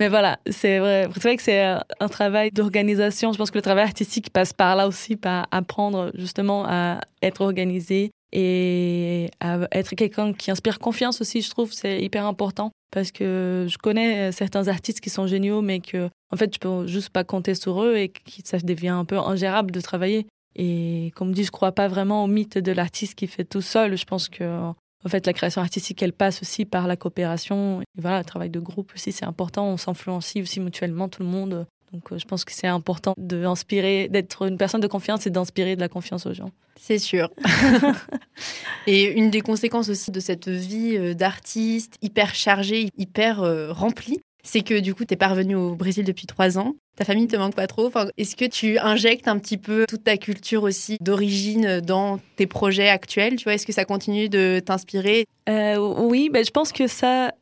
mais 0.00 0.08
voilà, 0.08 0.40
c'est 0.50 0.80
vrai. 0.80 1.08
C'est 1.14 1.22
vrai 1.22 1.36
que 1.36 1.42
c'est 1.42 1.62
un 1.62 2.08
travail 2.08 2.50
d'organisation. 2.50 3.32
Je 3.32 3.38
pense 3.38 3.50
que 3.50 3.58
le 3.58 3.62
travail 3.62 3.84
artistique 3.84 4.30
passe 4.30 4.52
par 4.52 4.74
là 4.74 4.88
aussi, 4.88 5.16
par 5.16 5.46
apprendre 5.52 6.10
justement 6.14 6.64
à 6.66 7.00
être 7.22 7.42
organisé, 7.42 8.10
et 8.32 9.30
être 9.42 9.94
quelqu'un 9.94 10.32
qui 10.32 10.50
inspire 10.50 10.78
confiance 10.78 11.20
aussi, 11.20 11.42
je 11.42 11.50
trouve, 11.50 11.72
c'est 11.72 12.02
hyper 12.02 12.26
important 12.26 12.70
parce 12.90 13.10
que 13.10 13.66
je 13.68 13.78
connais 13.78 14.32
certains 14.32 14.68
artistes 14.68 15.00
qui 15.00 15.10
sont 15.10 15.26
géniaux, 15.26 15.62
mais 15.62 15.80
que 15.80 16.08
en 16.32 16.36
fait, 16.36 16.54
je 16.54 16.58
peux 16.58 16.86
juste 16.86 17.10
pas 17.10 17.24
compter 17.24 17.54
sur 17.54 17.82
eux 17.82 17.96
et 17.96 18.08
que 18.08 18.20
ça 18.44 18.58
devient 18.58 18.88
un 18.88 19.04
peu 19.04 19.18
ingérable 19.18 19.70
de 19.70 19.80
travailler. 19.80 20.26
Et 20.56 21.12
comme 21.14 21.32
dit, 21.32 21.44
je 21.44 21.50
crois 21.50 21.72
pas 21.72 21.88
vraiment 21.88 22.24
au 22.24 22.26
mythe 22.26 22.58
de 22.58 22.72
l'artiste 22.72 23.14
qui 23.14 23.26
fait 23.26 23.44
tout 23.44 23.62
seul. 23.62 23.96
Je 23.96 24.04
pense 24.04 24.28
que 24.28 24.44
en 25.04 25.08
fait, 25.08 25.26
la 25.26 25.32
création 25.32 25.60
artistique, 25.60 26.02
elle 26.02 26.12
passe 26.12 26.42
aussi 26.42 26.64
par 26.64 26.86
la 26.86 26.96
coopération. 26.96 27.82
Voilà, 27.98 28.18
le 28.18 28.24
travail 28.24 28.50
de 28.50 28.60
groupe 28.60 28.92
aussi, 28.94 29.12
c'est 29.12 29.24
important. 29.24 29.66
On 29.66 29.76
s'influencie 29.76 30.40
aussi 30.40 30.60
mutuellement, 30.60 31.08
tout 31.08 31.22
le 31.22 31.28
monde. 31.28 31.66
Donc, 31.92 32.10
euh, 32.10 32.18
je 32.18 32.24
pense 32.24 32.44
que 32.44 32.52
c'est 32.52 32.66
important 32.66 33.14
d'inspirer, 33.18 34.08
d'être 34.08 34.48
une 34.48 34.56
personne 34.56 34.80
de 34.80 34.86
confiance 34.86 35.26
et 35.26 35.30
d'inspirer 35.30 35.76
de 35.76 35.80
la 35.80 35.88
confiance 35.88 36.26
aux 36.26 36.32
gens. 36.32 36.50
C'est 36.80 36.98
sûr. 36.98 37.30
et 38.86 39.12
une 39.12 39.30
des 39.30 39.42
conséquences 39.42 39.90
aussi 39.90 40.10
de 40.10 40.20
cette 40.20 40.48
vie 40.48 40.96
euh, 40.96 41.14
d'artiste 41.14 41.96
hyper 42.00 42.34
chargée, 42.34 42.88
hyper 42.96 43.42
euh, 43.42 43.72
remplie, 43.72 44.20
c'est 44.42 44.62
que 44.62 44.80
du 44.80 44.94
coup, 44.94 45.04
tu 45.04 45.14
es 45.14 45.16
parvenu 45.16 45.54
au 45.54 45.74
Brésil 45.74 46.04
depuis 46.04 46.26
trois 46.26 46.58
ans. 46.58 46.74
Ta 46.96 47.04
famille 47.04 47.28
te 47.28 47.36
manque 47.36 47.54
pas 47.54 47.66
trop. 47.66 47.86
Enfin, 47.86 48.08
Est-ce 48.16 48.36
que 48.36 48.46
tu 48.46 48.78
injectes 48.78 49.28
un 49.28 49.38
petit 49.38 49.58
peu 49.58 49.84
toute 49.86 50.04
ta 50.04 50.16
culture 50.16 50.62
aussi 50.62 50.96
d'origine 51.00 51.80
dans 51.80 52.18
tes 52.36 52.46
projets 52.46 52.88
actuels 52.88 53.36
Tu 53.36 53.44
vois, 53.44 53.54
est-ce 53.54 53.66
que 53.66 53.72
ça 53.72 53.84
continue 53.84 54.28
de 54.28 54.60
t'inspirer? 54.64 55.26
Oui, 55.48 56.28
ben, 56.28 56.44
je 56.44 56.50
pense 56.50 56.72
que 56.72 56.88
ça, 56.88 57.32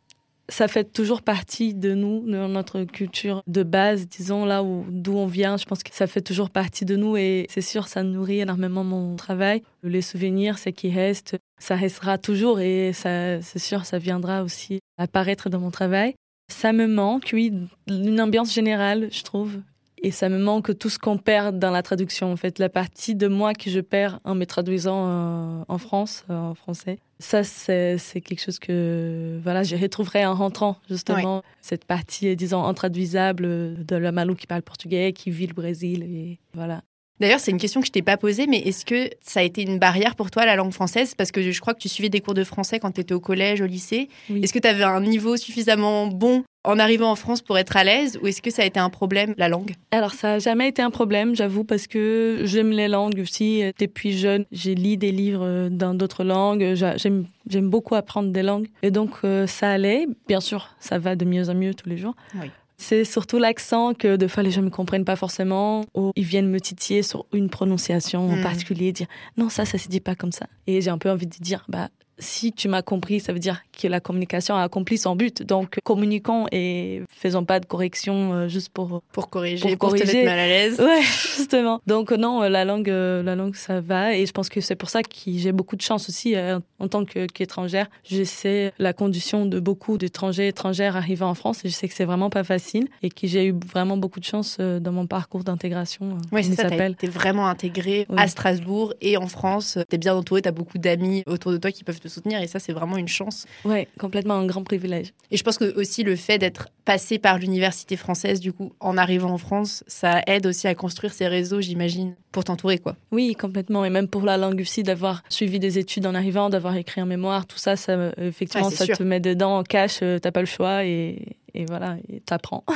ça 0.51 0.69
fait 0.69 0.85
toujours 0.85 1.23
partie 1.23 1.75
de 1.75 1.95
nous, 1.95 2.21
de 2.27 2.47
notre 2.47 2.85
culture 2.85 3.43
de 3.47 3.63
base, 3.63 4.09
disons 4.09 4.45
là 4.45 4.63
où 4.63 4.85
d'où 4.89 5.17
on 5.17 5.27
vient. 5.27 5.57
Je 5.57 5.65
pense 5.65 5.83
que 5.83 5.95
ça 5.95 6.07
fait 6.07 6.21
toujours 6.21 6.51
partie 6.51 6.85
de 6.85 6.97
nous 6.97 7.17
et 7.17 7.47
c'est 7.49 7.61
sûr, 7.61 7.89
ça 7.89 8.03
nourrit 8.03 8.41
énormément 8.41 8.85
mon 8.85 9.17
travail. 9.17 9.63
Les 9.83 10.03
souvenirs, 10.03 10.59
c'est 10.59 10.73
qui 10.73 10.91
reste, 10.91 11.37
ça 11.59 11.77
restera 11.77 12.19
toujours 12.19 12.61
et 12.61 12.93
c'est 12.93 13.59
sûr, 13.59 13.87
ça 13.87 13.99
viendra 13.99 14.43
aussi 14.43 14.81
apparaître 14.99 15.49
dans 15.49 15.61
mon 15.61 15.71
travail. 15.71 16.15
Ça 16.53 16.73
me 16.73 16.87
manque, 16.87 17.31
oui, 17.33 17.53
une 17.89 18.21
ambiance 18.21 18.53
générale, 18.53 19.09
je 19.13 19.23
trouve. 19.23 19.59
Et 20.03 20.11
ça 20.11 20.29
me 20.29 20.39
manque 20.39 20.79
tout 20.79 20.89
ce 20.89 20.99
qu'on 20.99 21.19
perd 21.19 21.59
dans 21.59 21.71
la 21.71 21.83
traduction, 21.83 22.33
en 22.33 22.37
fait. 22.37 22.59
La 22.59 22.69
partie 22.69 23.15
de 23.15 23.29
moi 23.29 23.53
que 23.53 23.71
je 23.71 23.81
perds 23.81 24.21
en 24.25 24.35
me 24.35 24.47
traduisant 24.47 25.07
euh, 25.07 25.65
en 25.69 25.79
France, 25.79 26.25
euh, 26.31 26.35
en 26.35 26.55
français. 26.55 26.99
Ça, 27.19 27.45
c'est 27.45 27.99
quelque 28.25 28.41
chose 28.41 28.59
que 28.59 29.39
voilà, 29.43 29.63
je 29.63 29.77
retrouverai 29.77 30.25
en 30.25 30.35
rentrant, 30.35 30.79
justement. 30.89 31.43
Cette 31.61 31.85
partie, 31.85 32.35
disons, 32.35 32.65
intraduisable 32.65 33.85
de 33.85 33.97
la 33.97 34.11
Malou 34.11 34.35
qui 34.35 34.47
parle 34.47 34.63
portugais, 34.63 35.13
qui 35.13 35.31
vit 35.31 35.47
le 35.47 35.53
Brésil. 35.53 36.03
Et 36.03 36.39
voilà. 36.55 36.83
D'ailleurs, 37.21 37.39
c'est 37.41 37.51
une 37.51 37.59
question 37.59 37.81
que 37.81 37.87
je 37.87 37.93
t'ai 37.93 38.03
pas 38.03 38.17
posée, 38.17 38.47
mais 38.47 38.59
est-ce 38.59 38.85
que 38.85 39.11
ça 39.21 39.41
a 39.41 39.43
été 39.43 39.63
une 39.63 39.79
barrière 39.79 40.17
pour 40.17 40.31
toi, 40.31 40.47
la 40.47 40.57
langue 40.57 40.73
française? 40.73 41.15
Parce 41.15 41.31
que 41.31 41.51
je 41.51 41.61
crois 41.61 41.75
que 41.75 41.81
tu 41.81 41.89
suivais 41.89 42.09
des 42.09 42.21
cours 42.21 42.35
de 42.35 42.45
français 42.45 42.81
quand 42.81 42.93
tu 42.93 43.03
étais 43.03 43.15
au 43.15 43.21
collège, 43.21 43.61
au 43.61 43.67
lycée. 43.67 44.09
Est-ce 44.43 44.53
que 44.53 44.59
tu 44.59 44.67
avais 44.69 44.85
un 44.85 45.01
niveau 45.01 45.37
suffisamment 45.37 46.07
bon 46.07 46.45
en 46.65 46.79
arrivant 46.79 47.11
en 47.11 47.17
France 47.17 47.41
pour 47.41 47.59
être 47.59 47.77
à 47.77 47.85
l'aise 47.85 48.19
ou 48.23 48.27
est-ce 48.27 48.43
que 48.43 48.51
ça 48.51 48.63
a 48.63 48.65
été 48.65 48.81
un 48.81 48.91
problème, 48.91 49.35
la 49.39 49.49
langue? 49.49 49.75
Alors, 49.91 50.13
ça 50.13 50.29
n'a 50.29 50.39
jamais 50.39 50.69
été 50.69 50.83
un 50.83 50.91
problème, 50.91 51.37
j'avoue, 51.37 51.65
parce 51.65 51.87
que 51.87 52.41
j'aime 52.45 52.71
les 52.71 52.89
langues 52.89 53.19
aussi. 53.21 53.63
Depuis 53.79 54.17
jeune, 54.17 54.45
j'ai 54.51 54.75
lu 54.75 54.97
des 54.97 55.13
livres 55.13 55.69
dans 55.71 55.95
d'autres 55.95 56.25
langues. 56.25 56.75
J'aime 56.75 57.71
beaucoup 57.71 57.95
apprendre 57.95 58.31
des 58.31 58.43
langues. 58.43 58.69
Et 58.83 58.91
donc, 58.91 59.11
euh, 59.25 59.47
ça 59.47 59.71
allait. 59.71 60.07
Bien 60.27 60.41
sûr, 60.41 60.71
ça 60.81 60.99
va 60.99 61.17
de 61.17 61.25
mieux 61.25 61.51
en 61.51 61.55
mieux 61.55 61.75
tous 61.75 61.89
les 61.89 61.99
jours. 61.99 62.15
Oui. 62.35 62.51
C'est 62.83 63.05
surtout 63.05 63.37
l'accent 63.37 63.93
que 63.93 64.17
de 64.17 64.27
fois 64.27 64.43
les 64.43 64.51
gens 64.51 64.63
ne 64.63 64.71
comprennent 64.71 65.05
pas 65.05 65.15
forcément 65.15 65.85
ou 65.95 66.13
ils 66.17 66.25
viennent 66.25 66.49
me 66.49 66.59
titiller 66.59 67.03
sur 67.03 67.27
une 67.35 67.51
prononciation 67.51 68.31
en 68.31 68.37
hmm. 68.37 68.43
particulier, 68.43 68.91
dire 68.91 69.07
non 69.37 69.51
ça 69.51 69.67
ça 69.67 69.77
se 69.77 69.87
dit 69.89 70.01
pas 70.01 70.15
comme 70.15 70.33
ça. 70.33 70.47
Et 70.67 70.81
j'ai 70.81 70.89
un 70.89 70.97
peu 70.97 71.11
envie 71.11 71.27
de 71.27 71.37
dire 71.37 71.67
bah 71.69 71.91
si 72.21 72.53
tu 72.53 72.69
m'as 72.69 72.83
compris, 72.83 73.19
ça 73.19 73.33
veut 73.33 73.39
dire 73.39 73.63
que 73.81 73.89
la 73.89 74.01
communication 74.01 74.55
a 74.55 74.63
accompli 74.63 74.99
son 74.99 75.17
but. 75.17 75.43
Donc, 75.43 75.79
communiquons 75.83 76.47
et 76.53 77.03
faisons 77.11 77.45
pas 77.45 77.61
de 77.61 77.67
correction 77.67 78.33
euh, 78.33 78.49
juste 78.49 78.69
pour 78.69 79.03
pour 79.13 79.31
corriger, 79.31 79.77
pour, 79.77 79.89
corriger. 79.89 80.07
te 80.07 80.13
mettre 80.13 80.27
mal 80.27 80.39
à 80.39 80.47
l'aise. 80.47 80.81
Ouais, 80.91 81.03
justement. 81.03 81.81
Donc 81.87 82.11
non, 82.11 82.41
la 82.43 82.65
langue, 82.65 82.91
euh, 82.91 83.23
la 83.23 83.37
langue, 83.37 83.55
ça 83.55 83.81
va. 83.81 84.15
Et 84.15 84.27
je 84.27 84.33
pense 84.33 84.49
que 84.49 84.61
c'est 84.61 84.77
pour 84.77 84.91
ça 84.91 85.03
que 85.03 85.09
j'ai 85.27 85.53
beaucoup 85.53 85.77
de 85.77 85.83
chance 85.83 86.09
aussi 86.09 86.35
euh, 86.35 86.59
en 86.79 86.89
tant 86.89 87.05
qu'étrangère. 87.05 87.87
je 88.05 88.25
sais 88.25 88.73
la 88.79 88.93
condition 88.93 89.47
de 89.47 89.61
beaucoup 89.61 89.99
d'étrangers, 89.99 90.49
étrangères 90.49 90.97
arrivant 90.97 91.31
en 91.31 91.35
France. 91.35 91.65
Et 91.65 91.69
je 91.69 91.75
sais 91.75 91.89
que 91.89 91.95
c'est 91.95 92.05
vraiment 92.05 92.31
pas 92.31 92.45
facile 92.45 92.89
et 93.03 93.11
que 93.11 93.27
j'ai 93.27 93.47
eu 93.47 93.55
vraiment 93.67 93.97
beaucoup 93.97 94.21
de 94.21 94.25
chance 94.25 94.59
dans 94.59 94.93
mon 94.93 95.07
parcours 95.07 95.45
d'intégration. 95.45 96.19
oui, 96.33 96.45
c'est 96.45 96.55
ça. 96.55 96.71
T'es 96.71 97.07
vraiment 97.07 97.47
intégré 97.47 98.07
à 98.17 98.27
Strasbourg 98.27 98.95
et 99.01 99.17
en 99.17 99.27
France. 99.27 99.79
T'es 99.89 99.99
bien 99.99 100.15
entouré. 100.15 100.43
T'as 100.43 100.51
beaucoup 100.51 100.79
d'amis 100.79 101.23
autour 101.27 101.53
de 101.53 101.57
toi 101.57 101.71
qui 101.71 101.85
peuvent 101.85 102.01
te 102.01 102.09
soutenir 102.11 102.41
et 102.41 102.47
ça, 102.47 102.59
c'est 102.59 102.73
vraiment 102.73 102.97
une 102.97 103.09
chance. 103.09 103.47
Ouais, 103.65 103.89
complètement 103.99 104.35
un 104.35 104.47
grand 104.47 104.63
privilège. 104.63 105.13
Et 105.31 105.37
je 105.37 105.43
pense 105.43 105.59
que 105.59 105.75
aussi 105.79 106.03
le 106.03 106.17
fait 106.17 106.39
d'être 106.39 106.69
passé 106.85 107.19
par 107.19 107.39
l'université 107.39 107.97
française, 107.97 108.41
du 108.41 108.53
coup, 108.53 108.73
en 108.81 108.97
arrivant 108.97 109.31
en 109.31 109.39
France, 109.39 109.85
ça 109.87 110.21
aide 110.27 110.47
aussi 110.47 110.67
à 110.69 110.75
construire 110.75 111.13
ces 111.13 111.29
réseaux, 111.29 111.61
j'imagine, 111.61 112.15
pour 112.33 112.45
t'entourer, 112.45 112.79
quoi. 112.79 112.97
Oui, 113.13 113.35
complètement. 113.35 113.85
Et 113.85 113.91
même 113.91 114.09
pour 114.09 114.23
la 114.23 114.37
langue 114.37 114.61
aussi, 114.61 114.83
d'avoir 114.83 115.23
suivi 115.29 115.59
des 115.59 115.79
études 115.79 116.07
en 116.07 116.15
arrivant, 116.15 116.51
d'avoir 116.51 116.77
écrit 116.77 117.01
un 117.01 117.07
mémoire, 117.07 117.47
tout 117.47 117.59
ça, 117.59 117.77
ça 117.77 118.13
effectivement, 118.19 118.71
ça 118.71 118.87
te 118.87 119.03
met 119.03 119.21
dedans 119.21 119.59
en 119.59 119.63
cash, 119.63 120.01
euh, 120.03 120.19
t'as 120.19 120.33
pas 120.33 120.41
le 120.41 120.47
choix 120.47 120.85
et, 120.85 121.37
et 121.55 121.65
voilà, 121.65 121.97
t'apprends. 122.27 122.65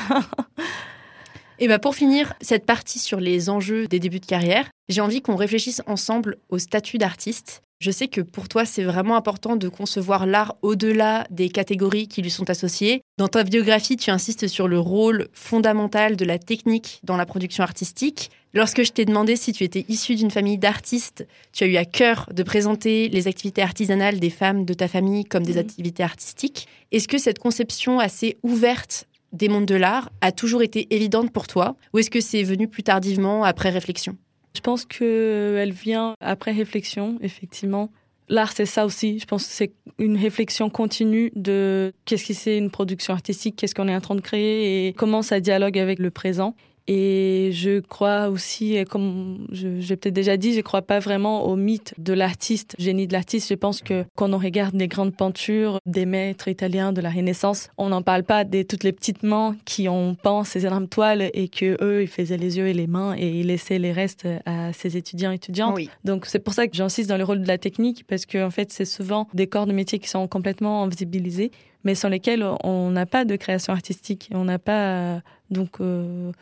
Et 1.61 1.69
bah 1.69 1.79
pour 1.79 1.95
finir 1.95 2.35
cette 2.41 2.67
partie 2.67 2.99
sur 2.99 3.21
les 3.21 3.49
enjeux 3.49 3.87
des 3.87 4.01
débuts 4.01 4.21
de 4.21 4.27
carrière, 4.27 4.69
j'ai 4.89 5.01
envie 5.01 5.23
qu'on 5.23 5.37
réfléchisse 5.37 5.83
ensemble 5.87 6.37
au 6.49 6.59
statut 6.59 6.99
d'artiste. 6.99 7.63
Je 7.85 7.91
sais 7.91 8.09
que 8.09 8.23
pour 8.23 8.49
toi, 8.49 8.65
c'est 8.65 8.83
vraiment 8.83 9.15
important 9.15 9.57
de 9.57 9.69
concevoir 9.69 10.25
l'art 10.25 10.57
au-delà 10.63 11.27
des 11.31 11.51
catégories 11.51 12.09
qui 12.09 12.23
lui 12.23 12.31
sont 12.31 12.49
associées. 12.49 13.03
Dans 13.19 13.29
ta 13.29 13.45
biographie, 13.45 13.99
tu 13.99 14.11
insistes 14.11 14.49
sur 14.49 14.69
le 14.69 14.79
rôle 14.79 15.29
fondamental 15.35 16.17
de 16.17 16.25
la 16.25 16.39
technique 16.39 17.01
dans 17.03 17.19
la 17.19 17.27
production 17.27 17.63
artistique. 17.63 18.31
Lorsque 18.55 18.85
je 18.85 18.91
t'ai 18.91 19.05
demandé 19.05 19.37
si 19.37 19.53
tu 19.53 19.65
étais 19.65 19.85
issu 19.91 20.15
d'une 20.15 20.31
famille 20.31 20.57
d'artistes, 20.57 21.27
tu 21.53 21.65
as 21.65 21.67
eu 21.67 21.77
à 21.77 21.85
cœur 21.85 22.27
de 22.33 22.43
présenter 22.43 23.11
les 23.11 23.29
activités 23.29 23.61
artisanales 23.61 24.19
des 24.19 24.31
femmes 24.31 24.65
de 24.65 24.73
ta 24.73 24.89
famille 24.89 25.27
comme 25.27 25.45
des 25.45 25.57
mmh. 25.57 25.59
activités 25.59 26.03
artistiques. 26.03 26.67
Est-ce 26.91 27.07
que 27.07 27.19
cette 27.19 27.39
conception 27.39 27.99
assez 27.99 28.39
ouverte 28.43 29.07
des 29.35 29.51
mondes 29.51 29.67
de 29.67 29.75
l'art 29.75 30.09
a 30.23 30.33
toujours 30.33 30.63
été 30.63 30.87
évidente 30.95 31.31
pour 31.33 31.47
toi 31.47 31.77
ou 31.93 31.99
est-ce 31.99 32.09
que 32.09 32.23
c'est 32.23 32.45
venu 32.45 32.67
plus 32.67 32.83
tardivement 32.83 33.45
après 33.45 33.69
réflexion? 33.69 34.17
Je 34.55 34.61
pense 34.61 34.85
qu'elle 34.85 35.73
vient 35.73 36.15
après 36.21 36.53
réflexion, 36.53 37.19
effectivement. 37.21 37.91
L'art, 38.29 38.53
c'est 38.53 38.67
ça 38.67 38.87
aussi. 38.87 39.19
Je 39.19 39.27
pense 39.27 39.47
que 39.47 39.53
c'est 39.53 39.73
une 39.99 40.17
réflexion 40.17 40.71
continue 40.71 41.31
de 41.35 41.93
qu'est-ce 42.05 42.25
qui 42.25 42.35
c'est 42.35 42.57
une 42.57 42.71
production 42.71 43.13
artistique, 43.13 43.57
qu'est-ce 43.57 43.75
qu'on 43.75 43.89
est 43.89 43.95
en 43.95 44.01
train 44.01 44.15
de 44.15 44.21
créer 44.21 44.89
et 44.89 44.93
comment 44.95 45.23
ça 45.23 45.41
dialogue 45.41 45.79
avec 45.79 45.99
le 45.99 46.11
présent. 46.11 46.55
Et 46.87 47.51
je 47.53 47.81
crois 47.81 48.29
aussi, 48.29 48.85
comme 48.91 49.47
j'ai 49.51 49.97
peut-être 49.97 50.15
déjà 50.15 50.37
dit, 50.37 50.53
je 50.53 50.61
crois 50.61 50.83
pas 50.83 50.99
vraiment 50.99 51.47
au 51.47 51.57
mythe 51.57 51.95
de 51.99 52.13
l'artiste, 52.13 52.75
génie 52.79 53.07
de 53.07 53.13
l'artiste. 53.13 53.49
Je 53.49 53.55
pense 53.55 53.81
que 53.81 54.05
quand 54.17 54.33
on 54.33 54.39
regarde 54.39 54.75
les 54.75 54.89
grandes 54.89 55.17
peintures 55.17 55.79
des 55.87 56.05
maîtres 56.05 56.49
italiens 56.49 56.93
de 56.93 57.01
la 57.01 57.11
Renaissance, 57.11 57.71
on 57.79 57.89
n'en 57.89 58.03
parle 58.03 58.25
pas 58.25 58.45
des 58.45 58.67
toutes 58.67 58.85
les 58.85 58.93
petites 58.93 59.23
mains 59.23 59.57
qui 59.65 59.89
ont 59.89 60.15
peint 60.15 60.45
ces 60.45 60.67
énormes 60.67 60.89
toiles 60.89 61.31
et 61.33 61.49
que 61.49 61.83
eux, 61.83 62.03
ils 62.03 62.09
faisaient 62.09 62.37
les 62.37 62.59
yeux 62.59 62.69
et 62.69 62.75
les 62.75 62.87
mains 62.87 63.15
et 63.17 63.41
ils 63.41 63.47
laissaient 63.47 63.79
les 63.79 63.93
restes 63.93 64.29
à 64.45 64.73
ces 64.75 64.99
étudiants 64.99 65.33
et 65.33 65.37
étudiantes. 65.37 65.79
Donc 66.05 66.27
c'est 66.27 66.39
pour 66.39 66.53
ça 66.53 66.69
que 66.69 66.77
j'insiste 66.77 67.09
dans 67.09 67.17
le 67.17 67.25
rôle 67.25 67.41
de 67.41 67.49
la 67.49 67.59
technique 67.59 68.05
parce 68.07 68.27
que 68.27 68.45
en 68.45 68.51
fait, 68.51 68.71
c'est 68.73 68.85
souvent 68.85 69.27
des 69.33 69.47
corps 69.47 69.67
de 69.67 69.73
métier 69.73 69.99
qui 69.99 70.09
sont 70.09 70.29
complètement 70.29 70.83
invisibilisés, 70.83 71.51
mais 71.85 71.95
sans 71.95 72.09
lesquels 72.09 72.45
on 72.63 72.91
n'a 72.91 73.07
pas 73.07 73.25
de 73.25 73.37
création 73.37 73.73
artistique. 73.73 74.29
On 74.35 74.45
n'a 74.45 74.59
pas 74.59 75.23
donc 75.51 75.81
euh, 75.81 76.33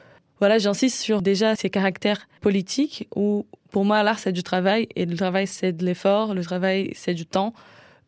voilà, 0.43 0.59
j'insiste 0.59 1.01
sur 1.01 1.23
déjà 1.23 1.55
ces 1.55 1.71
caractères 1.71 2.27
politiques 2.41 3.07
où 3.15 3.47
pour 3.71 3.85
moi 3.85 4.03
l'art 4.03 4.19
c'est 4.19 4.33
du 4.33 4.43
travail 4.43 4.89
et 4.97 5.07
le 5.07 5.17
travail 5.17 5.47
c'est 5.47 5.71
de 5.71 5.85
l'effort, 5.85 6.35
le 6.35 6.43
travail 6.43 6.91
c'est 6.97 7.15
du 7.15 7.27
temps 7.27 7.55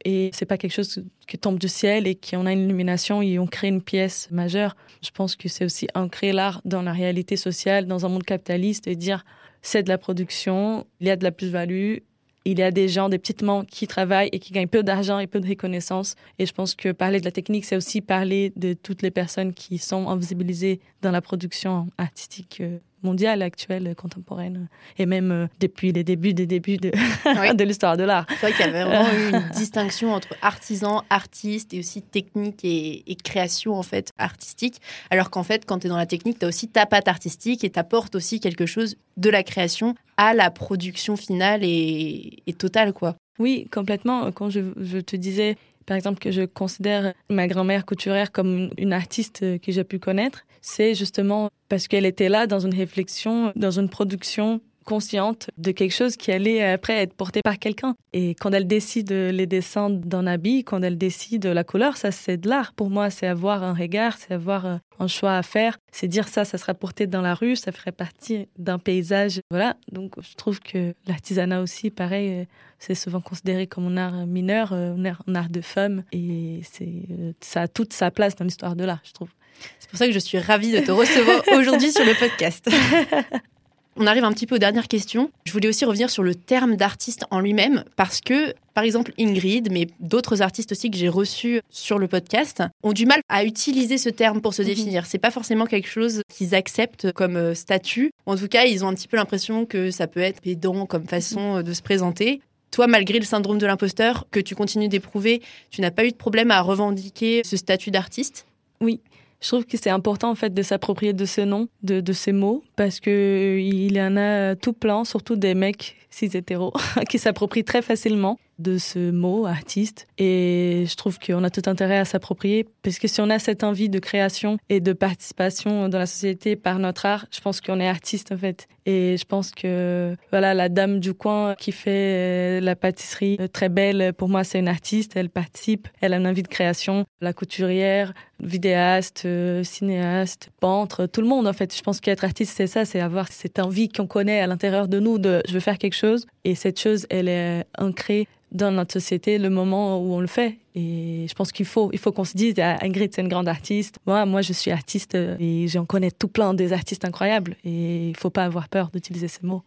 et 0.04 0.30
c'est 0.32 0.44
pas 0.44 0.58
quelque 0.58 0.72
chose 0.72 1.04
qui 1.28 1.38
tombe 1.38 1.60
du 1.60 1.68
ciel 1.68 2.08
et 2.08 2.16
qui 2.16 2.34
on 2.36 2.44
a 2.44 2.50
une 2.50 2.64
illumination 2.64 3.22
et 3.22 3.38
on 3.38 3.46
crée 3.46 3.68
une 3.68 3.80
pièce 3.80 4.32
majeure. 4.32 4.74
Je 5.00 5.10
pense 5.12 5.36
que 5.36 5.48
c'est 5.48 5.64
aussi 5.64 5.86
ancrer 5.94 6.32
l'art 6.32 6.60
dans 6.64 6.82
la 6.82 6.92
réalité 6.92 7.36
sociale, 7.36 7.86
dans 7.86 8.04
un 8.04 8.08
monde 8.08 8.24
capitaliste 8.24 8.88
et 8.88 8.96
dire 8.96 9.24
c'est 9.62 9.84
de 9.84 9.88
la 9.88 9.96
production, 9.96 10.88
il 10.98 11.06
y 11.06 11.10
a 11.10 11.16
de 11.16 11.22
la 11.22 11.30
plus-value 11.30 11.98
il 12.44 12.58
y 12.58 12.62
a 12.62 12.70
des 12.70 12.88
gens, 12.88 13.08
des 13.08 13.18
petites 13.18 13.42
mains 13.42 13.64
qui 13.64 13.86
travaillent 13.86 14.28
et 14.32 14.38
qui 14.38 14.52
gagnent 14.52 14.68
peu 14.68 14.82
d'argent 14.82 15.18
et 15.18 15.26
peu 15.26 15.40
de 15.40 15.48
reconnaissance. 15.48 16.14
Et 16.38 16.46
je 16.46 16.52
pense 16.52 16.74
que 16.74 16.92
parler 16.92 17.20
de 17.20 17.24
la 17.24 17.30
technique, 17.30 17.64
c'est 17.64 17.76
aussi 17.76 18.00
parler 18.00 18.52
de 18.56 18.74
toutes 18.74 19.02
les 19.02 19.10
personnes 19.10 19.54
qui 19.54 19.78
sont 19.78 20.08
invisibilisées 20.08 20.80
dans 21.02 21.10
la 21.10 21.22
production 21.22 21.88
artistique 21.96 22.58
euh, 22.60 22.78
mondiale 23.04 23.42
actuelle, 23.42 23.94
contemporaine, 23.96 24.68
et 24.98 25.06
même 25.06 25.30
euh, 25.30 25.46
depuis 25.60 25.92
les 25.92 26.02
débuts 26.02 26.34
des 26.34 26.46
débuts 26.46 26.78
de, 26.78 26.90
de 27.54 27.64
l'histoire 27.64 27.96
de 27.96 28.02
l'art. 28.02 28.26
C'est 28.28 28.36
vrai 28.48 28.52
qu'il 28.52 28.66
y 28.66 28.68
avait 28.68 28.84
vraiment 28.84 29.12
eu 29.12 29.30
une 29.30 29.50
distinction 29.54 30.12
entre 30.12 30.34
artisan, 30.42 31.04
artiste 31.10 31.74
et 31.74 31.78
aussi 31.78 32.02
technique 32.02 32.60
et, 32.64 33.02
création 33.22 33.74
en 33.74 33.82
fait 33.82 34.10
artistique. 34.18 34.80
Alors 35.10 35.30
qu'en 35.30 35.44
fait, 35.44 35.64
quand 35.64 35.78
tu 35.78 35.86
es 35.86 35.90
dans 35.90 35.96
la 35.96 36.06
technique, 36.06 36.38
tu 36.38 36.44
as 36.44 36.48
aussi 36.48 36.68
ta 36.68 36.84
patte 36.84 37.08
artistique 37.08 37.64
et 37.64 37.70
tu 37.70 37.78
apportes 37.78 38.14
aussi 38.14 38.40
quelque 38.40 38.66
chose 38.66 38.96
de 39.16 39.30
la 39.30 39.42
création 39.42 39.94
à 40.16 40.34
la 40.34 40.50
production 40.50 41.16
finale 41.16 41.60
et, 41.62 42.42
totale, 42.58 42.92
quoi. 42.92 43.16
Oui, 43.38 43.66
complètement. 43.72 44.30
Quand 44.32 44.50
je, 44.50 44.60
je 44.76 44.98
te 44.98 45.16
disais, 45.16 45.56
par 45.86 45.96
exemple, 45.96 46.18
que 46.18 46.30
je 46.30 46.42
considère 46.42 47.14
ma 47.28 47.46
grand-mère 47.46 47.84
couturière 47.84 48.32
comme 48.32 48.70
une 48.78 48.92
artiste 48.92 49.40
que 49.60 49.72
j'ai 49.72 49.84
pu 49.84 49.98
connaître, 49.98 50.44
c'est 50.60 50.94
justement 50.94 51.50
parce 51.68 51.88
qu'elle 51.88 52.06
était 52.06 52.28
là 52.28 52.46
dans 52.46 52.60
une 52.60 52.74
réflexion, 52.74 53.52
dans 53.56 53.78
une 53.78 53.88
production 53.88 54.60
consciente 54.84 55.50
de 55.58 55.72
quelque 55.72 55.94
chose 55.94 56.16
qui 56.16 56.30
allait 56.30 56.62
après 56.62 56.94
être 56.94 57.14
porté 57.14 57.40
par 57.42 57.58
quelqu'un. 57.58 57.94
Et 58.12 58.34
quand 58.34 58.52
elle 58.52 58.66
décide 58.66 59.10
les 59.10 59.46
dessins 59.46 59.90
d'un 59.90 60.26
habit, 60.26 60.64
quand 60.64 60.82
elle 60.82 60.98
décide 60.98 61.46
la 61.46 61.64
couleur, 61.64 61.96
ça 61.96 62.10
c'est 62.10 62.36
de 62.36 62.48
l'art. 62.48 62.72
Pour 62.74 62.90
moi, 62.90 63.10
c'est 63.10 63.26
avoir 63.26 63.62
un 63.62 63.74
regard, 63.74 64.16
c'est 64.18 64.34
avoir 64.34 64.66
euh, 64.66 64.76
un 64.98 65.08
choix 65.08 65.36
à 65.36 65.42
faire. 65.42 65.78
C'est 65.92 66.08
dire 66.08 66.28
ça, 66.28 66.44
ça 66.44 66.58
sera 66.58 66.74
porté 66.74 67.06
dans 67.06 67.22
la 67.22 67.34
rue, 67.34 67.56
ça 67.56 67.72
ferait 67.72 67.92
partie 67.92 68.46
d'un 68.58 68.78
paysage. 68.78 69.40
Voilà. 69.50 69.76
Donc 69.90 70.14
je 70.20 70.34
trouve 70.34 70.60
que 70.60 70.94
l'artisanat 71.06 71.60
aussi, 71.60 71.90
pareil, 71.90 72.30
euh, 72.30 72.44
c'est 72.78 72.94
souvent 72.94 73.20
considéré 73.20 73.66
comme 73.66 73.86
un 73.86 73.96
art 73.96 74.26
mineur, 74.26 74.72
euh, 74.72 74.94
un 75.26 75.34
art 75.34 75.48
de 75.48 75.60
femme. 75.60 76.04
Et 76.12 76.60
c'est, 76.70 77.06
ça 77.40 77.62
a 77.62 77.68
toute 77.68 77.92
sa 77.92 78.10
place 78.10 78.36
dans 78.36 78.44
l'histoire 78.44 78.76
de 78.76 78.84
l'art, 78.84 79.00
je 79.04 79.12
trouve. 79.12 79.30
C'est 79.78 79.88
pour 79.88 79.98
ça 79.98 80.06
que 80.06 80.12
je 80.12 80.18
suis 80.18 80.38
ravie 80.38 80.72
de 80.72 80.80
te 80.80 80.90
recevoir 80.90 81.42
aujourd'hui 81.56 81.92
sur 81.92 82.04
le 82.04 82.18
podcast. 82.18 82.68
On 83.96 84.06
arrive 84.06 84.24
un 84.24 84.32
petit 84.32 84.46
peu 84.46 84.56
aux 84.56 84.58
dernières 84.58 84.88
questions. 84.88 85.30
Je 85.44 85.52
voulais 85.52 85.68
aussi 85.68 85.84
revenir 85.84 86.10
sur 86.10 86.24
le 86.24 86.34
terme 86.34 86.76
d'artiste 86.76 87.24
en 87.30 87.38
lui-même 87.40 87.84
parce 87.94 88.20
que, 88.20 88.52
par 88.74 88.82
exemple, 88.82 89.12
Ingrid, 89.18 89.70
mais 89.70 89.86
d'autres 90.00 90.42
artistes 90.42 90.72
aussi 90.72 90.90
que 90.90 90.96
j'ai 90.96 91.08
reçus 91.08 91.60
sur 91.70 91.98
le 91.98 92.08
podcast, 92.08 92.62
ont 92.82 92.92
du 92.92 93.06
mal 93.06 93.20
à 93.28 93.44
utiliser 93.44 93.96
ce 93.98 94.08
terme 94.08 94.40
pour 94.40 94.52
se 94.52 94.62
mhm. 94.62 94.68
définir. 94.68 95.06
C'est 95.06 95.18
pas 95.18 95.30
forcément 95.30 95.66
quelque 95.66 95.88
chose 95.88 96.22
qu'ils 96.28 96.54
acceptent 96.56 97.12
comme 97.12 97.36
euh, 97.36 97.54
statut. 97.54 98.10
En 98.26 98.36
tout 98.36 98.48
cas, 98.48 98.64
ils 98.64 98.84
ont 98.84 98.88
un 98.88 98.94
petit 98.94 99.08
peu 99.08 99.16
l'impression 99.16 99.64
que 99.64 99.92
ça 99.92 100.08
peut 100.08 100.20
être 100.20 100.40
pédant 100.40 100.86
comme 100.86 101.06
façon 101.06 101.56
mhm. 101.56 101.62
de 101.62 101.72
se 101.72 101.82
présenter. 101.82 102.40
Toi, 102.72 102.88
malgré 102.88 103.20
le 103.20 103.24
syndrome 103.24 103.58
de 103.58 103.66
l'imposteur 103.66 104.26
que 104.32 104.40
tu 104.40 104.56
continues 104.56 104.88
d'éprouver, 104.88 105.40
tu 105.70 105.80
n'as 105.80 105.92
pas 105.92 106.04
eu 106.04 106.10
de 106.10 106.16
problème 106.16 106.50
à 106.50 106.60
revendiquer 106.60 107.42
ce 107.44 107.56
statut 107.56 107.92
d'artiste? 107.92 108.46
Oui, 108.80 109.00
je 109.44 109.48
trouve 109.48 109.66
que 109.66 109.76
c'est 109.76 109.90
important 109.90 110.30
en 110.30 110.34
fait 110.34 110.54
de 110.54 110.62
s'approprier 110.62 111.12
de 111.12 111.26
ce 111.26 111.42
nom, 111.42 111.68
de, 111.82 112.00
de 112.00 112.12
ces 112.14 112.32
mots, 112.32 112.64
parce 112.76 112.98
que 112.98 113.58
il 113.60 113.94
y 113.94 114.00
en 114.00 114.16
a 114.16 114.56
tout 114.56 114.72
plein, 114.72 115.04
surtout 115.04 115.36
des 115.36 115.54
mecs 115.54 115.96
cis 116.10 116.30
hétéros, 116.32 116.72
qui 117.10 117.18
s'approprient 117.18 117.64
très 117.64 117.82
facilement 117.82 118.38
de 118.58 118.78
ce 118.78 119.10
mot 119.10 119.46
artiste. 119.46 120.06
Et 120.18 120.84
je 120.88 120.96
trouve 120.96 121.18
qu'on 121.18 121.44
a 121.44 121.50
tout 121.50 121.62
intérêt 121.66 121.98
à 121.98 122.04
s'approprier, 122.04 122.66
parce 122.82 122.98
que 122.98 123.08
si 123.08 123.20
on 123.20 123.30
a 123.30 123.38
cette 123.38 123.64
envie 123.64 123.88
de 123.88 123.98
création 123.98 124.58
et 124.68 124.80
de 124.80 124.92
participation 124.92 125.88
dans 125.88 125.98
la 125.98 126.06
société 126.06 126.56
par 126.56 126.78
notre 126.78 127.06
art, 127.06 127.26
je 127.30 127.40
pense 127.40 127.60
qu'on 127.60 127.80
est 127.80 127.88
artiste 127.88 128.32
en 128.32 128.38
fait. 128.38 128.68
Et 128.86 129.16
je 129.16 129.24
pense 129.24 129.50
que 129.50 130.14
voilà, 130.30 130.52
la 130.52 130.68
dame 130.68 131.00
du 131.00 131.14
coin 131.14 131.54
qui 131.54 131.72
fait 131.72 131.90
euh, 131.90 132.60
la 132.60 132.76
pâtisserie 132.76 133.38
euh, 133.40 133.48
très 133.48 133.70
belle, 133.70 134.12
pour 134.12 134.28
moi 134.28 134.44
c'est 134.44 134.58
une 134.58 134.68
artiste, 134.68 135.12
elle 135.16 135.30
participe, 135.30 135.88
elle 136.00 136.12
a 136.12 136.18
une 136.18 136.26
envie 136.26 136.42
de 136.42 136.48
création. 136.48 137.06
La 137.22 137.32
couturière, 137.32 138.12
vidéaste, 138.40 139.22
euh, 139.24 139.64
cinéaste, 139.64 140.50
peintre, 140.60 141.06
tout 141.06 141.22
le 141.22 141.26
monde 141.26 141.46
en 141.46 141.54
fait. 141.54 141.74
Je 141.74 141.82
pense 141.82 142.00
qu'être 142.00 142.24
artiste 142.24 142.54
c'est 142.56 142.66
ça, 142.66 142.84
c'est 142.84 143.00
avoir 143.00 143.28
cette 143.28 143.58
envie 143.58 143.88
qu'on 143.88 144.06
connaît 144.06 144.40
à 144.40 144.46
l'intérieur 144.46 144.86
de 144.86 145.00
nous 145.00 145.18
de 145.18 145.42
je 145.48 145.54
veux 145.54 145.60
faire 145.60 145.78
quelque 145.78 145.96
chose. 145.96 146.26
Et 146.44 146.54
cette 146.54 146.78
chose, 146.78 147.06
elle 147.10 147.28
est 147.28 147.64
ancrée 147.78 148.28
dans 148.52 148.70
notre 148.70 148.92
société 148.92 149.38
le 149.38 149.50
moment 149.50 150.00
où 150.00 150.14
on 150.14 150.20
le 150.20 150.26
fait. 150.26 150.58
Et 150.74 151.26
je 151.28 151.34
pense 151.34 151.52
qu'il 151.52 151.66
faut, 151.66 151.90
il 151.92 151.98
faut 151.98 152.12
qu'on 152.12 152.24
se 152.24 152.36
dise, 152.36 152.54
ah, 152.58 152.78
Ingrid, 152.82 153.12
c'est 153.14 153.22
une 153.22 153.28
grande 153.28 153.48
artiste. 153.48 153.96
Moi, 154.06 154.24
moi, 154.26 154.42
je 154.42 154.52
suis 154.52 154.70
artiste 154.70 155.14
et 155.14 155.66
j'en 155.68 155.84
connais 155.84 156.10
tout 156.10 156.28
plein 156.28 156.54
des 156.54 156.72
artistes 156.72 157.04
incroyables. 157.04 157.56
Et 157.64 158.08
il 158.08 158.16
faut 158.16 158.30
pas 158.30 158.44
avoir 158.44 158.68
peur 158.68 158.90
d'utiliser 158.92 159.28
ces 159.28 159.44
mots. 159.44 159.62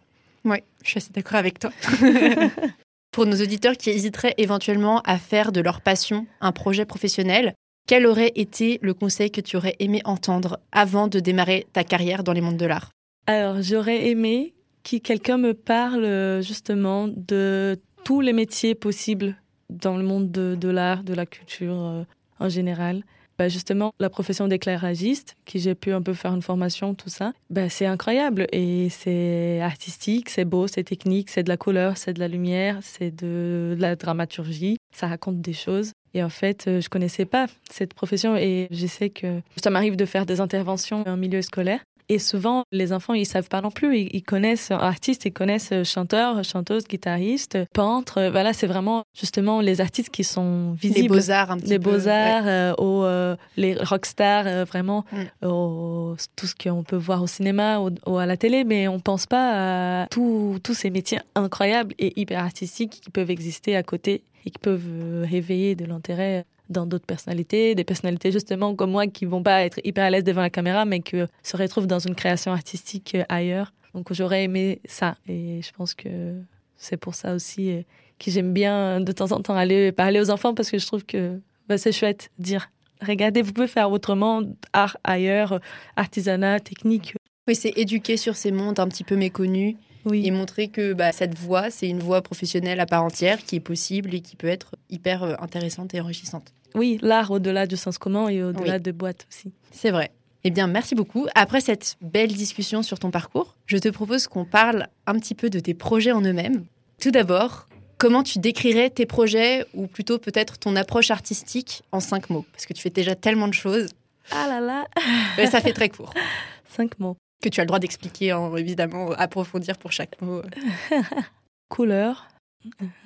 Oui, 0.46 0.58
je 0.84 0.90
suis 0.90 0.98
assez 0.98 1.12
d'accord 1.14 1.38
avec 1.38 1.60
toi. 1.60 1.72
Pour 3.12 3.26
nos 3.26 3.42
auditeurs 3.42 3.76
qui 3.76 3.90
hésiteraient 3.90 4.36
éventuellement 4.38 5.02
à 5.02 5.18
faire 5.18 5.52
de 5.52 5.60
leur 5.60 5.82
passion 5.82 6.26
un 6.40 6.52
projet 6.52 6.86
professionnel, 6.86 7.54
quel 7.88 8.06
aurait 8.06 8.34
été 8.36 8.80
le 8.82 8.94
conseil 8.94 9.32
que 9.32 9.42
tu 9.42 9.58
aurais 9.58 9.76
aimé 9.80 10.02
entendre 10.06 10.60
avant 10.72 11.08
de 11.08 11.20
démarrer 11.20 11.66
ta 11.74 11.84
carrière 11.84 12.24
dans 12.24 12.34
les 12.34 12.42
mondes 12.42 12.58
de 12.58 12.66
l'art? 12.66 12.92
Alors, 13.26 13.62
j'aurais 13.62 14.08
aimé 14.08 14.54
que 14.92 14.98
quelqu'un 14.98 15.38
me 15.38 15.54
parle 15.54 16.42
justement 16.42 17.08
de 17.08 17.78
tous 18.04 18.22
les 18.22 18.34
métiers 18.34 18.76
possibles 18.76 19.36
dans 19.70 19.98
le 19.98 20.04
monde 20.04 20.32
de, 20.32 20.70
l'art, 20.70 21.04
de 21.04 21.14
la 21.14 21.26
culture 21.26 21.76
euh, 21.76 22.04
en 22.40 22.50
général. 22.50 23.04
Bah 23.38 23.50
justement, 23.50 23.94
la 24.00 24.10
profession 24.10 24.48
d'éclairagiste, 24.48 25.36
qui 25.46 25.60
j'ai 25.60 25.76
pu 25.76 25.92
un 25.92 26.02
peu 26.02 26.14
faire 26.14 26.34
une 26.34 26.42
formation, 26.42 26.96
tout 26.96 27.10
ça, 27.10 27.34
bah 27.52 27.70
c'est 27.70 27.86
incroyable 27.86 28.48
et 28.52 28.88
c'est 28.90 29.62
artistique, 29.62 30.30
c'est 30.30 30.46
beau, 30.46 30.66
c'est 30.66 30.84
technique, 30.84 31.30
c'est 31.30 31.44
de 31.44 31.50
la 31.50 31.58
couleur, 31.58 31.98
c'est 31.98 32.14
de 32.14 32.20
la 32.20 32.28
lumière, 32.28 32.80
c'est 32.82 33.12
de, 33.12 33.76
de, 33.76 33.82
la 33.82 33.96
dramaturgie, 33.96 34.78
ça 34.92 35.08
raconte 35.08 35.40
des 35.40 35.54
choses. 35.54 35.92
Et 36.16 36.24
en 36.24 36.30
fait, 36.30 36.66
euh, 36.68 36.82
je 36.82 36.90
connaissais 36.90 37.26
pas 37.26 37.46
cette 37.70 37.94
profession 37.94 38.36
et 38.36 38.68
je 38.72 38.88
sais 38.88 39.12
que 39.12 39.42
ça 39.62 39.70
m'arrive 39.70 39.98
de 39.98 40.06
faire 40.06 40.26
des 40.26 40.42
interventions 40.42 41.04
en 41.06 41.18
milieu 41.18 41.44
scolaire 41.44 41.82
Et 42.10 42.20
souvent, 42.20 42.64
les 42.72 42.94
enfants, 42.94 43.14
ils 43.14 43.26
savent 43.26 43.50
pas 43.50 43.62
non 43.62 43.72
plus. 43.72 43.98
Ils, 43.98 44.24
connaissent 44.24 44.72
artistes, 44.72 45.26
ils 45.26 45.34
connaissent 45.34 45.74
chanteurs, 45.84 46.44
chanteuses, 46.44 46.88
guitaristes, 46.88 47.58
peintres. 47.74 48.30
Voilà, 48.32 48.54
c'est 48.54 48.68
vraiment 48.68 49.04
justement 49.18 49.60
les 49.60 49.82
artistes 49.82 50.10
qui 50.10 50.24
sont 50.24 50.72
visibles. 50.72 51.02
Les 51.02 51.22
beaux-arts 51.22 51.52
un 51.52 51.58
petit 51.58 51.70
les 51.70 51.80
peu. 51.80 51.92
Les 51.92 51.98
beaux-arts, 51.98 52.48
euh, 52.48 52.74
euh, 52.80 53.36
les 53.58 53.76
rockstars, 53.76 54.48
euh, 54.48 54.64
vraiment, 54.64 55.04
mm. 55.12 56.16
tout 56.36 56.48
ce 56.48 56.56
qu'on 56.56 56.84
peut 56.84 56.96
voir 56.96 57.22
au 57.22 57.28
cinéma 57.28 57.80
ou, 57.80 58.18
à 58.18 58.26
la 58.26 58.38
télé, 58.38 58.64
mais 58.64 58.88
on 58.88 59.00
pense 59.00 59.26
pas 59.26 60.04
à 60.04 60.08
tous 60.08 60.60
ces 60.74 60.90
métiers 60.90 61.20
incroyables 61.36 61.94
et 62.00 62.20
hyper 62.20 62.40
artistiques 62.40 63.02
qui 63.04 63.12
peuvent 63.12 63.32
exister 63.32 63.76
à 63.76 63.84
côté 63.84 64.24
et 64.46 64.50
qui 64.50 64.60
peuvent 64.60 65.24
réveiller 65.24 65.76
de 65.76 65.86
l'intérêt 65.86 66.46
dans 66.70 66.86
d'autres 66.86 67.06
personnalités, 67.06 67.76
des 67.76 67.84
personnalités 67.84 68.32
justement 68.32 68.76
comme 68.76 68.92
moi 68.92 69.08
qui 69.08 69.26
vont 69.26 69.44
pas 69.44 69.64
être 69.64 69.80
hyper 69.84 70.06
à 70.06 70.10
l'aise 70.10 70.24
devant 70.24 70.42
la 70.42 70.50
caméra, 70.50 70.86
mais 70.86 71.02
qui 71.02 71.18
se 71.44 71.58
retrouvent 71.58 71.88
dans 71.88 72.00
une 72.00 72.16
création 72.16 72.52
artistique 72.52 73.16
euh, 73.16 73.24
ailleurs. 73.30 73.74
Donc 73.94 74.12
j'aurais 74.14 74.44
aimé 74.44 74.82
ça, 74.86 75.16
et 75.28 75.62
je 75.62 75.72
pense 75.72 75.94
que 75.94 76.36
c'est 76.76 76.98
pour 76.98 77.16
ça 77.16 77.34
aussi 77.34 77.72
euh, 77.72 77.82
que 78.20 78.32
j'aime 78.32 78.54
bien 78.54 79.02
de 79.02 79.12
temps 79.12 79.32
en 79.32 79.42
temps 79.42 79.56
aller 79.56 79.92
parler 79.92 80.20
aux 80.20 80.30
enfants 80.30 80.54
parce 80.54 80.70
que 80.70 80.78
je 80.78 80.86
trouve 80.86 81.06
que 81.06 81.40
bah, 81.68 81.78
c'est 81.78 81.92
chouette 81.92 82.30
dire 82.40 82.70
regardez, 83.02 83.42
vous 83.42 83.54
pouvez 83.54 83.68
faire 83.68 83.92
autrement, 83.92 84.42
art 84.74 84.98
ailleurs, 85.04 85.60
artisanat, 85.96 86.60
technique. 86.60 87.16
Oui, 87.48 87.56
c'est 87.56 87.74
éduquer 87.78 88.18
sur 88.18 88.36
ces 88.36 88.52
mondes 88.52 88.80
un 88.80 88.88
petit 88.88 89.04
peu 89.04 89.16
méconnus 89.16 89.76
et 90.14 90.32
montrer 90.32 90.70
que 90.70 90.94
bah, 90.94 91.12
cette 91.12 91.38
voie, 91.38 91.70
c'est 91.70 91.90
une 91.90 92.00
voie 92.00 92.22
professionnelle 92.22 92.80
à 92.80 92.86
part 92.86 93.04
entière 93.04 93.44
qui 93.44 93.58
est 93.58 93.62
possible 93.62 94.14
et 94.14 94.22
qui 94.22 94.36
peut 94.36 94.48
être 94.48 94.76
hyper 94.90 95.24
euh, 95.24 95.36
intéressante 95.40 95.94
et 95.94 96.02
enrichissante. 96.02 96.54
Oui, 96.76 97.00
l'art 97.02 97.32
au-delà 97.32 97.66
du 97.68 97.78
sens 97.78 97.98
commun 97.98 98.30
et 98.30 98.44
au-delà 98.44 98.80
de 98.80 98.92
boîtes 98.92 99.26
aussi. 99.30 99.52
C'est 99.72 99.92
vrai. 99.92 100.12
Eh 100.44 100.52
bien, 100.52 100.68
merci 100.68 100.96
beaucoup. 100.96 101.28
Après 101.36 101.62
cette 101.62 101.98
belle 102.02 102.32
discussion 102.32 102.82
sur 102.84 103.00
ton 103.00 103.12
parcours, 103.12 103.56
je 103.66 103.78
te 103.78 103.90
propose 103.90 104.28
qu'on 104.28 104.46
parle 104.46 104.88
un 105.06 105.20
petit 105.20 105.36
peu 105.36 105.50
de 105.50 105.60
tes 105.60 105.74
projets 105.74 106.12
en 106.12 106.22
eux-mêmes. 106.22 106.66
Tout 107.02 107.12
d'abord, 107.12 107.68
comment 107.98 108.24
tu 108.24 108.40
décrirais 108.40 108.90
tes 108.90 109.06
projets 109.06 109.66
ou 109.74 109.88
plutôt 109.88 110.20
peut-être 110.20 110.58
ton 110.58 110.76
approche 110.76 111.12
artistique 111.12 111.84
en 111.92 112.00
cinq 112.00 112.30
mots? 112.30 112.46
Parce 112.54 112.66
que 112.66 112.74
tu 112.74 112.82
fais 112.82 112.90
déjà 112.90 113.16
tellement 113.16 113.48
de 113.48 113.54
choses. 113.54 113.90
Ah 114.32 114.48
là 114.48 114.60
là 114.60 114.88
Mais 115.38 115.48
ça 115.48 115.62
fait 115.62 115.74
très 115.74 115.90
court. 115.90 116.14
Cinq 116.76 117.00
mots. 117.00 117.18
Que 117.42 117.50
tu 117.50 117.60
as 117.60 117.64
le 117.64 117.68
droit 117.68 117.80
d'expliquer, 117.80 118.34
en, 118.34 118.56
évidemment, 118.56 119.12
approfondir 119.12 119.78
pour 119.78 119.92
chaque 119.92 120.22
mot. 120.22 120.42
Couleur, 121.70 122.28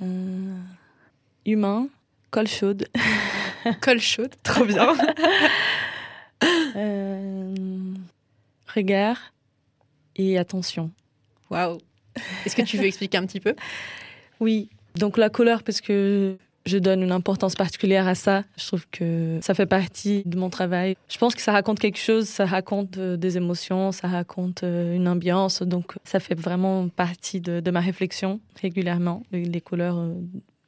euh, 0.01 0.57
humain, 1.45 1.87
colle 2.31 2.47
chaude. 2.47 2.87
colle 3.81 3.99
chaude, 3.99 4.33
trop 4.43 4.65
bien. 4.65 4.95
Euh, 6.75 7.93
regard 8.73 9.31
et 10.15 10.39
attention. 10.39 10.89
Waouh. 11.51 11.77
Est-ce 12.45 12.55
que 12.55 12.63
tu 12.63 12.77
veux 12.77 12.85
expliquer 12.85 13.17
un 13.19 13.27
petit 13.27 13.39
peu? 13.39 13.53
Oui. 14.39 14.69
Donc 14.95 15.17
la 15.17 15.29
couleur, 15.29 15.61
parce 15.61 15.81
que 15.81 16.37
je 16.65 16.77
donne 16.77 17.01
une 17.01 17.11
importance 17.11 17.55
particulière 17.55 18.07
à 18.07 18.15
ça. 18.15 18.43
Je 18.57 18.67
trouve 18.67 18.85
que 18.91 19.39
ça 19.41 19.53
fait 19.53 19.65
partie 19.65 20.23
de 20.25 20.37
mon 20.37 20.49
travail. 20.49 20.95
Je 21.09 21.17
pense 21.17 21.33
que 21.35 21.41
ça 21.41 21.51
raconte 21.51 21.79
quelque 21.79 21.97
chose, 21.97 22.27
ça 22.27 22.45
raconte 22.45 22.97
euh, 22.97 23.17
des 23.17 23.37
émotions, 23.37 23.91
ça 23.91 24.07
raconte 24.07 24.63
euh, 24.63 24.95
une 24.95 25.07
ambiance. 25.07 25.61
Donc 25.61 25.95
ça 26.03 26.19
fait 26.19 26.35
vraiment 26.35 26.87
partie 26.89 27.41
de, 27.41 27.71
ma 27.71 27.79
réflexion 27.79 28.39
régulièrement, 28.61 29.23
les, 29.31 29.61
couleurs 29.61 29.97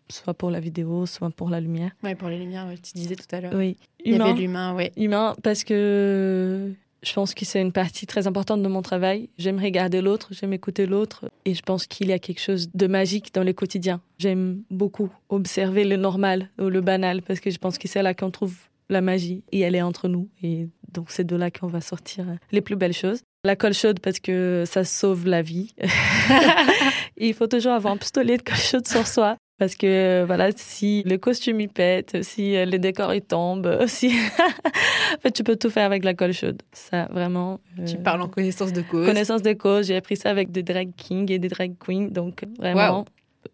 soit 0.10 0.34
pour 0.34 0.52
la 0.52 0.60
vidéo, 0.60 1.06
soit 1.06 1.30
pour 1.30 1.50
la 1.50 1.60
lumière. 1.60 1.92
Oui, 2.04 2.16
pour 2.16 2.30
les 2.30 2.40
lumières, 2.40 2.68
tu 2.82 2.94
disais 2.94 3.16
tout 3.16 3.36
à 3.36 3.42
l'heure. 3.42 3.54
Oui. 3.54 3.78
Il 4.04 4.18
y 4.18 4.22
avait 4.22 4.34
de 4.34 4.40
l'humain, 4.40 4.76
oui. 4.76 4.92
Humain, 4.98 5.36
parce 5.44 5.64
que 5.64 6.74
je 7.04 7.14
pense 7.14 7.34
que 7.34 7.46
c'est 7.46 7.62
une 7.62 7.72
partie 7.72 8.08
très 8.08 8.28
importante 8.28 8.64
de 8.64 8.68
mon 8.68 8.82
travail. 8.82 9.30
J'aime 9.38 9.60
regarder 9.60 10.02
l'autre, 10.02 10.30
j'aime 10.32 10.54
écouter 10.54 10.86
l'autre, 10.86 11.30
et 11.46 11.54
je 11.54 11.62
pense 11.62 11.86
qu'il 11.86 12.08
y 12.08 12.14
a 12.14 12.20
quelque 12.20 12.42
chose 12.42 12.70
de 12.74 12.88
magique 12.88 13.34
dans 13.34 13.44
le 13.44 13.54
quotidien. 13.54 14.02
J'aime 14.20 14.64
beaucoup 14.72 15.10
observer 15.30 15.84
le 15.84 15.98
normal 15.98 16.50
ou 16.60 16.70
le 16.70 16.82
banal, 16.82 17.22
parce 17.22 17.40
que 17.40 17.52
je 17.52 17.58
pense 17.58 17.78
que 17.78 17.88
c'est 17.88 18.02
là 18.02 18.14
qu'on 18.14 18.32
trouve 18.32 18.56
la 18.90 19.02
magie, 19.02 19.44
et 19.52 19.62
elle 19.62 19.76
est 19.76 19.82
entre 19.82 20.08
nous, 20.08 20.30
et 20.42 20.68
donc 20.92 21.10
c'est 21.10 21.24
de 21.24 21.36
là 21.36 21.52
qu'on 21.52 21.68
va 21.68 21.82
sortir 21.82 22.26
les 22.52 22.62
plus 22.62 22.76
belles 22.76 22.94
choses. 22.94 23.22
La 23.46 23.58
colle 23.58 23.74
chaude 23.74 24.00
parce 24.00 24.20
que 24.22 24.64
ça 24.66 24.86
sauve 24.86 25.28
la 25.28 25.42
vie. 25.42 25.74
il 27.18 27.34
faut 27.34 27.48
toujours 27.48 27.74
avoir 27.74 27.94
un 27.94 27.98
pistolet 27.98 28.38
de 28.38 28.42
colle 28.42 28.56
chaude 28.56 28.88
sur 28.88 29.06
soi 29.06 29.36
parce 29.58 29.76
que 29.76 30.24
voilà, 30.26 30.50
si 30.56 31.04
le 31.04 31.18
costume 31.18 31.62
il 31.62 31.70
pète, 31.70 32.24
si 32.24 32.56
euh, 32.56 32.66
les 32.66 32.80
décors 32.80 33.14
ils 33.14 33.22
tombent, 33.22 33.84
si 33.88 34.10
en 34.10 35.20
fait 35.22 35.32
tu 35.32 35.44
peux 35.44 35.56
tout 35.56 35.70
faire 35.70 35.86
avec 35.86 36.04
la 36.04 36.14
colle 36.14 36.34
chaude. 36.34 36.62
Ça 36.72 37.06
vraiment. 37.12 37.60
Euh, 37.80 37.86
tu 37.86 37.98
parles 37.98 38.22
en 38.22 38.28
connaissance 38.28 38.74
de 38.74 38.82
cause. 38.82 39.06
Connaissance 39.06 39.42
de 39.42 39.54
cause. 39.54 39.88
J'ai 39.88 39.96
appris 39.96 40.18
ça 40.18 40.30
avec 40.30 40.52
des 40.52 40.64
drag 40.64 40.92
kings 40.96 41.32
et 41.32 41.40
des 41.40 41.50
drag 41.50 41.74
queens, 41.78 42.10
donc 42.10 42.44
vraiment 42.58 43.06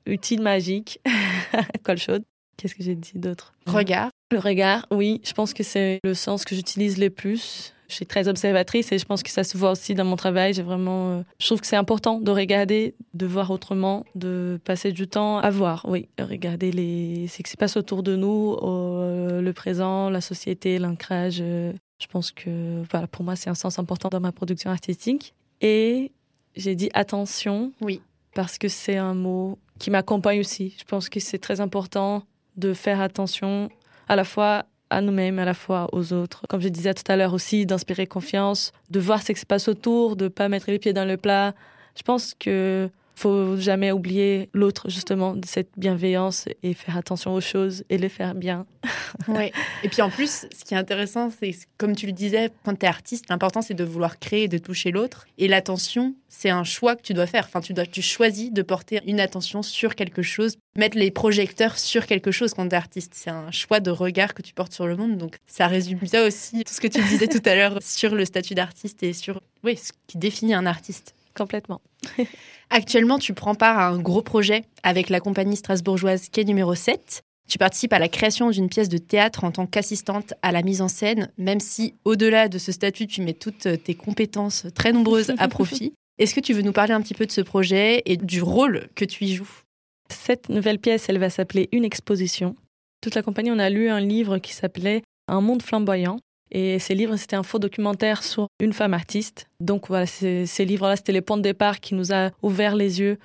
utile, 0.06 0.41
magique, 0.41 1.00
colle 1.84 1.97
chaude. 1.97 2.24
Qu'est-ce 2.58 2.76
que 2.76 2.84
j'ai 2.84 2.95
dit 2.95 3.14
d'autre? 3.16 3.54
Regard. 3.68 4.10
Le 4.32 4.39
regard, 4.39 4.86
oui, 4.91 5.22
je 5.24 5.34
pense 5.34 5.54
que 5.54 5.64
c'est 5.64 6.00
le 6.04 6.14
sens 6.14 6.43
que 6.43 6.56
j'utilise 6.56 6.97
le 6.97 7.10
plus 7.10 7.74
je 7.90 7.96
suis 7.96 8.06
très 8.06 8.28
observatrice 8.28 8.92
et 8.92 9.00
je 9.00 9.06
pense 9.06 9.24
que 9.24 9.32
ça 9.32 9.44
se 9.44 9.58
voit 9.58 9.72
aussi 9.72 9.96
dans 9.96 10.06
mon 10.06 10.16
travail. 10.16 10.54
J'ai 10.54 10.62
vraiment, 10.62 11.12
euh, 11.12 11.22
je 11.40 11.48
trouve 11.48 11.60
que 11.60 11.68
c'est 11.68 11.76
important 11.76 12.20
de 12.20 12.32
regarder, 12.32 12.96
de 13.16 13.26
voir 13.26 13.50
autrement, 13.52 14.06
de 14.16 14.60
passer 14.64 14.92
du 14.92 15.08
temps 15.08 15.40
à 15.40 15.50
voir. 15.50 15.86
Oui, 15.90 16.08
regarder 16.20 16.72
les, 16.72 17.28
ce 17.28 17.42
qui 17.42 17.50
se 17.50 17.58
passe 17.58 17.76
autour 17.76 18.04
de 18.04 18.16
nous, 18.16 18.58
euh, 18.62 19.42
le 19.42 19.54
présent, 19.54 20.10
la 20.10 20.22
société, 20.22 20.78
l'ancrage. 20.78 21.40
Euh, 21.42 21.74
je 22.00 22.08
pense 22.08 22.32
que, 22.32 22.84
voilà, 22.92 23.08
pour 23.08 23.26
moi, 23.26 23.36
c'est 23.36 23.50
un 23.50 23.56
sens 23.56 23.80
important 23.80 24.10
dans 24.10 24.22
ma 24.22 24.32
production 24.32 24.70
artistique. 24.70 25.34
Et 25.60 26.12
j'ai 26.56 26.76
dit 26.76 26.90
attention. 26.94 27.74
Oui. 27.82 28.02
Parce 28.36 28.60
que 28.60 28.68
c'est 28.68 28.98
un 28.98 29.16
mot 29.16 29.58
qui 29.80 29.90
m'accompagne 29.90 30.40
aussi. 30.40 30.76
Je 30.78 30.84
pense 30.84 31.10
que 31.10 31.20
c'est 31.20 31.40
très 31.40 31.60
important 31.60 32.24
de 32.56 32.74
faire 32.74 33.02
attention 33.02 33.70
à 34.08 34.16
la 34.16 34.24
fois 34.24 34.66
à 34.90 35.02
nous-mêmes, 35.02 35.40
à 35.40 35.46
la 35.46 35.54
fois 35.54 35.88
aux 35.92 36.14
autres. 36.14 36.44
Comme 36.50 36.62
je 36.62 36.70
disais 36.70 36.94
tout 36.94 37.10
à 37.12 37.16
l'heure 37.16 37.34
aussi, 37.34 37.66
d'inspirer 37.66 38.08
confiance, 38.08 38.72
de 38.90 39.00
voir 39.00 39.22
ce 39.22 39.32
qui 39.32 39.40
se 39.40 39.46
passe 39.46 39.68
autour, 39.68 40.16
de 40.16 40.28
pas 40.28 40.50
mettre 40.50 40.70
les 40.72 40.80
pieds 40.80 40.94
dans 40.94 41.06
le 41.06 41.18
plat. 41.18 41.54
Je 41.96 42.04
pense 42.04 42.34
que 42.34 42.90
faut 43.20 43.58
jamais 43.58 43.92
oublier 43.92 44.50
l'autre, 44.54 44.90
justement, 44.90 45.36
de 45.36 45.46
cette 45.46 45.72
bienveillance 45.76 46.46
et 46.64 46.74
faire 46.74 46.96
attention 46.96 47.34
aux 47.34 47.42
choses 47.42 47.84
et 47.90 47.98
les 47.98 48.08
faire 48.08 48.34
bien. 48.34 48.66
oui. 49.28 49.52
Et 49.84 49.90
puis 49.90 50.02
en 50.02 50.10
plus, 50.10 50.48
ce 50.58 50.64
qui 50.64 50.74
est 50.74 50.78
intéressant, 50.78 51.30
c'est 51.30 51.52
comme 51.78 51.96
tu 51.96 52.06
le 52.06 52.14
disais, 52.14 52.50
quand 52.64 52.76
tu 52.76 52.86
es 52.86 52.90
artiste, 52.90 53.26
l'important 53.30 53.62
c'est 53.62 53.74
de 53.74 53.84
vouloir 53.84 54.20
créer 54.20 54.44
et 54.44 54.48
de 54.48 54.58
toucher 54.58 54.92
l'autre. 54.92 55.28
Et 55.38 55.50
l'attention, 55.50 56.16
c'est 56.30 56.50
un 56.50 56.64
choix 56.64 56.96
que 56.96 57.02
tu 57.02 57.14
dois 57.14 57.28
faire. 57.28 57.44
Enfin, 57.46 57.60
tu, 57.60 57.74
dois, 57.74 57.86
tu 57.86 58.02
choisis 58.02 58.54
de 58.54 58.62
porter 58.62 59.02
une 59.06 59.20
attention 59.20 59.64
sur 59.64 59.96
quelque 59.96 60.22
chose, 60.22 60.56
mettre 60.78 60.98
les 60.98 61.12
projecteurs 61.12 61.78
sur 61.78 62.06
quelque 62.06 62.32
chose 62.32 62.54
quand 62.54 62.70
tu 62.70 62.76
es 62.76 62.78
artiste. 62.78 63.12
C'est 63.16 63.32
un 63.32 63.52
choix 63.52 63.82
de 63.82 63.92
regard 63.92 64.34
que 64.34 64.42
tu 64.42 64.54
portes 64.54 64.74
sur 64.74 64.88
le 64.88 64.96
monde. 64.96 65.18
Donc 65.18 65.36
ça 65.46 65.68
résume 65.68 66.00
bien 66.00 66.26
aussi 66.26 66.64
tout 66.64 66.74
ce 66.74 66.80
que 66.80 66.88
tu 66.88 67.02
disais 67.02 67.28
tout 67.28 67.42
à 67.44 67.56
l'heure 67.56 67.80
sur 67.82 68.16
le 68.16 68.24
statut 68.24 68.56
d'artiste 68.56 69.04
et 69.04 69.12
sur 69.12 69.42
oui, 69.64 69.76
ce 69.76 69.92
qui 70.08 70.18
définit 70.18 70.54
un 70.54 70.66
artiste. 70.66 71.16
Complètement. 71.36 71.82
Actuellement, 72.70 73.20
tu 73.20 73.34
prends 73.34 73.56
part 73.56 73.78
à 73.78 73.88
un 73.88 74.00
gros 74.00 74.22
projet 74.22 74.64
avec 74.84 75.10
la 75.10 75.20
compagnie 75.20 75.56
strasbourgeoise 75.56 76.30
Quai 76.30 76.46
numéro 76.46 76.76
7. 76.76 77.22
Tu 77.48 77.58
participes 77.58 77.94
à 77.94 78.00
la 78.00 78.10
création 78.10 78.52
d'une 78.52 78.70
pièce 78.70 78.90
de 78.90 79.00
théâtre 79.00 79.44
en 79.44 79.52
tant 79.52 79.66
qu'assistante 79.66 80.36
à 80.44 80.52
la 80.52 80.62
mise 80.62 80.82
en 80.82 80.88
scène, 80.88 81.32
même 81.38 81.60
si 81.60 81.96
au-delà 82.06 82.48
de 82.48 82.60
ce 82.60 82.72
statut, 82.72 83.08
tu 83.08 83.22
mets 83.22 83.34
toutes 83.34 83.68
tes 83.84 83.96
compétences 83.96 84.68
très 84.76 84.92
nombreuses 84.92 85.34
à 85.40 85.48
profit. 85.48 85.94
Est-ce 86.20 86.36
que 86.36 86.42
tu 86.42 86.54
veux 86.54 86.62
nous 86.62 86.74
parler 86.74 86.94
un 86.94 87.02
petit 87.02 87.16
peu 87.16 87.26
de 87.26 87.32
ce 87.32 87.42
projet 87.42 88.04
et 88.06 88.18
du 88.18 88.44
rôle 88.44 88.90
que 88.94 89.06
tu 89.06 89.24
y 89.24 89.34
joues? 89.34 89.64
Cette 90.12 90.50
nouvelle 90.50 90.78
pièce, 90.78 91.08
elle 91.10 91.18
va 91.18 91.30
s'appeler 91.30 91.70
Une 91.72 91.86
exposition. 91.86 92.56
Toute 93.02 93.16
la 93.16 93.24
compagnie, 93.24 93.52
on 93.52 93.60
a 93.60 93.70
lu 93.70 93.90
un 93.90 94.02
livre 94.02 94.38
qui 94.38 94.54
s'appelait 94.54 95.02
Un 95.28 95.42
monde 95.42 95.64
flamboyant 95.64 96.20
et 96.52 96.80
ces 96.80 96.95
livres, 96.95 97.16
c'était 97.16 97.36
un 97.36 97.43
faux 97.43 97.60
documentaire 97.60 98.24
sur 98.24 98.47
une 98.60 98.74
femme 98.74 98.93
artiste. 98.93 99.47
Donc 99.60 99.88
voilà, 99.88 100.06
ces, 100.06 100.45
livres-là, 100.66 100.95
c'était 100.95 101.12
les 101.12 101.22
points 101.22 101.38
de 101.38 101.43
départ 101.43 101.80
qui 101.80 101.95
nous 101.95 102.12
a 102.14 102.32
ouvert 102.41 102.76
les 102.76 103.00
yeux 103.00 103.18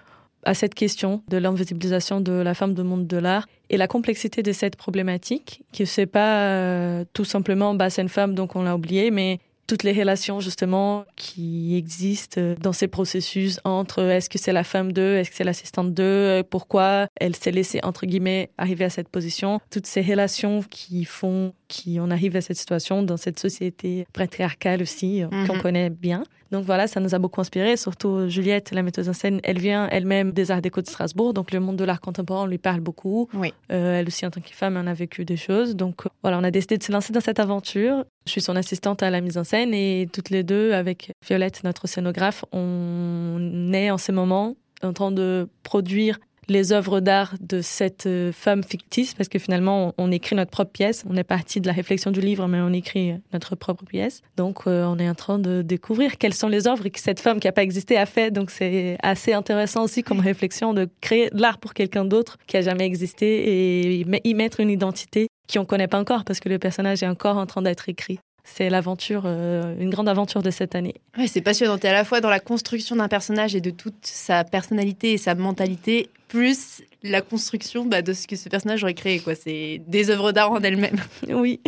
à 0.45 0.53
cette 0.53 0.75
question 0.75 1.23
de 1.29 1.39
l'invisibilisation 1.39 2.21
de 2.21 2.33
la 2.33 2.53
femme 2.53 2.75
du 2.75 2.83
monde 2.83 3.07
de 3.07 3.17
l'art 3.17 3.47
et 3.71 3.79
la 3.79 3.89
complexité 3.89 4.43
de 4.43 4.53
cette 4.53 4.77
problématique, 4.77 5.63
qui 5.73 5.87
c'est 5.87 6.07
pas 6.07 6.51
euh, 6.51 7.05
tout 7.15 7.25
simplement 7.25 7.75
bah 7.75 7.89
c'est 7.89 8.03
une 8.03 8.11
femme 8.11 8.35
donc 8.35 8.55
on 8.55 8.63
l'a 8.63 8.75
oublié, 8.75 9.11
mais 9.11 9.39
toutes 9.67 9.83
les 9.83 9.93
relations 9.93 10.41
justement 10.41 11.05
qui 11.17 11.77
existent 11.77 12.41
dans 12.61 12.73
ces 12.73 12.89
processus 12.89 13.61
entre 13.65 14.03
est-ce 14.03 14.29
que 14.29 14.39
c'est 14.39 14.53
la 14.53 14.65
femme 14.65 14.93
d'eux, 14.93 15.17
est-ce 15.17 15.31
que 15.31 15.37
c'est 15.37 15.45
l'assistante 15.45 15.95
d'eux, 15.95 16.43
pourquoi 16.51 17.07
elle 17.19 17.35
s'est 17.35 17.51
laissée 17.51 17.81
entre 17.83 18.05
guillemets 18.07 18.51
arriver 18.59 18.85
à 18.85 18.91
cette 18.91 19.09
position, 19.09 19.61
toutes 19.71 19.87
ces 19.87 20.03
relations 20.03 20.63
qui 20.69 21.05
font 21.05 21.55
qu'on 21.83 22.11
arrive 22.11 22.37
à 22.37 22.41
cette 22.41 22.57
situation 22.57 23.03
dans 23.03 23.17
cette 23.17 23.39
société 23.39 24.07
patriarcale 24.13 24.83
aussi 24.83 25.23
euh, 25.23 25.29
qu'on 25.47 25.57
mhm. 25.57 25.63
connaît 25.63 25.91
bien. 25.91 26.25
Donc 26.51 26.65
voilà, 26.65 26.87
ça 26.87 27.01
nous 27.01 27.15
a 27.15 27.19
beaucoup 27.19 27.41
inspiré, 27.41 27.77
surtout 27.77 28.29
Juliette, 28.29 28.71
la 28.71 28.83
metteuse 28.83 29.09
en 29.09 29.13
scène, 29.13 29.41
elle 29.43 29.59
vient 29.59 29.89
elle-même 29.89 30.31
des 30.31 30.53
arts 30.53 30.63
déco 30.63 30.81
de 30.83 30.87
Strasbourg, 30.87 31.35
donc 31.35 31.51
le 31.51 31.59
monde 31.59 31.77
de 31.77 31.85
l'art 31.85 32.01
contemporain 32.01 32.47
lui 32.47 32.59
parle 32.59 32.81
beaucoup. 32.81 33.29
Oui. 33.35 33.53
Euh, 33.73 33.99
elle 33.99 34.07
aussi, 34.07 34.25
en 34.25 34.31
tant 34.31 34.41
que 34.41 34.51
femme, 34.51 34.77
en 34.77 34.87
a 34.87 34.95
vécu 34.95 35.25
des 35.25 35.37
choses. 35.37 35.75
Donc 35.75 36.03
voilà, 36.23 36.39
on 36.39 36.45
a 36.45 36.53
décidé 36.53 36.79
de 36.79 36.83
se 36.85 36.93
lancer 36.93 37.13
dans 37.13 37.21
cette 37.21 37.41
aventure. 37.41 38.05
Je 38.27 38.33
suis 38.33 38.41
son 38.41 38.55
assistante 38.55 39.03
à 39.03 39.11
la 39.11 39.21
mise 39.21 39.37
en 39.37 39.43
scène 39.43 39.75
et 39.75 40.09
toutes 40.13 40.31
les 40.31 40.45
deux, 40.45 40.73
avec 40.73 41.11
Violette, 41.27 41.65
notre 41.65 41.89
scénographe, 41.89 42.45
on 42.53 43.73
est 43.73 43.91
en 43.91 43.99
ce 43.99 44.13
moment 44.13 44.55
en 44.83 44.93
train 44.93 45.11
de 45.11 45.49
produire 45.63 46.19
les 46.49 46.73
œuvres 46.73 47.01
d'art 47.01 47.35
de 47.41 47.61
cette 47.61 48.07
euh, 48.07 48.33
femme 48.33 48.63
fictive, 48.63 49.15
parce 49.17 49.29
que 49.29 49.39
finalement, 49.39 49.95
on, 49.99 50.11
écrit 50.11 50.37
notre 50.37 50.51
propre 50.51 50.71
pièce. 50.71 51.05
On 51.09 51.17
est 51.17 51.25
parti 51.25 51.61
de 51.61 51.67
la 51.67 51.73
réflexion 51.73 52.11
du 52.11 52.21
livre, 52.21 52.47
mais 52.47 52.61
on 52.61 52.73
écrit 52.73 53.15
notre 53.33 53.57
propre 53.57 53.85
pièce. 53.85 54.23
Donc, 54.37 54.67
euh, 54.67 54.85
on 54.85 54.99
est 54.99 55.09
en 55.09 55.15
train 55.15 55.39
de 55.39 55.63
découvrir 55.63 56.19
quelles 56.19 56.35
sont 56.35 56.49
les 56.49 56.69
œuvres 56.69 56.89
que 56.89 57.01
cette 57.01 57.21
femme 57.21 57.41
qui 57.41 57.49
n'a 57.49 57.53
pas 57.53 57.63
existé 57.63 57.97
a 57.97 58.07
fait. 58.07 58.31
Donc, 58.31 58.51
c'est 58.51 58.97
assez 59.03 59.33
intéressant 59.33 59.85
aussi 59.85 60.03
comme 60.03 60.21
réflexion 60.21 60.75
de 60.75 60.89
créer 61.01 61.31
de 61.31 61.41
l'art 61.41 61.59
pour 61.59 61.75
quelqu'un 61.75 62.05
d'autre 62.05 62.39
qui 62.47 62.57
a 62.57 62.63
jamais 62.63 62.85
existé 62.85 63.99
et 63.99 64.07
y 64.25 64.35
mettre 64.35 64.61
une 64.61 64.71
identité 64.71 65.29
qu'on 65.53 65.61
ne 65.61 65.65
connaît 65.65 65.89
pas 65.89 65.99
encore, 65.99 66.25
parce 66.25 66.41
que 66.41 66.49
le 66.49 66.59
personnage 66.59 67.03
est 67.03 67.09
encore 67.09 67.37
en 67.37 67.47
train 67.47 67.63
d'être 67.63 67.89
écrit 67.89 68.19
c'est 68.45 68.69
l'aventure, 68.69 69.23
euh, 69.25 69.75
une 69.81 69.89
grande 69.89 70.09
aventure 70.09 70.43
de 70.43 70.51
cette 70.51 70.75
année. 70.75 70.95
Ouais, 71.17 71.27
c'est 71.27 71.41
passionnant. 71.41 71.79
Tu 71.79 71.87
es 71.87 71.91
à 71.91 71.95
la 71.95 72.05
fois 72.05 72.21
dans 72.21 72.29
la 72.29 72.41
construction 72.41 72.95
d'un 72.95 73.09
personnage 73.09 73.57
et 73.57 73.61
de 73.63 73.71
toute 73.71 73.95
sa 74.03 74.45
personnalité 74.45 75.13
et 75.15 75.19
sa 75.19 75.35
mentalité, 75.35 76.11
plus 76.29 76.83
la 77.03 77.23
construction 77.23 77.87
bah, 77.87 78.03
de 78.03 78.13
ce 78.13 78.27
que 78.27 78.37
ce 78.37 78.49
personnage 78.51 78.83
aurait 78.83 78.95
créé. 78.95 79.19
Quoi. 79.19 79.35
C'est 79.35 79.81
des 79.87 80.11
œuvres 80.11 80.33
d'art 80.33 80.53
en 80.53 80.61
elles-mêmes. 80.61 81.01
Oui. 81.35 81.61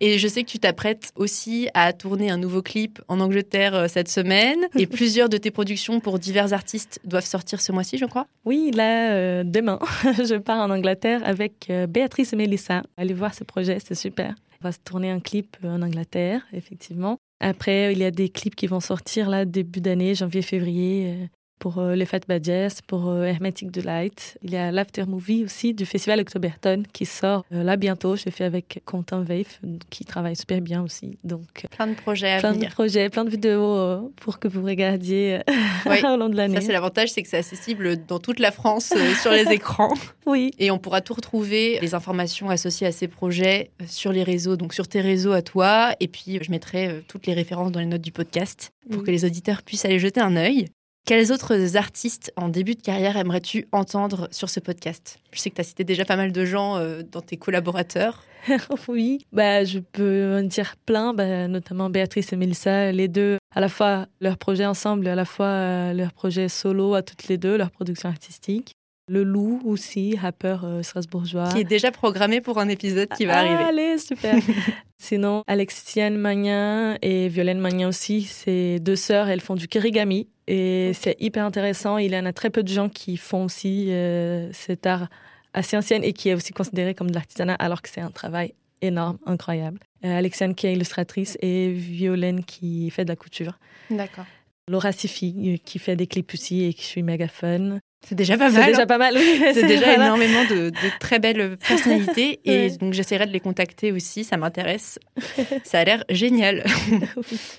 et 0.00 0.18
je 0.18 0.28
sais 0.28 0.44
que 0.44 0.50
tu 0.50 0.58
t'apprêtes 0.58 1.12
aussi 1.16 1.68
à 1.72 1.92
tourner 1.92 2.30
un 2.30 2.36
nouveau 2.36 2.62
clip 2.62 3.00
en 3.08 3.18
Angleterre 3.18 3.74
euh, 3.74 3.88
cette 3.88 4.08
semaine. 4.08 4.66
Et 4.76 4.86
plusieurs 4.86 5.30
de 5.30 5.38
tes 5.38 5.50
productions 5.50 5.98
pour 6.00 6.18
divers 6.18 6.52
artistes 6.52 7.00
doivent 7.04 7.24
sortir 7.24 7.60
ce 7.60 7.72
mois-ci, 7.72 7.96
je 7.96 8.04
crois. 8.04 8.26
Oui, 8.44 8.70
là, 8.74 9.12
euh, 9.12 9.44
demain, 9.44 9.78
je 10.04 10.36
pars 10.36 10.58
en 10.58 10.70
Angleterre 10.70 11.22
avec 11.24 11.72
Béatrice 11.88 12.34
et 12.34 12.36
Mélissa. 12.36 12.82
Allez 12.98 13.14
voir 13.14 13.32
ce 13.34 13.44
projet, 13.44 13.78
c'est 13.82 13.94
super. 13.94 14.34
On 14.62 14.68
va 14.68 14.72
se 14.72 14.78
tourner 14.78 15.10
un 15.10 15.20
clip 15.20 15.56
en 15.64 15.80
Angleterre, 15.80 16.46
effectivement. 16.52 17.16
Après, 17.40 17.92
il 17.92 17.98
y 17.98 18.04
a 18.04 18.10
des 18.10 18.28
clips 18.28 18.54
qui 18.54 18.66
vont 18.66 18.80
sortir 18.80 19.30
là 19.30 19.46
début 19.46 19.80
d'année, 19.80 20.14
janvier-février. 20.14 21.14
Euh, 21.14 21.26
pour 21.60 21.78
euh, 21.78 21.94
les 21.94 22.06
Fat 22.06 22.20
Badges, 22.26 22.80
pour 22.86 23.08
euh, 23.08 23.24
Hermetic 23.24 23.70
Delight. 23.70 24.38
Il 24.42 24.50
y 24.50 24.56
a 24.56 24.72
l'after 24.72 25.04
movie 25.04 25.44
aussi 25.44 25.74
du 25.74 25.86
festival 25.86 26.18
Octoberton 26.18 26.82
qui 26.92 27.04
sort 27.04 27.44
euh, 27.52 27.62
là 27.62 27.76
bientôt. 27.76 28.16
Je 28.16 28.30
fais 28.30 28.44
avec 28.44 28.82
Quentin 28.84 29.22
Veif 29.22 29.60
qui 29.90 30.04
travaille 30.04 30.34
super 30.34 30.60
bien 30.62 30.82
aussi. 30.82 31.18
Donc 31.22 31.66
plein 31.70 31.86
de 31.86 31.94
projets 31.94 32.32
à 32.32 32.38
plein 32.38 32.52
venir. 32.52 32.70
de 32.70 32.74
projets, 32.74 33.10
plein 33.10 33.24
de 33.24 33.30
vidéos 33.30 34.10
pour 34.16 34.38
que 34.40 34.48
vous 34.48 34.64
regardiez 34.64 35.40
au 35.86 36.16
long 36.16 36.30
de 36.30 36.36
l'année. 36.36 36.56
Ça 36.56 36.62
c'est 36.62 36.72
l'avantage, 36.72 37.10
c'est 37.10 37.22
que 37.22 37.28
c'est 37.28 37.38
accessible 37.38 38.04
dans 38.06 38.18
toute 38.18 38.40
la 38.40 38.50
France 38.50 38.92
sur 39.22 39.30
les 39.30 39.52
écrans. 39.52 39.94
Oui. 40.26 40.52
Et 40.60 40.70
on 40.70 40.78
pourra 40.78 41.00
tout 41.00 41.14
retrouver 41.14 41.80
les 41.80 41.92
informations 41.92 42.50
associées 42.50 42.86
à 42.86 42.92
ces 42.92 43.08
projets 43.08 43.72
sur 43.88 44.12
les 44.12 44.22
réseaux, 44.22 44.56
donc 44.56 44.74
sur 44.74 44.86
tes 44.86 45.00
réseaux 45.00 45.32
à 45.32 45.42
toi. 45.42 45.92
Et 45.98 46.06
puis 46.06 46.38
je 46.40 46.52
mettrai 46.52 47.02
toutes 47.08 47.26
les 47.26 47.32
références 47.32 47.72
dans 47.72 47.80
les 47.80 47.86
notes 47.86 48.00
du 48.00 48.12
podcast 48.12 48.70
pour 48.92 49.02
que 49.02 49.10
les 49.10 49.24
auditeurs 49.24 49.62
puissent 49.62 49.84
aller 49.84 49.98
jeter 49.98 50.20
un 50.20 50.36
œil. 50.36 50.68
Quels 51.10 51.32
autres 51.32 51.76
artistes 51.76 52.32
en 52.36 52.48
début 52.48 52.76
de 52.76 52.82
carrière 52.82 53.16
aimerais-tu 53.16 53.66
entendre 53.72 54.28
sur 54.30 54.48
ce 54.48 54.60
podcast? 54.60 55.18
Je 55.32 55.40
sais 55.40 55.50
que 55.50 55.56
tu 55.56 55.60
as 55.60 55.64
cité 55.64 55.82
déjà 55.82 56.04
pas 56.04 56.14
mal 56.14 56.30
de 56.30 56.44
gens 56.44 56.76
euh, 56.76 57.02
dans 57.02 57.20
tes 57.20 57.36
collaborateurs. 57.36 58.22
oui, 58.88 59.26
bah, 59.32 59.64
je 59.64 59.80
peux 59.80 60.38
en 60.38 60.42
dire 60.44 60.76
plein, 60.86 61.12
bah, 61.12 61.48
notamment 61.48 61.90
Béatrice 61.90 62.32
et 62.32 62.36
Melissa, 62.36 62.92
les 62.92 63.08
deux, 63.08 63.38
à 63.56 63.60
la 63.60 63.68
fois 63.68 64.06
leur 64.20 64.38
projet 64.38 64.64
ensemble 64.64 65.08
à 65.08 65.16
la 65.16 65.24
fois 65.24 65.46
euh, 65.46 65.92
leur 65.94 66.12
projet 66.12 66.48
solo 66.48 66.94
à 66.94 67.02
toutes 67.02 67.26
les 67.26 67.38
deux, 67.38 67.56
leur 67.56 67.72
production 67.72 68.08
artistique. 68.08 68.76
Le 69.10 69.24
Loup 69.24 69.60
aussi, 69.64 70.16
rappeur 70.16 70.64
euh, 70.64 70.84
strasbourgeois. 70.84 71.48
Qui 71.48 71.62
est 71.62 71.64
déjà 71.64 71.90
programmé 71.90 72.40
pour 72.40 72.58
un 72.58 72.68
épisode 72.68 73.08
qui 73.08 73.24
va 73.24 73.38
arriver. 73.38 73.64
Allez, 73.64 73.98
super. 73.98 74.36
Sinon, 74.98 75.42
Alexiane 75.48 76.16
Magnin 76.16 76.96
et 77.02 77.28
Violaine 77.28 77.58
Magnin 77.58 77.88
aussi, 77.88 78.22
c'est 78.22 78.78
deux 78.78 78.94
sœurs, 78.94 79.28
elles 79.28 79.40
font 79.40 79.56
du 79.56 79.66
kirigami. 79.66 80.28
Et 80.46 80.92
c'est 80.94 81.16
hyper 81.18 81.44
intéressant. 81.44 81.98
Il 81.98 82.12
y 82.12 82.16
en 82.16 82.24
a 82.24 82.32
très 82.32 82.50
peu 82.50 82.62
de 82.62 82.68
gens 82.68 82.88
qui 82.88 83.16
font 83.16 83.46
aussi 83.46 83.86
euh, 83.90 84.48
cet 84.52 84.86
art 84.86 85.08
assez 85.54 85.76
ancien 85.76 86.00
et 86.02 86.12
qui 86.12 86.28
est 86.28 86.34
aussi 86.34 86.52
considéré 86.52 86.94
comme 86.94 87.10
de 87.10 87.14
l'artisanat, 87.14 87.54
alors 87.54 87.82
que 87.82 87.88
c'est 87.88 88.00
un 88.00 88.12
travail 88.12 88.54
énorme, 88.80 89.18
incroyable. 89.26 89.80
Euh, 90.04 90.16
Alexiane 90.16 90.54
qui 90.54 90.68
est 90.68 90.72
illustratrice 90.72 91.36
et 91.42 91.72
Violaine 91.72 92.44
qui 92.44 92.88
fait 92.90 93.04
de 93.04 93.10
la 93.10 93.16
couture. 93.16 93.58
D'accord. 93.90 94.26
Laura 94.68 94.92
Sifi 94.92 95.34
euh, 95.54 95.56
qui 95.64 95.80
fait 95.80 95.96
des 95.96 96.06
clips 96.06 96.32
aussi 96.32 96.62
et 96.62 96.74
qui 96.74 96.84
suis 96.84 97.02
méga 97.02 97.26
fun. 97.26 97.80
C'est 98.06 98.14
déjà 98.14 98.36
pas 98.36 98.50
mal. 98.50 98.64
C'est 98.64 98.70
déjà 98.70 98.86
pas 98.86 98.98
mal. 98.98 99.16
c'est 99.54 99.66
déjà 99.66 99.94
énormément 99.94 100.44
de, 100.44 100.72
très 100.98 101.18
belles 101.18 101.56
personnalités 101.56 102.40
et 102.44 102.70
donc 102.70 102.92
j'essaierai 102.92 103.26
de 103.26 103.32
les 103.32 103.40
contacter 103.40 103.92
aussi. 103.92 104.24
Ça 104.24 104.36
m'intéresse. 104.36 104.98
Ça 105.64 105.80
a 105.80 105.84
l'air 105.84 106.04
génial. 106.08 106.64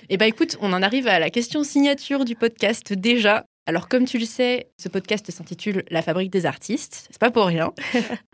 et 0.08 0.16
bah 0.16 0.26
écoute, 0.26 0.56
on 0.60 0.72
en 0.72 0.82
arrive 0.82 1.06
à 1.06 1.18
la 1.18 1.30
question 1.30 1.64
signature 1.64 2.24
du 2.24 2.34
podcast 2.34 2.92
déjà. 2.92 3.44
Alors 3.66 3.88
comme 3.88 4.04
tu 4.04 4.18
le 4.18 4.26
sais, 4.26 4.66
ce 4.76 4.88
podcast 4.88 5.30
s'intitule 5.30 5.84
La 5.90 6.02
fabrique 6.02 6.32
des 6.32 6.46
artistes. 6.46 7.06
C'est 7.10 7.20
pas 7.20 7.30
pour 7.30 7.46
rien. 7.46 7.72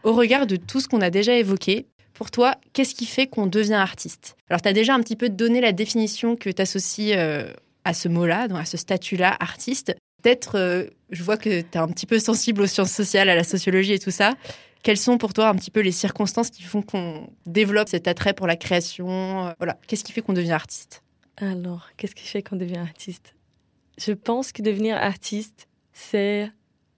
Au 0.03 0.15
regard 0.15 0.47
de 0.47 0.57
tout 0.57 0.81
ce 0.81 0.89
qu'on 0.89 1.03
a 1.03 1.11
déjà 1.11 1.35
évoqué, 1.35 1.87
pour 2.19 2.33
toi, 2.33 2.57
qu'est-ce 2.73 2.97
qui 2.97 3.07
fait 3.07 3.29
qu'on 3.29 3.47
devient 3.47 3.75
artiste? 3.75 4.37
Alors 4.51 4.61
tu 4.61 4.69
as 4.69 4.73
déjà 4.73 4.95
un 4.95 5.01
petit 5.01 5.15
peu 5.15 5.29
donné 5.29 5.61
la 5.61 5.71
définition 5.71 6.35
que 6.35 6.51
tu 6.51 6.61
associes 6.61 7.13
euh, 7.15 7.53
à 7.85 7.95
ce 7.95 8.09
mot-là, 8.09 8.49
à 8.53 8.65
ce 8.65 8.77
statut-là, 8.77 9.37
artiste. 9.39 9.95
Peut-être, 10.21 10.57
euh, 10.57 10.87
je 11.11 11.23
vois 11.23 11.37
que 11.37 11.61
tu 11.61 11.67
es 11.73 11.77
un 11.77 11.89
petit 11.89 12.07
peu 12.07 12.19
sensible 12.19 12.63
aux 12.63 12.67
sciences 12.67 12.93
sociales, 12.93 13.29
à 13.29 13.35
la 13.35 13.45
sociologie 13.45 13.93
et 13.93 13.99
tout 13.99 14.11
ça. 14.11 14.35
Quelles 14.83 14.99
sont 14.99 15.19
pour 15.19 15.33
toi 15.33 15.49
un 15.49 15.55
petit 15.55 15.71
peu 15.71 15.81
les 15.81 15.93
circonstances 15.93 16.51
qui 16.51 16.63
font 16.63 16.83
qu'on 16.83 17.31
développe 17.47 17.89
cet 17.89 18.07
attrait 18.07 18.35
pour 18.35 18.47
la 18.47 18.57
création 18.57 19.55
Voilà, 19.59 19.79
qu'est-ce 19.87 20.05
qui 20.05 20.13
fait 20.13 20.23
qu'on 20.23 20.33
devient 20.33 20.53
artiste? 20.53 21.03
Alors, 21.37 21.89
qu'est-ce 21.97 22.15
qui 22.15 22.27
fait 22.27 22.43
qu'on 22.43 22.57
devient 22.57 22.79
artiste? 22.79 23.35
Je 23.99 24.13
pense 24.13 24.53
que 24.53 24.63
devenir 24.63 24.97
artiste, 24.97 25.69
c'est 25.93 26.51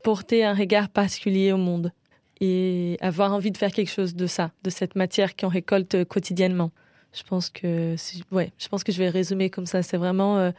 porter 0.02 0.44
un 0.44 0.54
regard 0.54 0.88
particulier 0.88 1.52
au 1.52 1.56
monde 1.56 1.92
et 2.40 2.96
avoir 3.00 3.32
envie 3.32 3.50
de 3.50 3.56
faire 3.56 3.72
quelque 3.72 3.90
chose 3.90 4.14
de 4.14 4.26
ça, 4.26 4.52
de 4.62 4.70
cette 4.70 4.96
matière 4.96 5.36
qu'on 5.36 5.48
récolte 5.48 6.04
quotidiennement. 6.04 6.70
Je 7.12 7.22
pense 7.22 7.50
que, 7.50 7.96
ouais, 8.30 8.52
je 8.58 8.68
pense 8.68 8.84
que 8.84 8.92
je 8.92 8.98
vais 8.98 9.08
résumer 9.08 9.50
comme 9.50 9.66
ça. 9.66 9.82
C'est 9.82 9.96
vraiment 9.96 10.38
euh, 10.38 10.52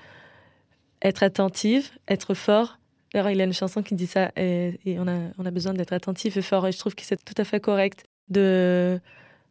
être 1.02 1.24
attentive, 1.24 1.90
être 2.08 2.34
fort. 2.34 2.78
Alors, 3.14 3.30
il 3.30 3.38
y 3.38 3.42
a 3.42 3.44
une 3.44 3.54
chanson 3.54 3.84
qui 3.84 3.96
dit 3.96 4.08
ça, 4.08 4.32
et, 4.38 4.78
on, 4.98 5.08
a, 5.08 5.20
on 5.38 5.46
a 5.46 5.52
besoin 5.52 5.74
d'être 5.74 5.94
attentif 5.94 6.38
et 6.38 6.42
fort. 6.42 6.68
Et 6.68 6.72
je 6.72 6.80
trouve 6.80 6.96
que 6.96 7.04
c'est 7.04 7.24
tout 7.24 7.34
à 7.38 7.44
fait 7.44 7.60
correct 7.60 8.06
de 8.30 9.00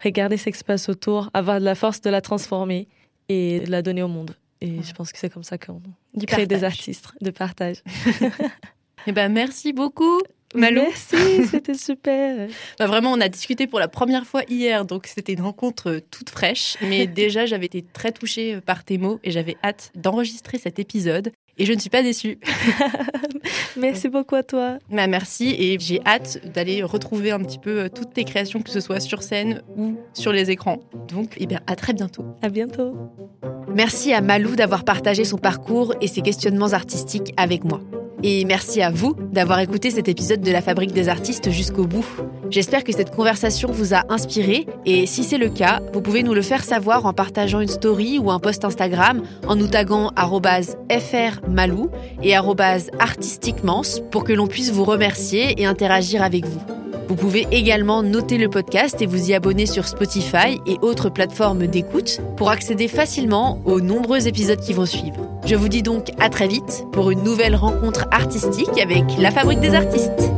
regarder 0.02 0.36
ce 0.36 0.48
qui 0.50 0.58
se 0.58 0.64
passe 0.64 0.88
autour, 0.88 1.30
avoir 1.34 1.60
de 1.60 1.64
la 1.64 1.74
force 1.74 2.00
de 2.00 2.10
la 2.10 2.20
transformer 2.20 2.88
et 3.28 3.60
de 3.60 3.70
la 3.70 3.82
donner 3.82 4.02
au 4.02 4.08
monde. 4.08 4.34
Et 4.60 4.82
je 4.82 4.92
pense 4.92 5.12
que 5.12 5.18
c'est 5.18 5.30
comme 5.30 5.44
ça 5.44 5.58
qu'on 5.58 5.80
crée 6.26 6.46
des 6.46 6.64
artistes 6.64 7.12
de 7.20 7.30
partage. 7.30 7.82
eh 9.06 9.12
ben, 9.12 9.32
merci 9.32 9.72
beaucoup. 9.72 10.20
Malou. 10.54 10.82
Merci, 10.82 11.46
c'était 11.46 11.74
super. 11.74 12.48
Bah, 12.78 12.86
vraiment, 12.86 13.12
on 13.12 13.20
a 13.20 13.28
discuté 13.28 13.68
pour 13.68 13.78
la 13.78 13.86
première 13.86 14.26
fois 14.26 14.42
hier, 14.48 14.84
donc 14.84 15.06
c'était 15.06 15.32
une 15.32 15.42
rencontre 15.42 15.90
euh, 15.90 16.00
toute 16.10 16.28
fraîche. 16.28 16.76
Mais 16.82 17.06
déjà, 17.22 17.46
j'avais 17.46 17.66
été 17.66 17.82
très 17.82 18.10
touchée 18.10 18.56
euh, 18.56 18.60
par 18.60 18.82
tes 18.82 18.98
mots 18.98 19.20
et 19.22 19.30
j'avais 19.30 19.56
hâte 19.62 19.92
d'enregistrer 19.94 20.58
cet 20.58 20.80
épisode. 20.80 21.30
Et 21.60 21.66
je 21.66 21.74
ne 21.74 21.78
suis 21.78 21.90
pas 21.90 22.02
déçue. 22.02 22.38
merci 23.76 24.08
beaucoup 24.08 24.34
à 24.34 24.42
toi. 24.42 24.78
Bah, 24.90 25.06
merci 25.06 25.54
et 25.58 25.78
j'ai 25.78 26.00
hâte 26.06 26.40
d'aller 26.54 26.82
retrouver 26.82 27.32
un 27.32 27.38
petit 27.40 27.58
peu 27.58 27.80
euh, 27.80 27.88
toutes 27.90 28.14
tes 28.14 28.24
créations, 28.24 28.62
que 28.62 28.70
ce 28.70 28.80
soit 28.80 28.98
sur 28.98 29.22
scène 29.22 29.60
ou 29.76 29.98
sur 30.14 30.32
les 30.32 30.50
écrans. 30.50 30.78
Donc, 31.06 31.34
eh 31.36 31.44
bien, 31.44 31.60
à 31.66 31.76
très 31.76 31.92
bientôt. 31.92 32.24
À 32.40 32.48
bientôt. 32.48 32.96
Merci 33.74 34.14
à 34.14 34.22
Malou 34.22 34.56
d'avoir 34.56 34.84
partagé 34.84 35.24
son 35.24 35.36
parcours 35.36 35.94
et 36.00 36.06
ses 36.06 36.22
questionnements 36.22 36.72
artistiques 36.72 37.34
avec 37.36 37.62
moi. 37.64 37.82
Et 38.22 38.44
merci 38.44 38.82
à 38.82 38.90
vous 38.90 39.14
d'avoir 39.32 39.60
écouté 39.60 39.90
cet 39.90 40.08
épisode 40.08 40.42
de 40.42 40.52
La 40.52 40.60
Fabrique 40.60 40.92
des 40.92 41.08
artistes 41.08 41.50
jusqu'au 41.50 41.86
bout. 41.86 42.04
J'espère 42.50 42.84
que 42.84 42.92
cette 42.92 43.14
conversation 43.14 43.70
vous 43.70 43.94
a 43.94 44.04
inspiré 44.10 44.66
et 44.84 45.06
si 45.06 45.24
c'est 45.24 45.38
le 45.38 45.48
cas, 45.48 45.80
vous 45.94 46.02
pouvez 46.02 46.22
nous 46.22 46.34
le 46.34 46.42
faire 46.42 46.64
savoir 46.64 47.06
en 47.06 47.14
partageant 47.14 47.60
une 47.60 47.68
story 47.68 48.18
ou 48.18 48.30
un 48.30 48.38
post 48.38 48.64
Instagram 48.64 49.22
en 49.46 49.56
nous 49.56 49.68
taguant 49.68 50.12
frmalou 50.90 51.90
et 52.22 52.34
artistiquement 52.98 53.82
pour 54.10 54.24
que 54.24 54.32
l'on 54.32 54.46
puisse 54.46 54.70
vous 54.70 54.84
remercier 54.84 55.60
et 55.60 55.64
interagir 55.64 56.22
avec 56.22 56.44
vous. 56.44 56.60
Vous 57.10 57.16
pouvez 57.16 57.48
également 57.50 58.04
noter 58.04 58.38
le 58.38 58.48
podcast 58.48 59.02
et 59.02 59.06
vous 59.06 59.30
y 59.30 59.34
abonner 59.34 59.66
sur 59.66 59.88
Spotify 59.88 60.60
et 60.64 60.78
autres 60.80 61.10
plateformes 61.10 61.66
d'écoute 61.66 62.20
pour 62.36 62.50
accéder 62.50 62.86
facilement 62.86 63.60
aux 63.64 63.80
nombreux 63.80 64.28
épisodes 64.28 64.60
qui 64.60 64.72
vont 64.74 64.86
suivre. 64.86 65.28
Je 65.44 65.56
vous 65.56 65.68
dis 65.68 65.82
donc 65.82 66.12
à 66.20 66.28
très 66.28 66.46
vite 66.46 66.84
pour 66.92 67.10
une 67.10 67.24
nouvelle 67.24 67.56
rencontre 67.56 68.06
artistique 68.12 68.80
avec 68.80 69.02
la 69.18 69.32
Fabrique 69.32 69.58
des 69.58 69.74
artistes. 69.74 70.30